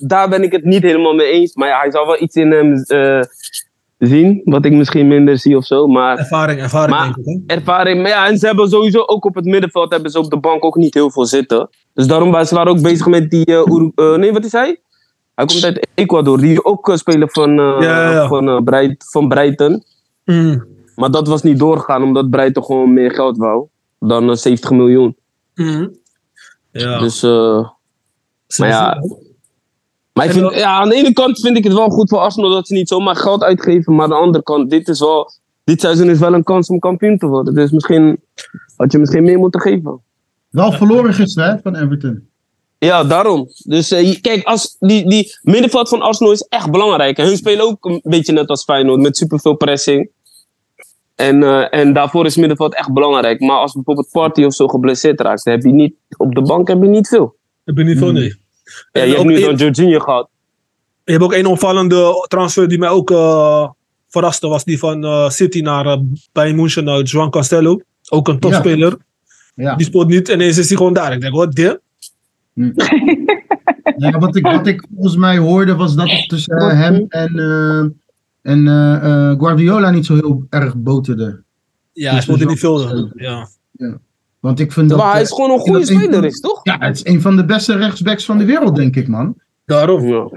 daar 0.08 0.30
ben 0.30 0.44
ik 0.44 0.52
het 0.52 0.64
niet 0.64 0.82
helemaal 0.82 1.14
mee 1.14 1.32
eens. 1.32 1.56
Maar 1.56 1.68
ja, 1.68 1.80
hij 1.80 1.92
zal 1.92 2.06
wel 2.06 2.22
iets 2.22 2.36
in 2.36 2.52
hem 2.52 2.74
eh, 2.74 3.22
zien, 3.98 4.42
wat 4.44 4.66
ik 4.66 4.72
misschien 4.74 5.08
minder 5.08 5.38
zie 5.38 5.58
of 5.58 5.66
zo. 5.66 5.88
Maar 5.88 6.18
Ervaring, 6.18 6.60
ervaring 6.62 6.98
Maar- 6.98 7.14
denk 7.14 7.18
ik. 7.28 7.44
Hè? 7.48 7.56
ervaring. 7.56 8.02
Maar 8.02 8.10
ja, 8.12 8.28
en 8.28 8.38
ze 8.38 8.46
hebben 8.46 8.70
sowieso 8.70 9.04
ook 9.06 9.26
op 9.26 9.36
het 9.36 9.46
middenveld 9.46 9.92
hebben 9.92 10.12
ze 10.12 10.20
op 10.20 10.30
de 10.30 10.40
bank 10.40 10.66
ook 10.66 10.76
niet 10.76 10.94
heel 10.94 11.12
veel 11.12 11.26
zitten. 11.26 11.70
Dus 11.94 12.08
daarom 12.08 12.32
waren 12.32 12.48
ze 12.48 12.56
waren 12.56 12.72
ook 12.72 12.82
bezig 12.82 13.08
met 13.08 13.30
die. 13.30 13.46
nee, 14.18 14.32
wat 14.34 14.46
is 14.46 14.52
hij? 14.52 14.80
Hij 15.36 15.46
komt 15.46 15.64
uit 15.64 15.88
Ecuador. 15.94 16.38
Die 16.40 16.66
ook 16.66 16.88
uh, 16.90 16.96
speler 16.96 17.30
van, 17.32 17.54
Ja, 17.56 18.12
ja. 18.12 18.28
Van, 18.28 18.64
Breit, 18.64 19.06
van 19.10 19.28
Brighton. 19.28 19.84
Mm. 20.26 20.66
Maar 20.96 21.12
dat 21.12 21.28
was 21.28 21.42
niet 21.44 21.60
doorgegaan 21.60 22.04
omdat 22.04 22.30
Brighton 22.30 22.64
gewoon 22.64 22.94
meer 22.94 23.12
geld 23.12 23.38
wou. 23.38 23.66
Dan 24.00 24.30
eh, 24.30 24.36
70 24.36 24.72
miljoen. 24.72 25.16
Mm. 25.56 25.92
Ja. 26.80 27.00
Dus, 27.00 27.24
eh, 27.24 27.70
maar 28.58 28.68
ja. 28.68 29.02
Maar 30.14 30.26
ik 30.26 30.32
vind, 30.32 30.54
ja, 30.54 30.80
aan 30.80 30.90
de 30.90 30.96
ene 30.96 31.14
kant 31.14 31.40
vind 31.40 31.58
ik 31.58 31.64
het 31.64 31.74
wel 31.74 31.90
goed 31.90 32.10
voor 32.10 32.20
Arsenal 32.20 32.50
dat 32.50 32.68
ze 32.68 32.74
niet 32.74 32.88
zomaar 32.88 33.16
geld 33.16 33.44
uitgeven. 33.44 33.96
Maar 33.96 34.04
aan 34.04 34.10
de 34.10 34.16
andere 34.16 34.44
kant, 34.44 34.70
dit, 34.70 34.88
is 34.88 35.00
wel, 35.00 35.32
dit 35.64 35.82
seizoen 35.82 36.10
is 36.10 36.20
wel 36.20 36.34
een 36.34 36.44
kans 36.44 36.68
om 36.68 36.80
kampioen 36.80 37.18
te 37.18 37.28
worden. 37.28 37.54
Dus 37.54 37.72
misschien 37.72 38.20
had 38.78 38.92
je 38.92 38.98
misschien 38.98 39.24
meer 39.24 39.38
moeten 39.38 39.62
geven. 39.62 40.02
Wel 40.50 40.72
verloren 40.72 41.14
gisteren 41.14 41.50
hè, 41.50 41.58
van 41.64 41.76
Everton. 41.76 42.28
Ja, 42.80 43.04
daarom. 43.04 43.50
Dus 43.64 43.92
eh, 43.92 44.22
kijk, 44.22 44.44
als 44.44 44.76
die, 44.80 45.10
die 45.10 45.38
middenveld 45.42 45.90
van 45.90 46.02
Arsenal 46.02 46.32
is 46.32 46.42
echt 46.50 46.72
belangrijk. 46.72 47.18
En 47.18 47.26
hun 47.26 47.38
spelen 47.38 47.66
ook 47.66 47.86
een 47.86 48.02
beetje 48.04 48.34
net 48.34 48.48
als 48.48 48.64
Feyenoord, 48.64 49.02
met 49.02 49.18
superveel 49.18 49.56
pressing. 49.56 50.10
En, 51.18 51.44
eh, 51.44 51.80
en 51.80 51.94
daarvoor 51.94 52.26
is 52.26 52.36
middenveld 52.36 52.76
echt 52.76 52.94
belangrijk. 52.94 53.40
Maar 53.40 53.58
als 53.58 53.74
bijvoorbeeld 53.74 54.10
Party 54.12 54.44
of 54.44 54.54
zo 54.54 54.68
geblesseerd 54.68 55.22
raakt, 55.22 55.44
dan 55.44 55.54
heb 55.54 55.64
je 55.64 55.72
niet, 55.72 55.94
op 56.18 56.36
de 56.36 56.42
bank 56.42 56.68
heb 56.68 56.82
je 56.82 56.88
niet 56.88 57.08
veel. 57.08 57.36
Ik 57.66 57.76
ben 57.76 57.86
niet 57.86 57.98
veel, 57.98 58.12
nee. 58.12 58.36
Ja, 58.92 59.02
En 59.02 59.02
je 59.02 59.08
hebt 59.08 59.20
ook 59.20 59.26
nu 59.26 59.36
één- 59.36 59.46
dan 59.46 59.56
Jorginho 59.56 60.00
gehad. 60.00 60.30
Je 61.04 61.12
hebt 61.12 61.24
ook 61.24 61.34
een 61.34 61.46
opvallende 61.46 62.26
transfer 62.28 62.68
die 62.68 62.78
mij 62.78 62.90
ook 62.90 63.12
eh, 63.12 63.70
verraste. 64.10 64.48
Was 64.48 64.64
die 64.64 64.80
van 64.80 65.04
eh, 65.06 65.30
City 65.30 65.60
naar 65.62 65.86
uh, 65.86 65.98
Bayern 66.32 66.56
München, 66.56 66.84
naar 66.84 67.02
Juan 67.02 67.30
Castello. 67.30 67.82
Ook 68.10 68.28
een 68.28 68.40
topspeler. 68.40 68.98
Ja. 69.56 69.76
Die 69.76 69.86
speelt 69.86 70.08
niet. 70.08 70.28
Ineens 70.28 70.58
is 70.58 70.68
hij 70.68 70.78
gewoon 70.78 70.94
daar. 70.94 71.14
Ik 71.14 71.22
denk, 71.22 71.36
wat 71.36 71.54
dit? 71.54 71.80
Ja, 73.98 74.18
wat, 74.20 74.36
ik, 74.36 74.44
wat 74.48 74.68
ik 74.68 74.86
volgens 74.94 75.16
mij 75.16 75.38
hoorde 75.38 75.76
was 75.76 75.96
dat 75.96 76.10
het 76.10 76.30
tussen 76.30 76.58
eh, 76.58 76.80
hem 76.80 77.06
en, 77.10 77.40
eh, 77.40 77.86
en 78.42 78.68
eh, 78.68 79.30
eh, 79.32 79.40
Guardiola 79.40 79.90
niet 79.90 80.06
zo 80.06 80.14
heel 80.14 80.46
erg 80.50 80.76
boterde. 80.76 81.44
Ja, 81.94 82.12
hij 82.12 82.22
speelde 82.22 82.46
niet 82.46 82.60
veel. 82.60 83.12
Ja. 83.16 83.48
Want 84.40 84.60
ik 84.60 84.72
vind 84.72 84.90
dat... 84.90 84.98
Maar 84.98 85.08
hij 85.08 85.18
eh, 85.18 85.24
is 85.24 85.32
gewoon 85.32 85.52
een 85.52 85.60
goede 85.60 85.80
dat 85.80 85.90
een 85.90 86.00
speler, 86.00 86.26
is 86.26 86.40
toch? 86.40 86.60
Ja, 86.64 86.78
het 86.80 86.96
is 86.96 87.06
een 87.06 87.22
van 87.22 87.36
de 87.36 87.46
beste 87.46 87.76
rechtsbacks 87.76 88.26
van 88.26 88.38
de 88.38 88.46
wereld, 88.46 88.76
denk 88.76 88.96
ik, 88.96 89.08
man. 89.08 89.36
Daarom. 89.66 90.08
Ja. 90.08 90.30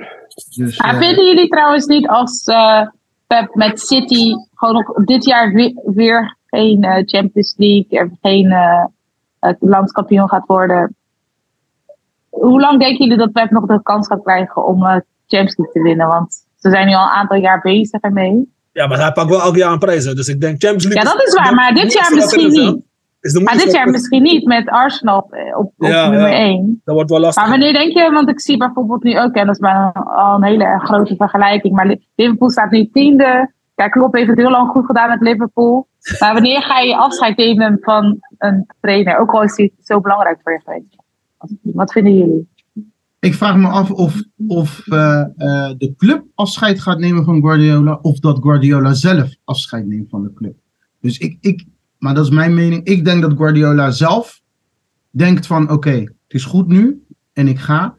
Dus, 0.57 0.79
Maar 0.79 0.95
eh, 0.95 1.01
vinden 1.01 1.27
jullie 1.27 1.49
trouwens 1.49 1.87
niet 1.87 2.09
als 2.09 2.45
eh, 2.45 2.87
Pep 3.27 3.55
met 3.55 3.81
City 3.81 4.33
gewoon 4.55 4.75
nog 4.75 5.05
dit 5.05 5.25
jaar 5.25 5.53
weer, 5.53 5.73
weer 5.85 6.37
geen 6.47 6.83
eh, 6.83 7.03
Champions 7.05 7.55
League 7.57 7.99
en 7.99 8.19
geen 8.23 8.51
eh, 8.51 8.85
eh, 9.39 9.55
landskampioen 9.61 10.29
gaat 10.29 10.47
worden? 10.47 10.95
Hoe 12.29 12.61
lang 12.61 12.79
denken 12.79 13.05
jullie 13.05 13.19
dat 13.19 13.33
Pep 13.33 13.51
nog 13.51 13.67
de 13.67 13.83
kans 13.83 14.07
gaat 14.07 14.23
krijgen 14.23 14.65
om 14.67 14.85
eh, 14.85 14.97
Champions 15.27 15.57
League 15.57 15.73
te 15.75 15.83
winnen? 15.83 16.07
Want 16.07 16.47
ze 16.61 16.71
zijn 16.71 16.87
nu 16.87 16.93
al 16.95 17.03
een 17.03 17.09
aantal 17.09 17.37
jaar 17.39 17.61
bezig 17.61 18.01
ermee. 18.01 18.53
Ja, 18.73 18.87
maar 18.87 18.99
hij 18.99 19.13
pakt 19.13 19.29
wel 19.31 19.41
elk 19.43 19.57
jaar 19.57 19.73
een 19.73 19.79
prijs. 19.79 20.05
hè. 20.05 20.15
Dus 20.15 20.29
ik 20.29 20.41
denk 20.41 20.61
Champions 20.61 20.85
Ja, 20.85 20.91
League. 20.91 21.13
dat 21.13 21.27
is 21.27 21.35
waar, 21.35 21.55
maar 21.55 21.75
dit 21.75 21.93
jaar 21.93 22.15
misschien 22.15 22.51
niet. 22.51 22.89
Is 23.21 23.33
de 23.33 23.41
Maar 23.41 23.57
dit 23.57 23.73
jaar 23.73 23.89
misschien 23.91 24.23
niet 24.23 24.47
met 24.47 24.69
Arsenal 24.69 25.27
eh, 25.31 25.59
op, 25.59 25.73
op 25.79 25.87
Ja, 25.89 26.09
nummer 26.11 26.29
ja. 26.31 26.35
1. 26.37 26.81
Dat 26.85 26.95
wordt 26.95 27.11
wel 27.11 27.21
lastig. 27.21 27.43
Maar 27.43 27.51
wanneer 27.51 27.73
denk 27.73 27.93
je, 27.93 28.11
want 28.13 28.29
ik 28.29 28.41
zie 28.41 28.57
bijvoorbeeld 28.57 29.03
nu 29.03 29.19
ook, 29.21 29.35
en 29.35 29.47
dat 29.47 29.55
is 29.55 29.61
maar 29.61 29.91
een, 29.95 30.03
al 30.03 30.35
een 30.37 30.45
hele 30.45 30.81
grote 30.83 31.17
vergelijking, 31.17 31.75
maar 31.75 31.87
Li- 31.87 32.07
Liverpool 32.15 32.51
staat 32.51 32.71
nu 32.71 32.89
tiende. 32.93 33.53
Kijk, 33.75 33.91
Klopp 33.93 34.15
heeft 34.15 34.29
het 34.29 34.39
heel 34.39 34.51
lang 34.51 34.69
goed 34.71 34.87
gedaan 34.87 35.09
met 35.09 35.21
Liverpool. 35.21 35.89
Maar 36.19 36.33
wanneer 36.33 36.63
ga 36.63 36.79
je 36.81 36.97
afscheid 36.97 37.37
nemen 37.37 37.79
van 37.81 38.19
een 38.39 38.67
trainer? 38.81 39.19
Ook 39.19 39.31
al 39.31 39.43
is 39.43 39.57
hij 39.57 39.73
zo 39.83 40.01
belangrijk 40.01 40.39
voor 40.43 40.53
je 40.53 40.61
geweest. 40.65 40.97
Wat 41.63 41.93
vinden 41.93 42.17
jullie? 42.17 42.50
Ik 43.21 43.35
vraag 43.35 43.57
me 43.57 43.69
af 43.69 43.91
of, 43.91 44.23
of 44.47 44.87
eh, 44.89 45.21
eh, 45.21 45.75
de 45.79 45.95
club 45.97 46.25
afscheid 46.35 46.81
gaat 46.81 46.99
nemen 46.99 47.25
van 47.25 47.41
Guardiola. 47.41 47.99
Of 48.03 48.19
dat 48.19 48.39
Guardiola 48.43 48.93
zelf 48.95 49.35
afscheid 49.45 49.87
neemt 49.87 50.09
van 50.11 50.23
de 50.23 50.33
club. 50.33 50.55
Dus 51.01 51.19
ik, 51.19 51.37
ik 51.41 51.65
maar 51.99 52.15
dat 52.15 52.25
is 52.25 52.31
mijn 52.31 52.55
mening. 52.55 52.85
Ik 52.85 53.05
denk 53.05 53.23
dat 53.23 53.37
Guardiola 53.37 53.91
zelf 53.91 54.41
denkt 55.11 55.47
van 55.47 55.71
oké, 55.71 55.91
het 55.91 56.13
is 56.29 56.45
goed 56.45 56.67
nu 56.67 57.05
en 57.33 57.49
ik 57.49 57.59
ga. 57.59 57.95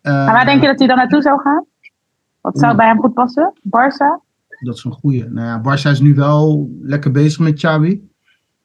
Eh, 0.00 0.12
Maar 0.12 0.32
waar 0.32 0.44
denk 0.44 0.60
je 0.60 0.66
dat 0.66 0.78
hij 0.78 0.88
dan 0.88 0.96
naartoe 0.96 1.22
zou 1.22 1.40
gaan? 1.40 1.64
Wat 2.40 2.58
zou 2.58 2.76
bij 2.76 2.86
hem 2.86 2.98
goed 3.00 3.14
passen? 3.14 3.52
Barça? 3.68 4.24
Dat 4.60 4.76
is 4.76 4.84
een 4.84 4.92
goeie. 4.92 5.24
Nou 5.28 5.46
ja, 5.46 5.60
Barca 5.60 5.90
is 5.90 6.00
nu 6.00 6.14
wel 6.14 6.70
lekker 6.82 7.10
bezig 7.10 7.38
met 7.38 7.54
Xavi. 7.54 8.08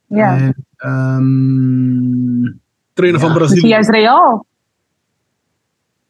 Ja. 0.07 0.37
En, 0.37 0.65
ehm, 0.75 2.53
Trainer 2.93 3.19
van 3.19 3.29
Ja. 3.29 3.37
Misschien 3.39 3.59
Brazilië. 3.61 3.67
juist 3.67 3.89
Real. 3.89 4.45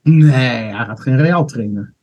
Nee, 0.04 0.74
hij 0.74 0.86
gaat 0.86 1.02
geen 1.02 1.18
Real 1.18 1.46
trainen. 1.46 1.94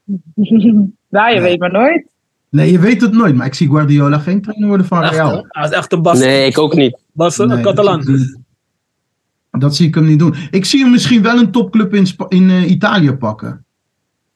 ja, 1.09 1.29
je 1.35 1.41
weet 1.41 1.59
maar 1.59 1.73
nooit. 1.73 2.07
Nee, 2.51 2.73
je 2.73 2.79
weet 2.79 3.01
het 3.01 3.13
nooit. 3.13 3.35
Maar 3.35 3.47
ik 3.47 3.55
zie 3.55 3.69
Guardiola 3.69 4.19
geen 4.19 4.43
trainer 4.43 4.69
worden 4.69 4.87
van 4.87 5.03
Echt, 5.03 5.13
Real. 5.13 5.47
Hij 5.49 5.65
is 5.65 5.71
echt 5.71 5.93
een 5.93 6.03
Bas. 6.03 6.19
Nee, 6.19 6.47
ik 6.47 6.59
ook 6.59 6.75
niet. 6.75 6.99
Bas 7.13 7.37
Nee, 7.37 7.49
een 7.49 7.63
Catalan. 7.63 7.99
Dat 7.99 8.07
zie, 8.07 8.15
ik 8.15 8.21
niet. 8.21 8.39
Dat 9.51 9.77
zie 9.77 9.87
ik 9.87 9.95
hem 9.95 10.05
niet 10.05 10.19
doen. 10.19 10.35
Ik 10.51 10.65
zie 10.65 10.83
hem 10.83 10.91
misschien 10.91 11.23
wel 11.23 11.39
een 11.39 11.51
topclub 11.51 11.95
in, 11.95 12.07
in 12.29 12.51
eh, 12.51 12.71
Italië 12.71 13.13
pakken. 13.13 13.65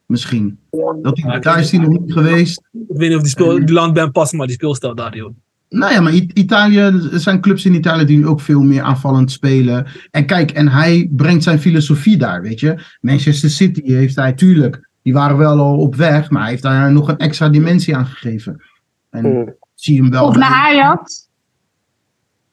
Misschien. 0.06 0.58
Dat 1.02 1.20
hij, 1.20 1.32
Ja, 1.32 1.38
daar 1.38 1.58
is 1.58 1.70
hij 1.70 1.80
nog 1.80 2.00
niet 2.00 2.12
geweest. 2.12 2.62
Ik 2.72 2.96
weet 2.96 3.08
niet 3.08 3.16
of 3.16 3.22
die, 3.22 3.30
speel, 3.30 3.58
die 3.58 3.72
land 3.72 3.92
ben 3.94 4.12
past, 4.12 4.32
maar 4.32 4.46
die 4.46 4.54
speelstijl 4.54 4.94
daar, 4.94 5.16
joh. 5.16 5.34
Nou 5.72 5.92
ja, 5.92 6.00
maar 6.00 6.12
Italië, 6.14 6.78
er 6.78 7.20
zijn 7.20 7.40
clubs 7.40 7.64
in 7.64 7.74
Italië 7.74 8.04
die 8.04 8.26
ook 8.26 8.40
veel 8.40 8.62
meer 8.62 8.82
aanvallend 8.82 9.30
spelen. 9.32 9.86
En 10.10 10.26
kijk, 10.26 10.50
en 10.50 10.68
hij 10.68 11.08
brengt 11.12 11.42
zijn 11.42 11.58
filosofie 11.60 12.16
daar, 12.16 12.42
weet 12.42 12.60
je. 12.60 12.78
Manchester 13.00 13.50
City 13.50 13.82
heeft 13.84 14.16
hij, 14.16 14.32
tuurlijk, 14.32 14.88
die 15.02 15.12
waren 15.12 15.36
wel 15.36 15.58
al 15.58 15.76
op 15.78 15.94
weg, 15.94 16.30
maar 16.30 16.40
hij 16.42 16.50
heeft 16.50 16.62
daar 16.62 16.92
nog 16.92 17.08
een 17.08 17.16
extra 17.18 17.48
dimensie 17.48 17.96
aan 17.96 18.06
gegeven. 18.06 18.62
En 19.10 19.24
Mm. 19.26 19.54
zie 19.74 20.00
hem 20.00 20.10
wel. 20.10 20.26
Of 20.26 20.36
naar 20.36 20.50
Ajax. 20.52 21.30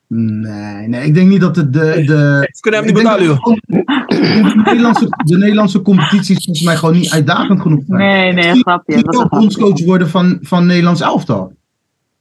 Nee, 0.08 0.88
nee, 0.88 1.06
ik 1.06 1.14
denk 1.14 1.30
niet 1.30 1.42
dat 1.42 1.56
het 1.56 1.74
de. 1.74 2.04
de 2.06 2.48
Ze 2.52 2.62
kunnen 2.62 2.80
hem 2.80 2.90
niet 2.94 2.98
betalen, 3.04 3.26
joh. 3.26 3.44
de, 3.68 4.62
Nederlandse, 4.66 5.08
de 5.26 5.38
Nederlandse 5.38 5.82
competitie 5.82 6.36
is 6.38 6.44
volgens 6.46 6.66
mij 6.66 6.76
gewoon 6.78 6.96
niet 6.96 7.12
uitdagend 7.12 7.62
genoeg. 7.62 7.84
zijn. 7.88 8.00
Nee, 8.00 8.34
nee, 8.34 8.62
grapje. 8.62 8.96
Een 8.96 9.14
grapje. 9.14 9.38
bondscoach 9.40 9.86
worden 9.86 10.10
van, 10.10 10.38
van 10.42 10.66
Nederlands 10.66 11.02
elftal? 11.02 11.54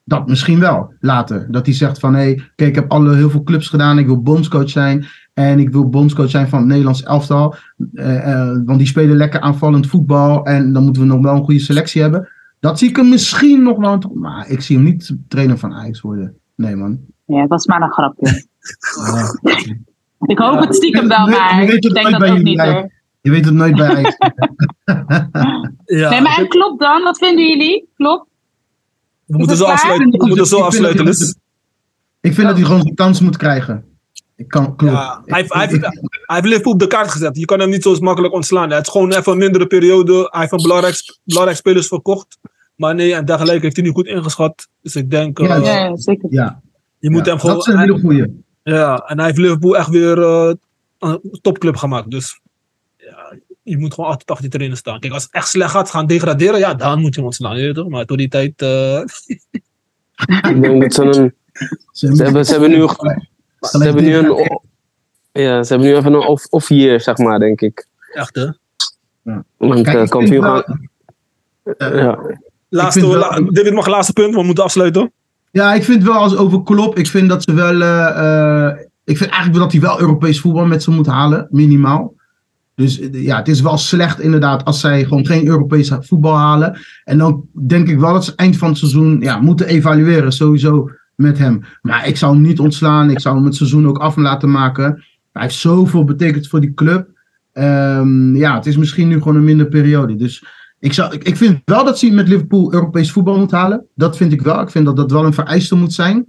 Dat 0.09 0.29
misschien 0.29 0.61
wel, 0.61 0.93
later. 1.01 1.47
Dat 1.51 1.67
hij 1.67 1.75
zegt 1.75 1.99
van, 1.99 2.15
hé, 2.15 2.21
hey, 2.21 2.35
kijk, 2.35 2.69
ik 2.69 2.75
heb 2.75 2.91
alle, 2.91 3.15
heel 3.15 3.31
veel 3.31 3.43
clubs 3.43 3.69
gedaan. 3.69 3.99
Ik 3.99 4.07
wil 4.07 4.23
bondscoach 4.23 4.71
zijn. 4.71 5.07
En 5.35 5.59
ik 5.59 5.71
wil 5.71 5.89
bondscoach 5.89 6.31
zijn 6.31 6.49
van 6.49 6.59
het 6.59 6.69
Nederlands 6.69 7.03
elftal. 7.03 7.55
Eh, 7.95 8.33
eh, 8.33 8.59
want 8.65 8.79
die 8.79 8.87
spelen 8.87 9.17
lekker 9.17 9.41
aanvallend 9.41 9.87
voetbal. 9.87 10.45
En 10.45 10.73
dan 10.73 10.85
moeten 10.85 11.03
we 11.03 11.09
nog 11.09 11.23
wel 11.23 11.35
een 11.35 11.45
goede 11.45 11.61
selectie 11.61 12.03
hebben. 12.03 12.29
Dat 12.61 12.79
zie 12.79 12.89
ik 12.89 12.97
hem 12.97 13.09
misschien 13.09 13.63
nog 13.63 13.79
wel. 13.79 14.13
Maar 14.15 14.49
ik 14.49 14.61
zie 14.61 14.77
hem 14.77 14.85
niet 14.85 15.17
trainer 15.29 15.59
van 15.59 15.75
Ajax 15.75 16.01
worden. 16.01 16.37
Nee, 16.55 16.77
man. 16.77 16.99
Ja, 17.25 17.47
dat 17.47 17.59
is 17.59 17.67
maar 17.67 17.83
een 17.83 17.93
grapje. 17.93 18.31
Ja. 19.43 19.65
Ik 20.27 20.39
hoop 20.39 20.61
het 20.61 20.75
stiekem 20.75 21.09
wel, 21.09 21.27
maar 21.27 21.57
weet 21.57 21.73
ik 21.73 21.83
het 21.83 21.95
denk 21.95 22.09
nooit 22.09 22.11
dat 22.11 22.21
bij 22.21 22.39
ook 22.39 22.43
niet 22.43 22.61
hoor. 22.61 22.91
Je 23.21 23.31
weet 23.31 23.45
het 23.45 23.55
nooit 23.55 23.77
bij 23.77 23.89
Ajax. 23.97 24.17
Ja, 25.85 26.11
Nee, 26.11 26.21
maar 26.21 26.39
en 26.39 26.49
klopt 26.49 26.81
dan? 26.81 27.03
Wat 27.03 27.19
vinden 27.19 27.49
jullie? 27.49 27.89
Klopt? 27.95 28.29
We 29.29 29.37
moeten 29.39 29.57
zo 29.57 29.65
afsluiten. 29.65 30.11
We 30.11 30.17
moeten 30.27 30.43
Ik 30.45 30.47
zo 30.47 30.57
vind 30.57 30.59
dat 30.61 30.67
afsluiten. 30.73 31.05
hij- 31.05 31.13
Dus, 31.15 31.35
Ik 32.21 32.35
vind 32.35 32.47
dat 32.47 32.57
hij 32.57 32.65
gewoon 32.67 32.83
zijn 32.83 32.95
kans 32.95 33.21
moet 33.21 33.37
krijgen. 33.37 33.85
Ik 34.37 34.49
kan, 34.49 34.77
klopt. 34.77 34.93
ja, 34.95 35.23
hij, 35.25 35.39
heeft- 35.41 35.53
hij, 35.55 35.67
heeft, 35.67 35.81
hij 35.81 35.93
heeft 36.27 36.45
Liverpool 36.47 36.73
op 36.73 36.79
de 36.79 36.87
kaart 36.87 37.11
gezet. 37.11 37.37
Je 37.39 37.45
kan 37.45 37.61
hem 37.61 37.71
niet 37.71 37.83
zo 37.83 37.97
makkelijk 38.01 38.35
ontslaan. 38.35 38.71
Het 38.71 38.87
is 38.87 38.93
gewoon 38.93 39.13
even 39.13 39.33
een 39.33 39.39
mindere 39.39 39.67
periode. 39.67 40.13
Hij 40.31 40.41
heeft 40.41 40.53
een 40.53 40.63
belangrijk, 40.63 41.19
belangrijk 41.25 41.59
spelers 41.59 41.87
verkocht. 41.87 42.39
Maar 42.77 42.95
nee, 42.95 43.15
en 43.15 43.25
dergelijke 43.25 43.61
heeft 43.63 43.77
hij 43.77 43.85
nu 43.85 43.91
goed 43.93 44.07
ingeschat. 44.07 44.69
Dus 44.83 44.97
ik 44.97 45.11
denk, 45.11 45.39
eh, 45.39 45.47
Ja, 45.47 45.55
Ja, 45.57 45.85
ja, 45.85 45.97
zeker. 45.97 46.29
ja, 46.33 46.61
je 46.99 47.11
moet 47.11 47.25
ja, 47.25 47.31
hem 47.31 47.41
gewoon... 47.41 47.57
dat 47.57 47.67
is 47.67 47.73
een 47.73 47.79
hele 47.81 47.99
goeie. 48.01 48.43
Ja, 48.63 48.97
en 48.99 49.17
hij 49.17 49.27
heeft 49.27 49.39
Liverpool 49.39 49.77
echt 49.77 49.89
weer 49.89 50.23
eh, 50.23 50.53
een 50.99 51.39
topclub 51.41 51.77
gemaakt. 51.77 52.11
Dus 52.11 52.41
je 53.69 53.79
moet 53.79 53.95
gewoon 53.95 54.11
altijd 54.11 54.29
achter 54.29 54.45
die 54.45 54.55
trainer 54.55 54.79
staan. 54.79 55.01
Kijk, 55.01 55.13
als 55.13 55.23
het 55.23 55.33
echt 55.33 55.49
slecht 55.49 55.71
gaat, 55.71 55.91
gaan 55.91 56.07
degraderen, 56.07 56.59
ja, 56.59 56.75
dan 56.75 57.01
moet 57.01 57.11
je 57.15 57.17
hem 57.21 57.25
ontslaan. 57.25 57.57
je 57.59 57.65
weet 57.65 57.75
toch? 57.75 57.89
Maar 57.89 58.05
tot 58.05 58.19
die 58.19 58.29
tijd... 58.29 58.63
eh, 58.63 59.01
Ik 60.53 60.63
denk 60.63 60.83
dat 60.83 60.95
ze 60.95 61.03
een... 61.03 61.35
Ze 61.93 62.23
hebben, 62.23 62.45
ze 62.47 62.51
hebben 62.53 62.71
nu, 62.71 62.89
ze 63.61 63.79
hebben 63.85 64.05
nu 64.05 64.15
een... 64.15 64.61
Ja, 65.33 65.63
ze 65.63 65.73
hebben 65.73 65.89
nu 65.91 65.97
even 65.97 66.13
een 66.13 66.27
off, 66.27 66.47
off 66.51 66.69
year, 66.69 67.01
zeg 67.01 67.17
maar, 67.19 67.39
denk 67.39 67.61
ik. 67.61 67.87
echt, 68.13 68.35
hè? 68.35 68.47
Want 69.57 69.83
Kijk, 69.83 69.97
eh, 69.97 70.03
ik 70.03 70.11
kampioen 70.11 70.43
gaan... 70.43 70.89
Ja. 71.79 72.19
Laatste, 72.69 73.01
vind 73.01 73.13
wel- 73.13 73.21
la- 73.21 73.41
David 73.51 73.73
mag 73.73 73.87
laatste 73.87 74.13
punt, 74.13 74.35
we 74.35 74.43
moeten 74.43 74.65
afsluiten. 74.65 75.13
Ja, 75.51 75.75
ik 75.75 75.85
vind 75.85 76.03
wel 76.03 76.15
als 76.15 76.37
over 76.37 76.63
Klopp, 76.63 76.99
ik 76.99 77.07
vind 77.07 77.29
dat 77.29 77.43
ze 77.43 77.53
wel. 77.53 77.83
eh, 77.83 78.67
eh, 78.69 78.77
ik 79.05 79.17
vind 79.17 79.31
eigenlijk 79.31 79.53
wel 79.53 79.63
dat 79.63 79.73
hij 79.73 79.81
wel 79.81 80.01
Europees 80.01 80.41
voetbal 80.41 80.67
met 80.67 80.83
ze 80.83 80.91
moet 80.91 81.07
halen, 81.07 81.47
minimaal. 81.51 82.15
Dus 82.79 83.01
eh, 83.01 83.25
ja, 83.25 83.37
het 83.37 83.49
is 83.49 83.61
wel 83.61 83.79
slecht 83.79 84.21
inderdaad 84.21 84.65
als 84.65 84.81
zij 84.81 85.05
gewoon 85.05 85.27
geen 85.27 85.47
Europees 85.47 85.93
voetbal 86.01 86.37
halen. 86.37 86.79
En 87.05 87.19
dan 87.19 87.45
denk 87.67 87.89
ik 87.89 87.99
wel 87.99 88.13
dat 88.13 88.25
ze 88.25 88.33
eind 88.37 88.57
van 88.57 88.69
het 88.69 88.79
seizoen 88.79 89.21
ja, 89.21 89.39
moeten 89.39 89.67
evalueren, 89.67 90.33
sowieso 90.33 90.91
met 91.15 91.39
hem. 91.39 91.61
Maar 91.83 92.07
ik 92.07 92.17
zou 92.17 92.33
hem 92.33 92.43
niet 92.43 92.59
ontslaan, 92.59 93.11
ik 93.11 93.21
zou 93.21 93.37
hem 93.37 93.45
het 93.45 93.55
seizoen 93.55 93.89
ook 93.89 93.99
af 93.99 94.17
laten 94.17 94.51
maken. 94.51 95.05
Hij 95.33 95.43
heeft 95.43 95.55
zoveel 95.55 96.05
betekend 96.05 96.49
voor 96.49 96.61
die 96.61 96.75
club. 96.75 97.09
Ehm, 97.53 98.37
ja, 98.37 98.55
het 98.55 98.67
is 98.67 98.77
misschien 98.77 99.09
nu 99.09 99.19
gewoon 99.19 99.37
een 99.37 99.45
minder 99.45 99.69
periode. 99.69 100.17
Dus 100.17 100.45
ik, 100.79 100.93
zou, 100.93 101.15
ik, 101.15 101.25
ik 101.25 101.37
vind 101.37 101.61
wel 101.65 101.85
dat 101.85 101.99
ze 101.99 102.11
met 102.11 102.29
Liverpool 102.29 102.73
Europees 102.73 103.13
voetbal 103.13 103.39
moet 103.39 103.51
halen. 103.51 103.87
Dat 103.95 104.17
vind 104.17 104.33
ik 104.33 104.43
wel. 104.43 104.61
Ik 104.61 104.71
vind 104.71 104.85
dat 104.85 104.97
dat 104.97 105.11
wel 105.11 105.25
een 105.25 105.35
vereiste 105.35 105.75
moet 105.75 105.93
zijn. 105.93 106.27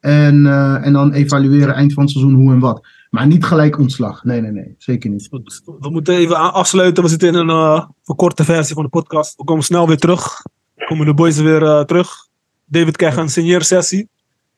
En, 0.00 0.46
eh, 0.46 0.86
en 0.86 0.92
dan 0.92 1.12
evalueren 1.12 1.74
eind 1.74 1.92
van 1.92 2.02
het 2.02 2.12
seizoen 2.12 2.34
hoe 2.34 2.52
en 2.52 2.58
wat. 2.58 2.86
Maar 3.10 3.26
niet 3.26 3.44
gelijk 3.44 3.78
ontslag. 3.78 4.24
Nee, 4.24 4.40
nee, 4.40 4.50
nee. 4.50 4.74
Zeker 4.78 5.10
niet. 5.10 5.26
Goed, 5.30 5.62
We 5.80 5.90
moeten 5.90 6.14
even 6.14 6.52
afsluiten. 6.52 7.02
We 7.02 7.08
zitten 7.08 7.28
in 7.28 7.34
een 7.34 7.48
eh, 7.48 7.84
verkorte 8.02 8.44
versie 8.44 8.74
van 8.74 8.82
de 8.84 8.90
podcast. 8.90 9.36
We 9.36 9.44
komen 9.44 9.64
snel 9.64 9.86
weer 9.86 9.98
terug. 9.98 10.42
Komen 10.76 11.06
de 11.06 11.14
boys 11.14 11.36
weer 11.38 11.62
eh, 11.62 11.80
terug. 11.84 12.26
David 12.64 12.96
krijgt 12.96 13.16
een 13.16 13.28
signeersessie. 13.28 14.08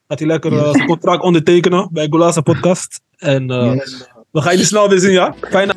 Gaat 0.07 0.19
hij 0.19 0.27
lekker 0.27 0.51
zijn 0.73 0.85
contract 0.85 1.23
ondertekenen 1.23 1.89
bij 1.91 2.07
Golasa 2.09 2.41
Podcast. 2.41 3.01
En 3.17 3.45
Yes. 3.47 4.07
we 4.31 4.41
gaan 4.41 4.51
jullie 4.51 4.65
snel 4.67 4.89
weer 4.89 4.99
zien, 4.99 5.11
ja? 5.11 5.35
Fijne 5.41 5.73